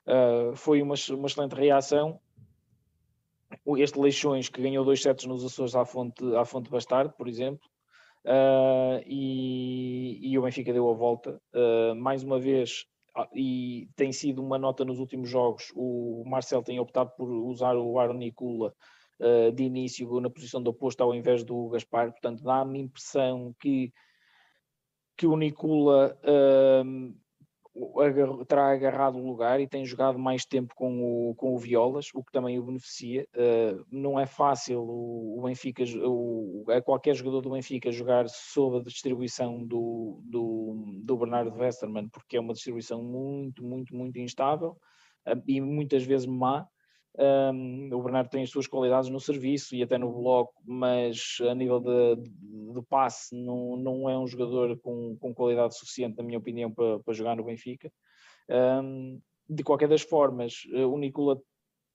[0.07, 2.21] Uh, foi uma, uma excelente reação.
[3.79, 7.69] Este Leixões, que ganhou dois sets nos Açores à Fonte, à fonte Bastardo, por exemplo,
[8.25, 11.41] uh, e, e o Benfica deu a volta.
[11.55, 12.87] Uh, mais uma vez,
[13.35, 17.99] e tem sido uma nota nos últimos jogos, o Marcel tem optado por usar o
[17.99, 18.75] Aaron Nicula
[19.21, 23.93] uh, de início na posição do oposto ao invés do Gaspar, portanto dá-me impressão que,
[25.17, 27.17] que o Nicula uh,
[28.47, 32.23] terá agarrado o lugar e tem jogado mais tempo com o, com o Violas, o
[32.23, 33.27] que também o beneficia.
[33.35, 38.79] Uh, não é fácil o, o Benfica, o, a qualquer jogador do Benfica jogar sob
[38.79, 44.77] a distribuição do, do, do Bernardo Westermann, porque é uma distribuição muito, muito, muito instável
[45.27, 46.67] uh, e muitas vezes má.
[47.19, 51.55] Um, o Bernardo tem as suas qualidades no serviço e até no bloco, mas a
[51.55, 56.25] nível de, de, de passe não, não é um jogador com, com qualidade suficiente, na
[56.25, 57.91] minha opinião, para, para jogar no Benfica.
[58.51, 61.41] Um, de qualquer das formas, eh, o Nicola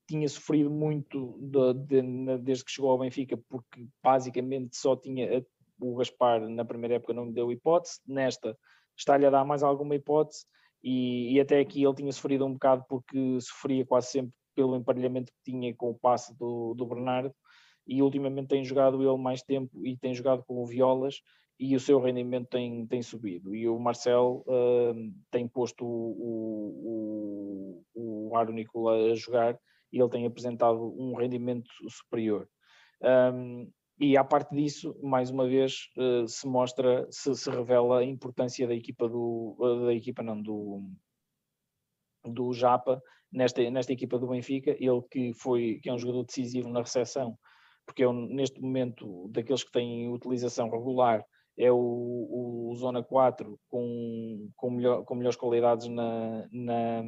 [0.08, 5.46] tinha sofrido muito de, de, desde que chegou ao Benfica, porque basicamente só tinha
[5.80, 8.58] o Gaspar na primeira época não lhe deu hipótese, nesta
[8.98, 10.46] está-lhe a dar mais alguma hipótese.
[10.84, 15.32] E, e, até aqui ele tinha sofrido um bocado porque sofria quase sempre pelo emparelhamento
[15.32, 17.34] que tinha com o passe do, do Bernardo
[17.88, 21.22] e ultimamente tem jogado ele mais tempo e tem jogado com o Violas
[21.60, 23.54] e o seu rendimento tem, tem subido.
[23.56, 29.60] E o Marcel uh, tem posto o, o, o Aro Nicola a jogar
[29.92, 32.50] e ele tem apresentado um rendimento superior.
[33.34, 33.70] Um,
[34.00, 38.68] e à parte disso, mais uma vez, uh, se mostra, se, se, revela a importância
[38.68, 39.56] da equipa do,
[39.86, 40.90] da equipa não, do,
[42.26, 43.00] do Japa
[43.32, 47.38] nesta, nesta equipa do Benfica, ele que foi que é um jogador decisivo na recepção,
[47.86, 51.24] porque é neste momento daqueles que têm utilização regular,
[51.58, 51.78] é o,
[52.72, 57.04] o Zona 4 com, com, melhor, com melhores qualidades na, na,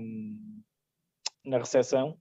[1.46, 2.18] na recepção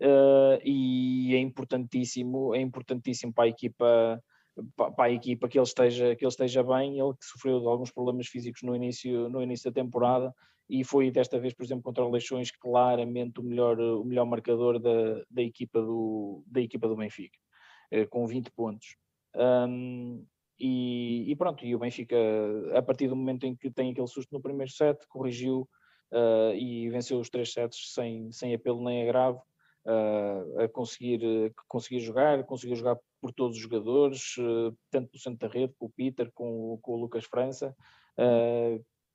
[0.00, 4.22] uh, e é importantíssimo, é importantíssimo para a equipa
[4.74, 6.98] para a equipa que ele esteja que ele esteja bem.
[6.98, 10.32] Ele que sofreu de alguns problemas físicos no início no início da temporada
[10.68, 14.78] e foi desta vez, por exemplo, contra o Leixões, claramente o melhor, o melhor marcador
[14.78, 17.38] da, da, equipa do, da equipa do Benfica,
[17.90, 18.96] eh, com 20 pontos.
[19.34, 20.24] Um,
[20.58, 22.16] e, e, pronto, e o Benfica,
[22.74, 25.68] a partir do momento em que tem aquele susto no primeiro set, corrigiu
[26.12, 29.40] uh, e venceu os três sets sem, sem apelo nem agravo,
[29.86, 35.46] uh, a conseguir, conseguir jogar, conseguiu jogar por todos os jogadores, uh, tanto pelo centro
[35.46, 37.76] da rede, com o Peter, com, com o Lucas França,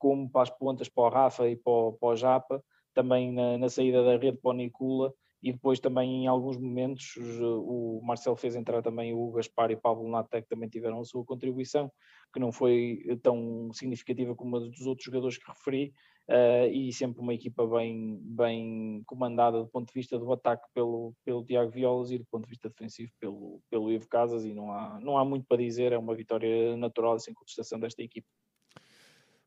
[0.01, 3.55] como para as pontas para o Rafa e para o, para o Japa, também na,
[3.59, 5.13] na, saída da rede para o Nicula
[5.43, 9.79] e depois também em alguns momentos o Marcelo fez entrar também o Gaspar e o
[9.79, 11.91] Pablo que também tiveram a sua contribuição,
[12.33, 15.93] que não foi tão significativa como a dos outros jogadores que referi,
[16.29, 21.13] uh, e sempre uma equipa bem, bem comandada do ponto de vista do ataque pelo,
[21.23, 24.71] pelo Tiago Violas e do ponto de vista defensivo pelo, pelo Ivo Casas e não
[24.71, 28.27] há, não há muito para dizer, é uma vitória natural e sem contestação desta equipa.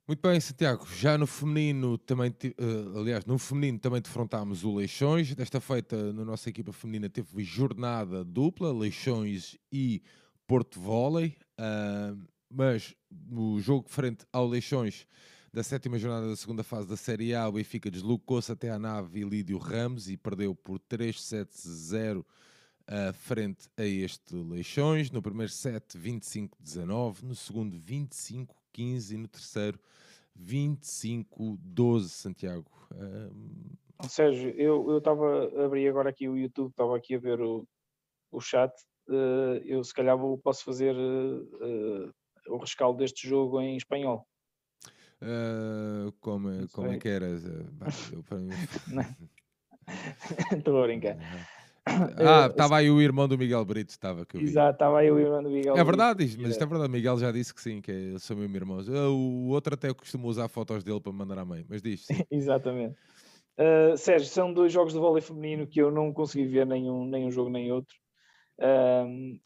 [0.07, 0.87] Muito bem, Santiago.
[0.95, 5.35] Já no feminino também, uh, aliás, no feminino também defrontámos o Leixões.
[5.35, 10.03] Desta feita, na nossa equipa feminina, teve jornada dupla, Leixões e
[10.47, 11.39] Porto Volley.
[11.59, 12.21] Uh,
[12.51, 12.95] mas
[13.33, 15.07] o jogo frente ao Leixões
[15.55, 19.21] da sétima jornada da segunda fase da Série A, o Benfica deslocou-se até à nave
[19.21, 22.25] Ilídio Ramos e perdeu por 3-7-0 uh,
[23.15, 25.11] frente a este Leixões.
[25.11, 27.81] No primeiro set, 25-19, no segundo,
[28.75, 29.79] 25-15 e no terceiro,
[30.39, 32.71] 25-12, Santiago.
[32.93, 34.09] Uh...
[34.09, 37.67] Sérgio, eu estava a abrir agora aqui o YouTube, estava aqui a ver o,
[38.31, 38.73] o chat.
[39.09, 42.13] Uh, eu se calhar vou, posso fazer uh,
[42.49, 44.27] o rescaldo deste jogo em espanhol.
[46.21, 47.29] Como, como é que era?
[50.53, 51.17] Estou a brincar.
[51.87, 54.39] Ah, estava aí o irmão do Miguel Brito, estava que.
[54.39, 56.91] Exato, estava aí o irmão do Miguel É verdade, isto, mas isto é verdade.
[56.91, 58.79] Miguel já disse que sim, que é, sou meu irmão.
[59.11, 62.07] O outro até costumo usar fotos dele para mandar à mãe, mas diz.
[62.31, 62.97] Exatamente.
[63.59, 67.31] Uh, Sérgio, são dois jogos de vôlei feminino que eu não consegui ver nenhum, nenhum
[67.31, 67.95] jogo nem outro.
[68.57, 69.41] Um,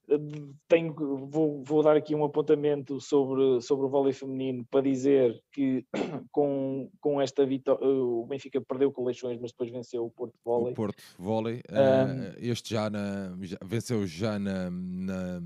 [0.68, 0.92] tenho,
[1.30, 5.86] vou, vou, dar aqui um apontamento sobre, sobre o vôlei feminino para dizer que
[6.30, 10.72] com, com esta vitória o Benfica perdeu com Leixões, mas depois venceu o Porto Vôlei.
[10.72, 15.40] O Porto Vôlei, um, uh, este já, na, já, venceu já na, na,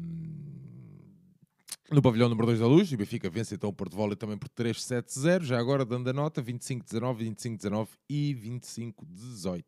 [1.89, 4.37] no pavilhão número 2 da Luz, e o Benfica vence então o Porto Vôlei também
[4.37, 9.63] por 3-7-0, já agora dando a nota 25-19, 25-19 e 25-18.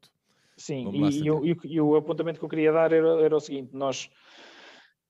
[0.57, 3.71] Sim, e, e, o, e, o, apontamento que eu queria dar era, era o seguinte:
[3.73, 4.09] nós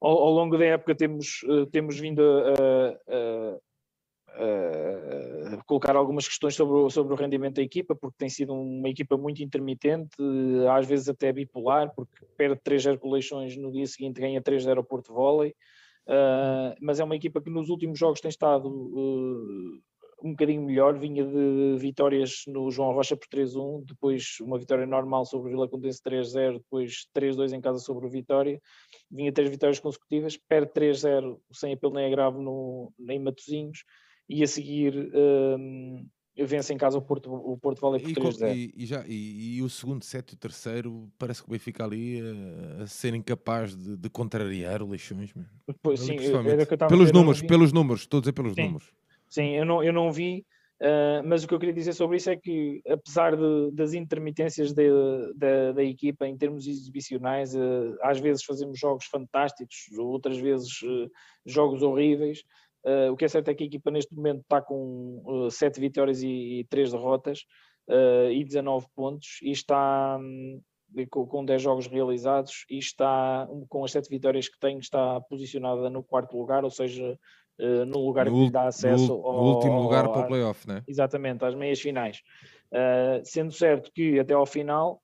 [0.01, 3.59] ao, ao, longo da época temos, uh, temos vindo a,
[4.37, 8.55] a, a, colocar algumas questões sobre o, sobre o rendimento da equipa, porque tem sido
[8.55, 10.17] uma equipa muito intermitente,
[10.71, 15.13] às vezes até bipolar, porque perde 3-0 coleções no dia seguinte ganha 3-0 ao Porto
[15.13, 15.55] Volley.
[16.07, 19.83] Uh, mas é uma equipa que nos últimos jogos tem estado uh,
[20.23, 25.25] um bocadinho melhor, vinha de vitórias no João Rocha por 3-1, depois uma vitória normal
[25.25, 28.61] sobre o Vila Condense 3-0, depois 3-2 em casa sobre o Vitória,
[29.11, 33.85] vinha três vitórias consecutivas, perde 3-0 sem apelo nem agravo no, em Matosinhos,
[34.29, 36.07] e a seguir um,
[36.43, 38.57] vence em casa o Porto, o Porto Vale por 3-0.
[38.57, 41.85] E, e, já, e, e, o segundo set e o terceiro parece que o Benfica
[41.85, 45.33] ali a, a ser incapaz de, de contrariar o Leixões.
[45.83, 46.17] Pois, sim,
[46.89, 48.63] pelos números, pelos números, estou a dizer pelos sim.
[48.63, 48.91] números.
[49.35, 50.47] Sim, eu não, eu não vi,
[50.81, 54.73] uh, mas o que eu queria dizer sobre isso é que, apesar de, das intermitências
[54.73, 54.89] de,
[55.35, 61.11] de, da equipa em termos exibicionais, uh, às vezes fazemos jogos fantásticos, outras vezes uh,
[61.45, 62.45] jogos horríveis.
[63.11, 66.23] o que é certo é que a equipa neste momento está com uh, 7 vitórias
[66.23, 67.41] e, e 3 derrotas
[68.31, 70.17] e 19 pontos e está.
[70.21, 70.63] Um,
[71.11, 75.91] com, com 10 jogos realizados e está, com as 7 vitórias que tem, está posicionada
[75.91, 77.19] no quarto lugar, ou seja,
[77.61, 80.27] uh, no lugar no, que lhe dá acesso no, ao, último lugar ao, para o
[80.27, 80.83] playoff, né?
[80.87, 82.23] Exatamente, às meias finais.
[82.73, 85.03] Uh, sendo certo que até ao final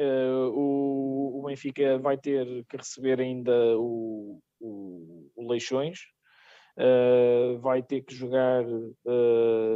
[0.00, 6.00] uh, o, o, Benfica vai ter que receber ainda o, o, o Leixões,
[7.60, 8.64] vai ter que jogar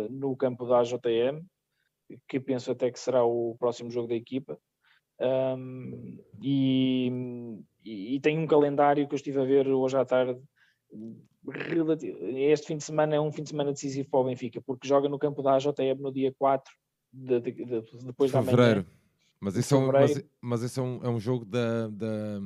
[0.08, 1.44] no campo da AJM,
[2.26, 4.58] que penso até que será o próximo jogo da equipa.
[5.20, 7.10] Um, e,
[7.84, 10.40] e, e, tem um calendário que eu estive a ver hoje à tarde
[12.36, 15.08] este fim de semana é um fim de semana decisivo para o Benfica, porque joga
[15.08, 16.72] no campo da AJM no dia 4
[17.12, 18.84] de, de, de, depois da manhã.
[19.40, 22.40] Mas isso, é um, mas, mas isso é, um, é um jogo da, da,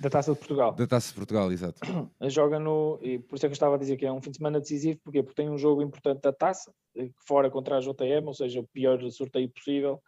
[0.00, 0.72] da Taça de Portugal.
[0.72, 1.80] Da Taça de Portugal, exato.
[2.28, 2.98] Joga no.
[3.02, 4.60] E por isso é que eu estava a dizer que é um fim de semana
[4.60, 8.32] decisivo, porque porque tem um jogo importante da Taça, eh, fora contra a JM, ou
[8.32, 10.00] seja, o pior sorteio possível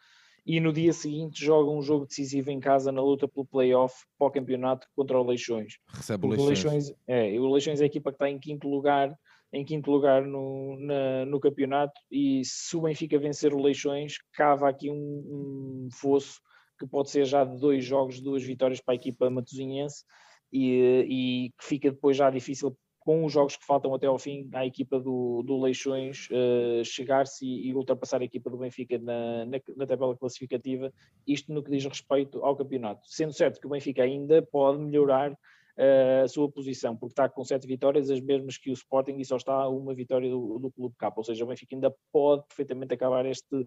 [0.49, 4.29] e no dia seguinte joga um jogo decisivo em casa na luta pelo playoff para
[4.29, 5.75] o campeonato contra o Leixões.
[5.89, 6.49] Recebe o Leixões.
[6.49, 9.15] Leixões é, o Leixões é a equipa que está em quinto lugar,
[9.53, 14.71] em quinto lugar no, na, no campeonato e se o Benfica vencer o Leixões, cava
[14.71, 16.41] aqui um, um fosso
[16.79, 20.03] que pode ser já de dois jogos, duas vitórias para a equipa matosinhense
[20.51, 22.75] e, e que fica depois já difícil
[23.09, 27.43] com os jogos que faltam até ao fim, à equipa do, do Leixões uh, chegar-se
[27.43, 30.93] e, e, ultrapassar a equipa do Benfica na, na, na, tabela classificativa,
[31.27, 33.01] isto no que diz respeito ao campeonato.
[33.07, 37.43] Sendo certo que o Benfica ainda pode melhorar uh, a sua posição, porque está com
[37.45, 40.71] sete vitórias, as mesmas que o Sporting, e só está a uma vitória do, do
[40.71, 43.67] Clube K, ou seja, o Benfica ainda pode perfeitamente acabar este,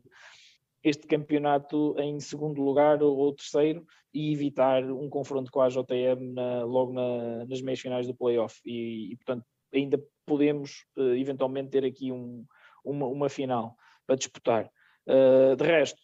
[0.83, 6.63] este campeonato em segundo lugar ou terceiro e evitar um confronto com a JM na,
[6.63, 8.59] logo na, nas meias finais do playoff.
[8.65, 12.45] E, e, portanto, ainda podemos uh, eventualmente ter aqui um,
[12.83, 13.75] uma, uma final
[14.05, 14.69] para disputar.
[15.07, 15.99] Uh, de resto,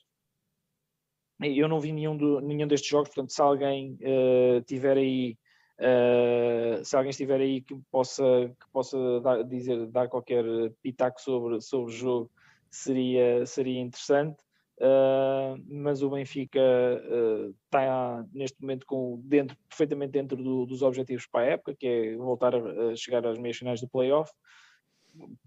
[1.42, 5.38] eu não vi nenhum, do, nenhum destes jogos, portanto, se alguém uh, tiver aí,
[5.80, 8.24] uh, se alguém estiver aí que possa,
[8.60, 10.44] que possa dar, dizer, dar qualquer
[10.82, 12.32] pitaco sobre, sobre o jogo,
[12.70, 14.47] seria, seria interessante.
[14.80, 16.60] Uh, mas o Benfica
[17.66, 22.16] está neste momento com, dentro, perfeitamente dentro do, dos objetivos para a época, que é
[22.16, 24.32] voltar a, a chegar às meias finais do playoff,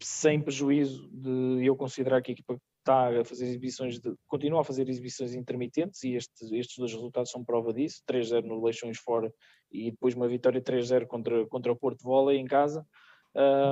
[0.02, 4.64] sem prejuízo de eu considerar que a equipa está a fazer exibições, de, continua a
[4.64, 9.32] fazer exibições intermitentes e estes, estes dois resultados são prova disso, 3-0 no Leixões fora
[9.70, 12.84] e depois uma vitória 3-0 contra, contra o Porto Volley em casa,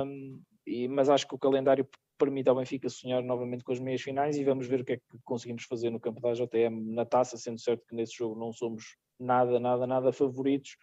[0.05, 1.87] um, e, mas acho que o calendário
[2.19, 4.97] permite ao Benfica sonhar novamente com as meias finais e vamos ver o que é
[4.97, 8.51] que conseguimos fazer no campo da JTM na taça, sendo certo que nesse jogo não
[8.51, 10.75] somos nada, nada, nada favoritos,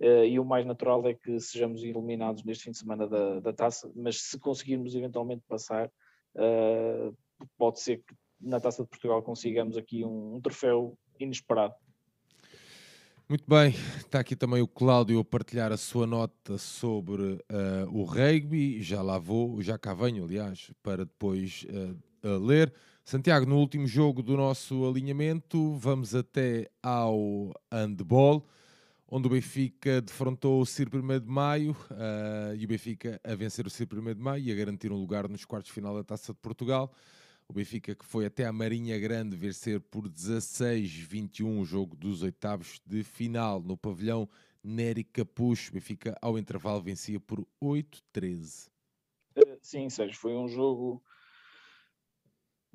[0.00, 3.52] Uh, e o mais natural é que sejamos eliminados neste fim de semana da, da
[3.52, 5.86] taça, mas se conseguirmos eventualmente passar,
[6.34, 7.16] uh,
[7.56, 11.74] pode ser que na Taça de Portugal consigamos aqui um, um troféu inesperado.
[13.26, 18.04] Muito bem, está aqui também o Cláudio a partilhar a sua nota sobre uh, o
[18.04, 21.64] rugby, já lá vou, já cá venho, aliás, para depois
[22.22, 22.70] uh, ler.
[23.02, 28.46] Santiago, no último jogo do nosso alinhamento, vamos até ao handball,
[29.08, 33.66] onde o Benfica defrontou o CIR 1 de Maio uh, e o Benfica a vencer
[33.66, 36.04] o CIR 1 de Maio e a garantir um lugar nos quartos de final da
[36.04, 36.92] Taça de Portugal.
[37.48, 42.80] O Benfica que foi até a Marinha Grande vencer por 16-21 o jogo dos oitavos
[42.86, 44.28] de final no pavilhão
[44.62, 45.70] Nery Capucho.
[45.70, 48.70] O Benfica ao intervalo vencia por 8-13.
[49.36, 51.02] Eh, sim, Sérgio, foi um jogo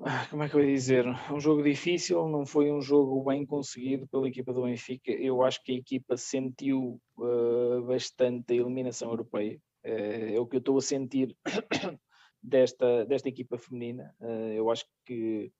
[0.02, 1.04] ah, como é que eu ia dizer?
[1.30, 5.12] Um jogo difícil, não foi um jogo bem conseguido pela equipa do Benfica.
[5.12, 9.60] Eu acho que a equipa sentiu uh, bastante a eliminação europeia.
[9.84, 11.36] Uh, é o que eu estou a sentir
[12.42, 14.14] desta, desta equipa feminina.
[14.20, 15.52] Uh, eu acho que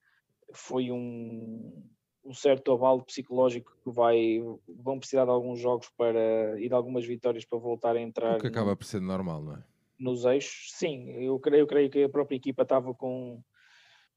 [0.52, 1.82] foi um,
[2.24, 7.07] um certo avalo psicológico que vai, vão precisar de alguns jogos para e de algumas
[7.07, 8.36] vitórias para voltar a entrar.
[8.36, 9.65] O que acaba por ser normal, não é?
[9.98, 11.11] Nos eixos, sim.
[11.11, 13.43] Eu creio, eu creio que a própria equipa estava com.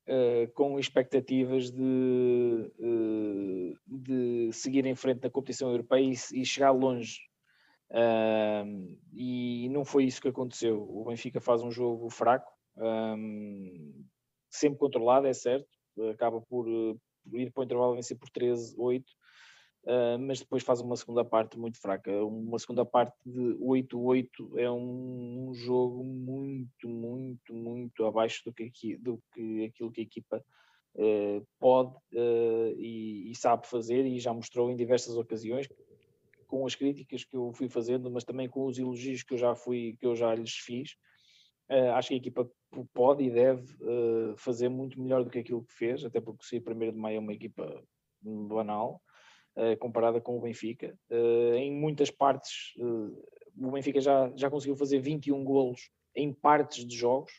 [0.06, 6.72] Uh, com expectativas de, uh, de seguir em frente na competição europeia e, e chegar
[6.72, 7.22] longe
[7.94, 10.81] Uh, e não foi isso que aconteceu.
[10.81, 14.06] O Benfica faz um jogo fraco, um,
[14.50, 15.68] sempre controlado, é certo,
[16.12, 19.04] acaba por, por ir para o intervalo vencer por 13-8,
[19.84, 22.12] uh, mas depois faz uma segunda parte muito fraca.
[22.24, 24.28] Uma segunda parte de 8-8
[24.58, 30.04] é um, um, jogo muito, muito, muito abaixo do que, do que aquilo que a
[30.04, 30.45] equipa
[30.95, 35.68] uh, pode uh, e, e sabe fazer e já mostrou em diversas ocasiões
[36.48, 39.56] com as críticas que eu fui fazendo, mas também com os elogios que eu já
[39.56, 40.95] fui, que eu já lhes fiz,
[41.95, 42.49] acho que a equipa
[42.94, 46.60] pode e deve uh, fazer muito melhor do que aquilo que fez, até porque se
[46.60, 47.84] primeiro de maio é uma equipa
[48.22, 49.02] banal,
[49.57, 50.98] uh, comparada com o Benfica.
[51.57, 57.31] em muitas partes, o Benfica já, já conseguiu fazer 21 golos em partes de jogos,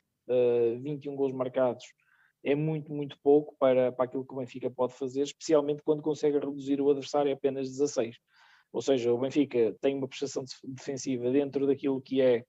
[0.83, 1.85] 21 golos marcados
[2.45, 6.39] é muito, muito pouco para, para aquilo que o Benfica pode fazer, especialmente quando consegue
[6.39, 8.17] reduzir o adversário a apenas 16.
[8.71, 12.45] Ou seja, o Benfica tem uma prestação defensiva dentro daquilo que é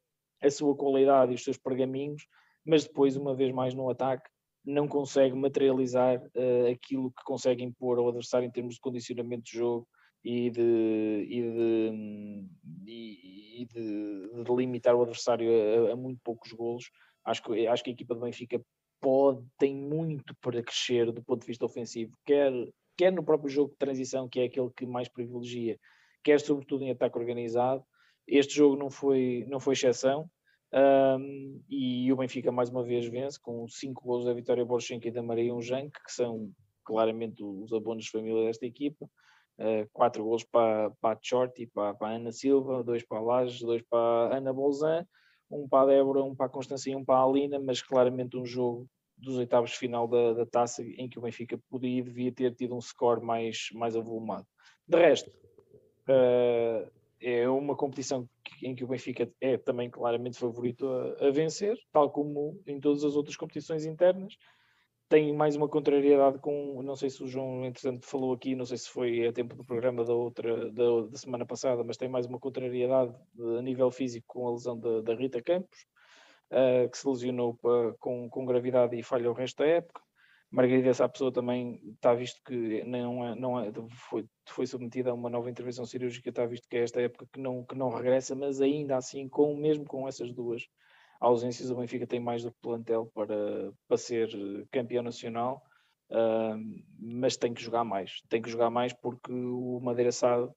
[0.46, 2.26] a sua qualidade e os seus pergaminhos,
[2.66, 4.30] mas depois, uma vez mais no ataque,
[4.66, 9.52] não consegue materializar uh, aquilo que consegue impor ao adversário em termos de condicionamento de
[9.52, 9.88] jogo
[10.24, 12.48] e de, e de,
[12.88, 15.48] e, e de, de limitar o adversário
[15.88, 16.90] a, a, muito poucos golos.
[17.24, 18.60] Acho que, acho que a equipa do Benfica
[19.00, 22.52] pode, tem muito para crescer do ponto de vista ofensivo, quer,
[22.98, 25.78] quer no próprio jogo de transição, que é aquele que mais privilegia,
[26.24, 27.84] quer sobretudo em ataque organizado.
[28.28, 30.28] Este jogo não foi, não foi exceção.
[30.76, 35.12] Um, e o Benfica mais uma vez vence com cinco gols da Vitória Borchenko e
[35.12, 36.52] da Maria Unjank, que são
[36.84, 39.10] claramente os abonos de família desta equipa.
[39.58, 43.22] Uh, quatro gols para, para a Chorti, para, para a Ana Silva, dois para a
[43.22, 45.08] Lages, dois para a Ana Bolzan,
[45.50, 48.36] um para a Débora, um para a Constância e um para a Alina, mas claramente
[48.36, 48.86] um jogo
[49.18, 52.54] dos oitavos de final da, da taça em que o Benfica podia e devia ter
[52.54, 54.46] tido um score mais, mais avolumado.
[54.86, 55.32] De resto,
[56.08, 56.86] Uh,
[57.26, 58.30] é uma competição
[58.62, 63.04] em que o Benfica é também claramente favorito a, a, vencer, tal como em todas
[63.04, 64.38] as outras competições internas.
[65.10, 68.78] Tem mais uma contrariedade com, não sei se o João, entretanto, falou aqui, não sei
[68.78, 72.28] se foi a tempo do programa da outra, da, da semana passada, mas tem mais
[72.28, 73.16] uma contrariedade
[73.58, 75.80] a nível físico com a lesão da, Rita Campos,
[76.52, 77.58] uh, que se lesionou
[78.00, 80.05] com, com gravidade e falha o resto da época.
[80.56, 83.70] Margarida, essa pessoa também está visto que não, é, não é,
[84.10, 87.42] foi, foi submetida a uma nova intervenção cirúrgica, está visto que é esta época que
[87.42, 90.64] não, que não regressa, mas ainda assim, com, mesmo com essas duas
[91.20, 94.30] ausências, o Benfica tem mais do que plantel para, para ser
[94.72, 95.62] campeão nacional,
[96.12, 96.58] uh,
[97.00, 98.22] mas tem que jogar mais.
[98.30, 100.48] Tem que jogar mais porque o Madeira Sá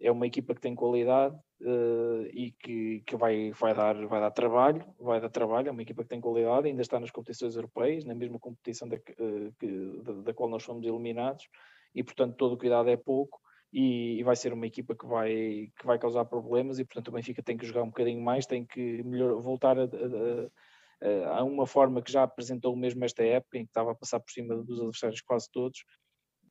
[0.00, 4.30] é uma equipa que tem qualidade uh, e que, que vai, vai, dar, vai dar
[4.30, 8.04] trabalho, vai dar trabalho, é uma equipa que tem qualidade, ainda está nas competições europeias,
[8.04, 11.48] na mesma competição da, uh, que, da, da, qual nós fomos eliminados,
[11.94, 13.40] e portanto todo o cuidado é pouco,
[13.72, 17.12] e, e, vai ser uma equipa que vai, que vai causar problemas, e portanto o
[17.12, 21.66] Benfica tem que jogar um bocadinho mais, tem que melhor, voltar a, a, a, uma
[21.66, 24.78] forma que já apresentou mesmo esta época, em que estava a passar por cima dos
[24.78, 25.80] adversários quase todos,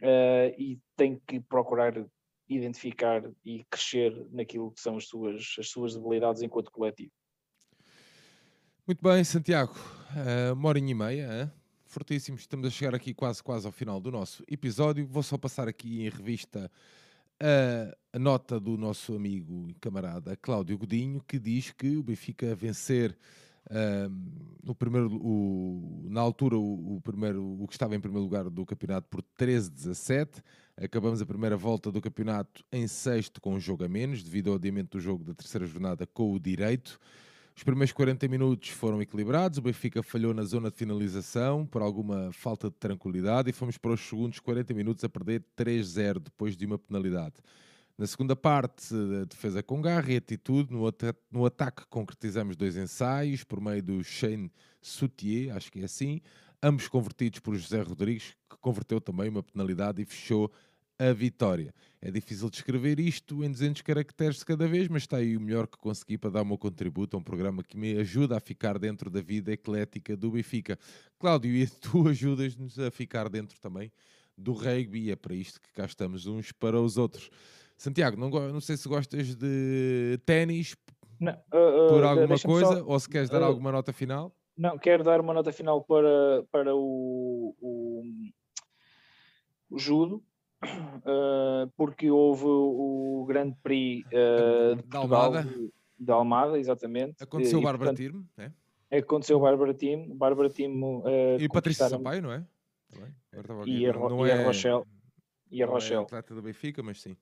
[0.01, 1.93] uh, e tem que procurar
[2.49, 7.11] identificar e crescer naquilo que são as suas, as suas debilidades enquanto coletivo.
[8.85, 9.73] Muito bem, Santiago.
[10.11, 11.51] Uh, uma horinha e meia, hein?
[11.87, 12.41] fortíssimos.
[12.41, 15.05] Estamos a chegar aqui quase, quase ao final do nosso episódio.
[15.07, 16.71] Vou só passar aqui em revista
[17.39, 22.55] a, a nota do nosso amigo e camarada Cláudio Godinho, que diz que o Benfica
[22.55, 23.17] vencer
[24.65, 28.65] o primeiro, o, na altura, o, o, primeiro, o que estava em primeiro lugar do
[28.65, 30.43] campeonato por 13-17.
[30.77, 34.55] Acabamos a primeira volta do campeonato em sexto com um jogo a menos, devido ao
[34.55, 36.99] adiamento do jogo da terceira jornada com o direito.
[37.55, 42.31] Os primeiros 40 minutos foram equilibrados, o Benfica falhou na zona de finalização por alguma
[42.31, 46.67] falta de tranquilidade e fomos para os segundos 40 minutos a perder 3-0 depois de
[46.67, 47.33] uma penalidade.
[47.97, 48.93] Na segunda parte,
[49.27, 50.71] defesa com garra e atitude.
[50.71, 51.01] No, at
[51.31, 56.21] no ataque, concretizamos dois ensaios por meio do Shane Soutier, acho que é assim,
[56.61, 60.51] ambos convertidos por José Rodrigues, que converteu também uma penalidade e fechou
[60.99, 61.73] a vitória.
[61.99, 65.65] É difícil descrever isto em 200 caracteres de cada vez, mas está aí o melhor
[65.65, 68.77] que consegui para dar o meu contributo a um programa que me ajuda a ficar
[68.77, 70.77] dentro da vida eclética do Benfica.
[71.17, 73.91] Cláudio, e tu ajudas-nos a ficar dentro também
[74.37, 77.31] do rugby, e é para isto que cá estamos uns para os outros.
[77.77, 80.75] Santiago, não, não sei se gostas de ténis
[81.21, 84.35] uh, uh, por alguma coisa só, ou se queres dar uh, alguma nota final.
[84.57, 88.03] Não, quero dar uma nota final para, para o, o,
[89.69, 90.23] o judo,
[90.65, 95.47] uh, porque houve o Grande Prix uh, de da Almada.
[95.99, 97.23] da Almada, exatamente.
[97.23, 98.51] Aconteceu o Bárbara Tirme, é?
[98.97, 102.43] Aconteceu o Bárbara Tirme, Bárbara Tirme uh, e Patrícia Sampaio, não é?
[103.67, 104.33] E, a, não e é...
[104.33, 104.83] a Rochelle.
[105.51, 106.01] E a Rochelle.
[106.01, 107.15] É atleta do Benfica, mas sim.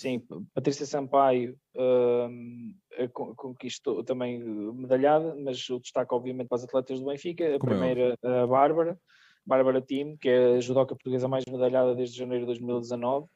[0.00, 0.24] Sim,
[0.54, 7.56] Patrícia Sampaio uh, conquistou também medalhada, mas o destaque, obviamente, para as atletas do Benfica.
[7.56, 8.98] A Como é primeira, é a Bárbara,
[9.44, 13.26] Bárbara Tim, que é a judoca portuguesa mais medalhada desde janeiro de 2019.
[13.26, 13.28] Uh,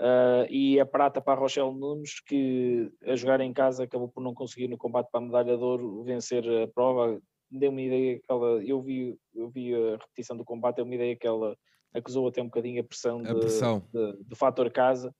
[0.00, 4.22] ah, e a prata para a Rochelle Nunes, que a jogar em casa acabou por
[4.22, 7.18] não conseguir no combate para a medalha de ouro vencer a prova.
[7.50, 11.26] Deu-me ideia que ela, eu vi, eu vi a repetição do combate, deu-me ideia que
[11.26, 11.56] ela
[11.94, 13.82] acusou até um bocadinho a pressão, a pressão.
[13.90, 15.10] De, de, de fator casa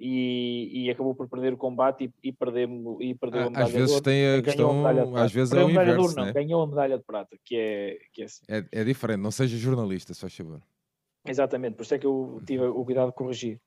[0.00, 3.66] e, e, acabou por perder o combate e, e, perdeu, e perdeu ah, a medalha
[3.66, 6.32] Às vezes tem a questão, a às vezes é o inverso, não, né?
[6.32, 8.42] ganhou a medalha de prata, que é, que é assim.
[8.48, 10.62] É, é diferente, não seja jornalista, se faz favor.
[11.26, 13.60] Exatamente, por isso é que eu tive o cuidado de corrigir.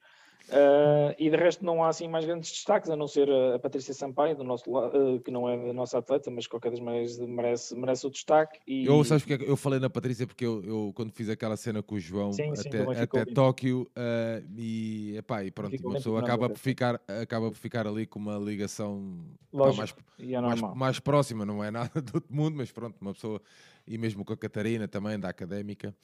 [0.49, 3.93] Uh, e de resto não há assim mais grandes destaques, a não ser a, Patrícia
[3.93, 7.73] Sampaio, do nosso, uh, que não é a nossa atleta, mas qualquer das maneiras merece,
[7.75, 8.59] merece o destaque.
[8.67, 8.85] E...
[8.85, 10.27] Eu, sabes porque é eu falei na Patrícia?
[10.27, 13.89] Porque eu, eu, quando fiz aquela cena com o João sim, sim, até, até Tóquio,
[13.95, 18.19] uh, e, epá, e pronto, uma pessoa acaba por, ficar, acaba por ficar ali com
[18.19, 22.57] uma ligação Lógico, pá, mais, é mais, mais, próxima, não é nada do outro mundo,
[22.57, 23.41] mas pronto, uma pessoa,
[23.87, 25.95] e mesmo com a Catarina também, da académica.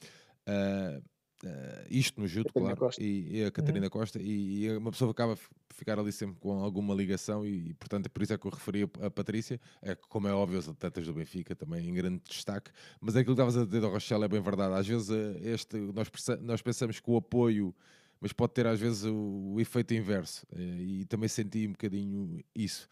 [0.48, 1.04] Uh,
[1.42, 3.90] Uh, isto no judo, claro, e, e, a Catarina uhum.
[3.90, 7.74] Costa, e, e, uma pessoa acaba a ficar ali sempre com alguma ligação, e, e,
[7.76, 10.68] portanto é por isso é que eu referi a Patrícia, é como é óbvio, as
[10.68, 14.26] atletas do Benfica também em grande destaque, mas é aquilo que estavas a dizer Rochelle
[14.26, 14.74] é bem verdade.
[14.74, 16.12] Às vezes uh, este, nós,
[16.42, 17.74] nós pensamos que o apoio,
[18.20, 22.44] mas pode ter às vezes o, o efeito inverso, uh, e também senti um bocadinho
[22.54, 22.90] isso.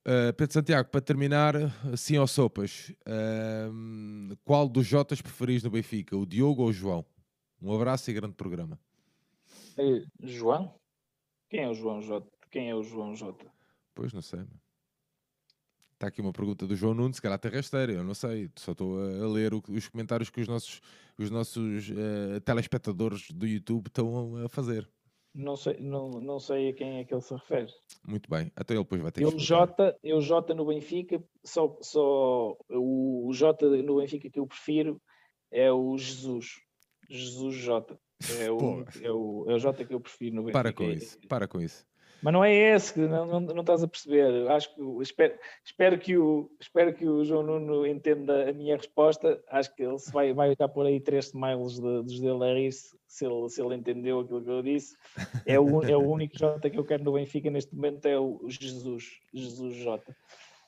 [0.00, 1.54] Uh, Pedro Santiago, para terminar,
[1.90, 7.02] assim ao sopas, uh, qual dos Jotas preferis no Benfica, o Diogo ou o João?
[7.62, 8.78] Um abraço e grande programa.
[10.20, 10.74] João?
[11.48, 12.26] Quem é o João J?
[12.50, 13.46] Quem é o João J?
[13.94, 14.40] Pois não sei.
[15.92, 18.98] Está aqui uma pergunta do João Nunes, que era terrestre, eu não sei, só estou
[18.98, 20.80] a, ler o, os comentários que os nossos,
[21.16, 24.90] os nossos uh, telespectadores do YouTube estão a fazer.
[25.32, 27.72] Não sei, não, não sei a quem é que ele se refere.
[28.06, 31.78] Muito bem, até ele depois vai ter eu que J, Eu J no Benfica, só,
[31.80, 35.00] só o, o J no Benfica que eu prefiro
[35.52, 36.60] é o Jesus.
[37.12, 37.98] Jesus J.
[38.40, 40.62] É o, é, o, é o J que eu prefiro no Benfica.
[40.62, 41.84] Para com isso, para com isso.
[42.22, 44.48] Mas não é esse, não, não, não estás a perceber.
[44.48, 45.34] Acho que espero,
[45.64, 49.42] espero, que o, espero que o João Nuno entenda a minha resposta.
[49.50, 52.72] Acho que ele se vai, vai estar por aí três smiles de, dos dele a
[53.08, 54.96] se ele, se ele entendeu aquilo que eu disse.
[55.44, 58.40] É o, é o único J que eu quero no Benfica neste momento, é o
[58.48, 60.14] Jesus, Jesus J.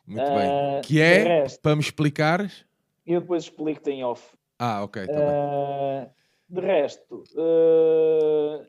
[0.06, 0.48] Muito uh, bem.
[0.48, 2.66] Ah, que é, resto, para me explicares?
[3.06, 4.36] Eu depois explico-te em off.
[4.58, 5.06] Ah, ok.
[5.06, 6.10] Tá uh,
[6.54, 8.66] de resto, uh,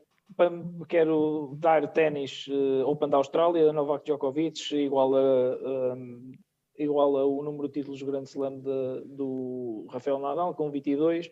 [0.88, 2.46] quero dar ténis
[2.84, 6.32] Open da Austrália, Novak Djokovic, igual a, um,
[6.78, 11.30] igual ao número de títulos Grand Slam de, do Rafael Nadal, com 22.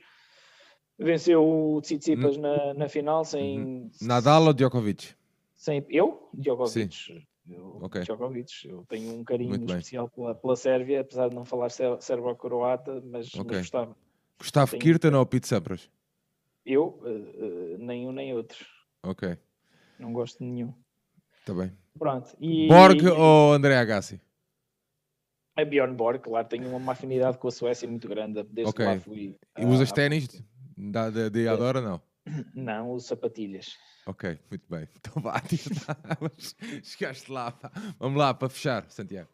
[0.99, 3.61] Venceu o Tsitsipas na, na final sem...
[3.61, 3.91] Uhum.
[4.01, 5.15] Nadal ou Djokovic?
[5.55, 6.29] Sem, eu?
[6.33, 6.95] Djokovic.
[6.95, 7.23] Sim.
[7.51, 8.03] Eu, okay.
[8.03, 13.35] Djokovic, eu tenho um carinho especial pela, pela Sérvia, apesar de não falar serbo-croata, mas,
[13.35, 13.59] okay.
[13.59, 13.97] gostava.
[14.39, 14.83] Gustavo tenho...
[14.83, 15.91] Kirtan ou Pete Sampras?
[16.65, 18.65] Eu, uh, uh, nem um nem outro.
[19.03, 19.37] Ok.
[19.99, 20.75] Não gosto de nenhum.
[21.41, 21.73] Está bem.
[21.99, 22.35] Pronto.
[22.41, 22.67] E...
[22.69, 24.21] Borg ou André Agassi?
[25.57, 28.87] A Bjorn Borg, claro, tenho uma afinidade com a Suécia muito grande, desde okay.
[28.87, 29.37] que lá fui.
[29.57, 32.01] E usas ténis de, de Adora, não?
[32.55, 33.77] Não, uso sapatilhas.
[34.07, 34.89] Ok, muito bem.
[34.99, 35.41] Então vá,
[36.83, 37.55] chegaste lá.
[37.99, 39.29] Vamos lá, para fechar, Santiago.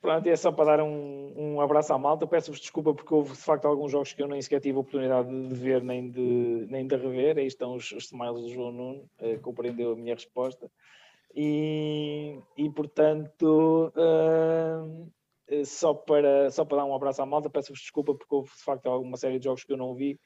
[0.00, 2.26] Pronto, é só para dar um, um abraço à malta.
[2.26, 5.28] Peço-vos desculpa porque houve de facto alguns jogos que eu nem sequer tive a oportunidade
[5.28, 7.36] de ver nem de, nem de rever.
[7.36, 10.70] Aí estão os, os smiles do João Nuno, eh, compreendeu a minha resposta.
[11.34, 18.14] E, e portanto, uh, só, para, só para dar um abraço à malta, peço-vos desculpa
[18.14, 20.18] porque houve de facto alguma série de jogos que eu não vi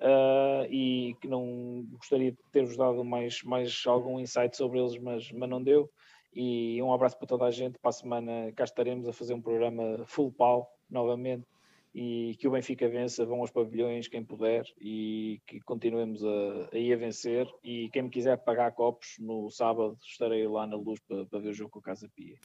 [0.00, 5.30] uh, e que não gostaria de ter-vos dado mais, mais algum insight sobre eles, mas,
[5.32, 5.90] mas não deu.
[6.38, 7.78] E um abraço para toda a gente.
[7.78, 11.46] Para a semana cá estaremos a fazer um programa full pau novamente
[11.94, 16.78] e que o Benfica vença, vão aos pavilhões quem puder e que continuemos a, a
[16.78, 21.00] ir a vencer e quem me quiser pagar copos no sábado estarei lá na luz
[21.08, 22.36] para, para ver o jogo com a Casa Pia.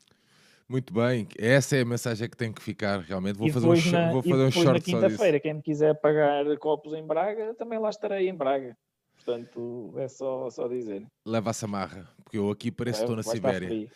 [0.69, 3.38] Muito bem, essa é a mensagem que tem que ficar realmente.
[3.38, 6.93] Vou fazer um, na, vou fazer um short na quinta-feira, quem me quiser pagar copos
[6.93, 8.77] em Braga, também lá estarei em Braga.
[9.23, 11.06] Portanto, é só, só dizer.
[11.26, 13.88] Leva a samarra, porque eu aqui pareço que estou na Sibéria.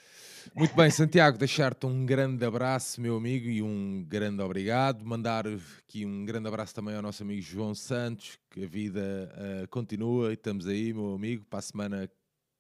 [0.54, 5.04] Muito bem, Santiago, deixar-te um grande abraço, meu amigo, e um grande obrigado.
[5.04, 9.68] Mandar aqui um grande abraço também ao nosso amigo João Santos, que a vida uh,
[9.70, 11.46] continua e estamos aí, meu amigo.
[11.50, 12.12] Para a semana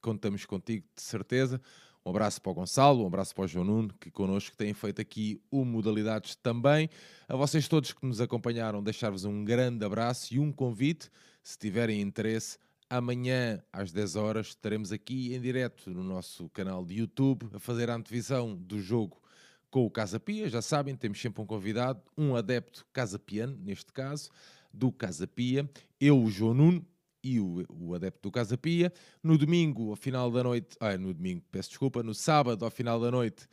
[0.01, 1.61] contamos contigo, de certeza.
[2.05, 5.01] Um abraço para o Gonçalo, um abraço para o João Nuno, que connosco têm feito
[5.01, 6.87] aqui o Modalidades também.
[7.27, 11.09] A vocês todos que nos acompanharam, deixar-vos um grande abraço e um convite,
[11.45, 12.57] se tiverem interesse,
[12.89, 17.87] amanhã às 10 horas estaremos aqui em direto no nosso canal de YouTube a fazer
[17.87, 19.21] a antevisão do jogo
[19.69, 20.49] com o Casa Pia.
[20.49, 24.31] Já sabem, temos sempre um convidado, um adepto Casa Piano, neste caso,
[24.73, 25.69] do Casa Pia.
[26.01, 26.85] Eu, o João Nuno,
[27.23, 28.91] e o, o adepto do Casa Pia.
[29.21, 32.99] No domingo, ao final da noite, ah, no domingo, peço desculpa, no sábado, ao final
[32.99, 33.47] da noite,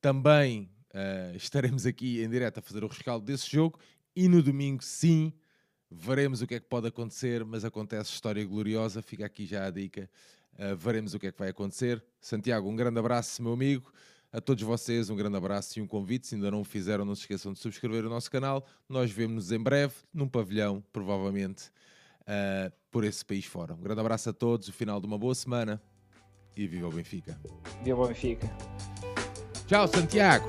[0.00, 3.78] também uh, estaremos aqui em direto a fazer o rescaldo desse jogo.
[4.16, 5.32] E no domingo, sim,
[5.90, 9.70] Veremos o que é que pode acontecer, mas acontece história gloriosa, fica aqui já a
[9.70, 10.10] dica.
[10.54, 12.02] Uh, veremos o que é que vai acontecer.
[12.20, 13.92] Santiago, um grande abraço, meu amigo.
[14.32, 16.26] A todos vocês, um grande abraço e um convite.
[16.26, 18.66] Se ainda não o fizeram, não se esqueçam de subscrever o nosso canal.
[18.88, 21.70] Nós vemos-nos em breve, num pavilhão, provavelmente,
[22.22, 23.74] uh, por esse país fora.
[23.74, 25.80] Um grande abraço a todos, o final de uma boa semana
[26.56, 27.38] e viva o Benfica.
[27.84, 28.50] Viva o Benfica.
[29.66, 30.46] Tchau, Santiago.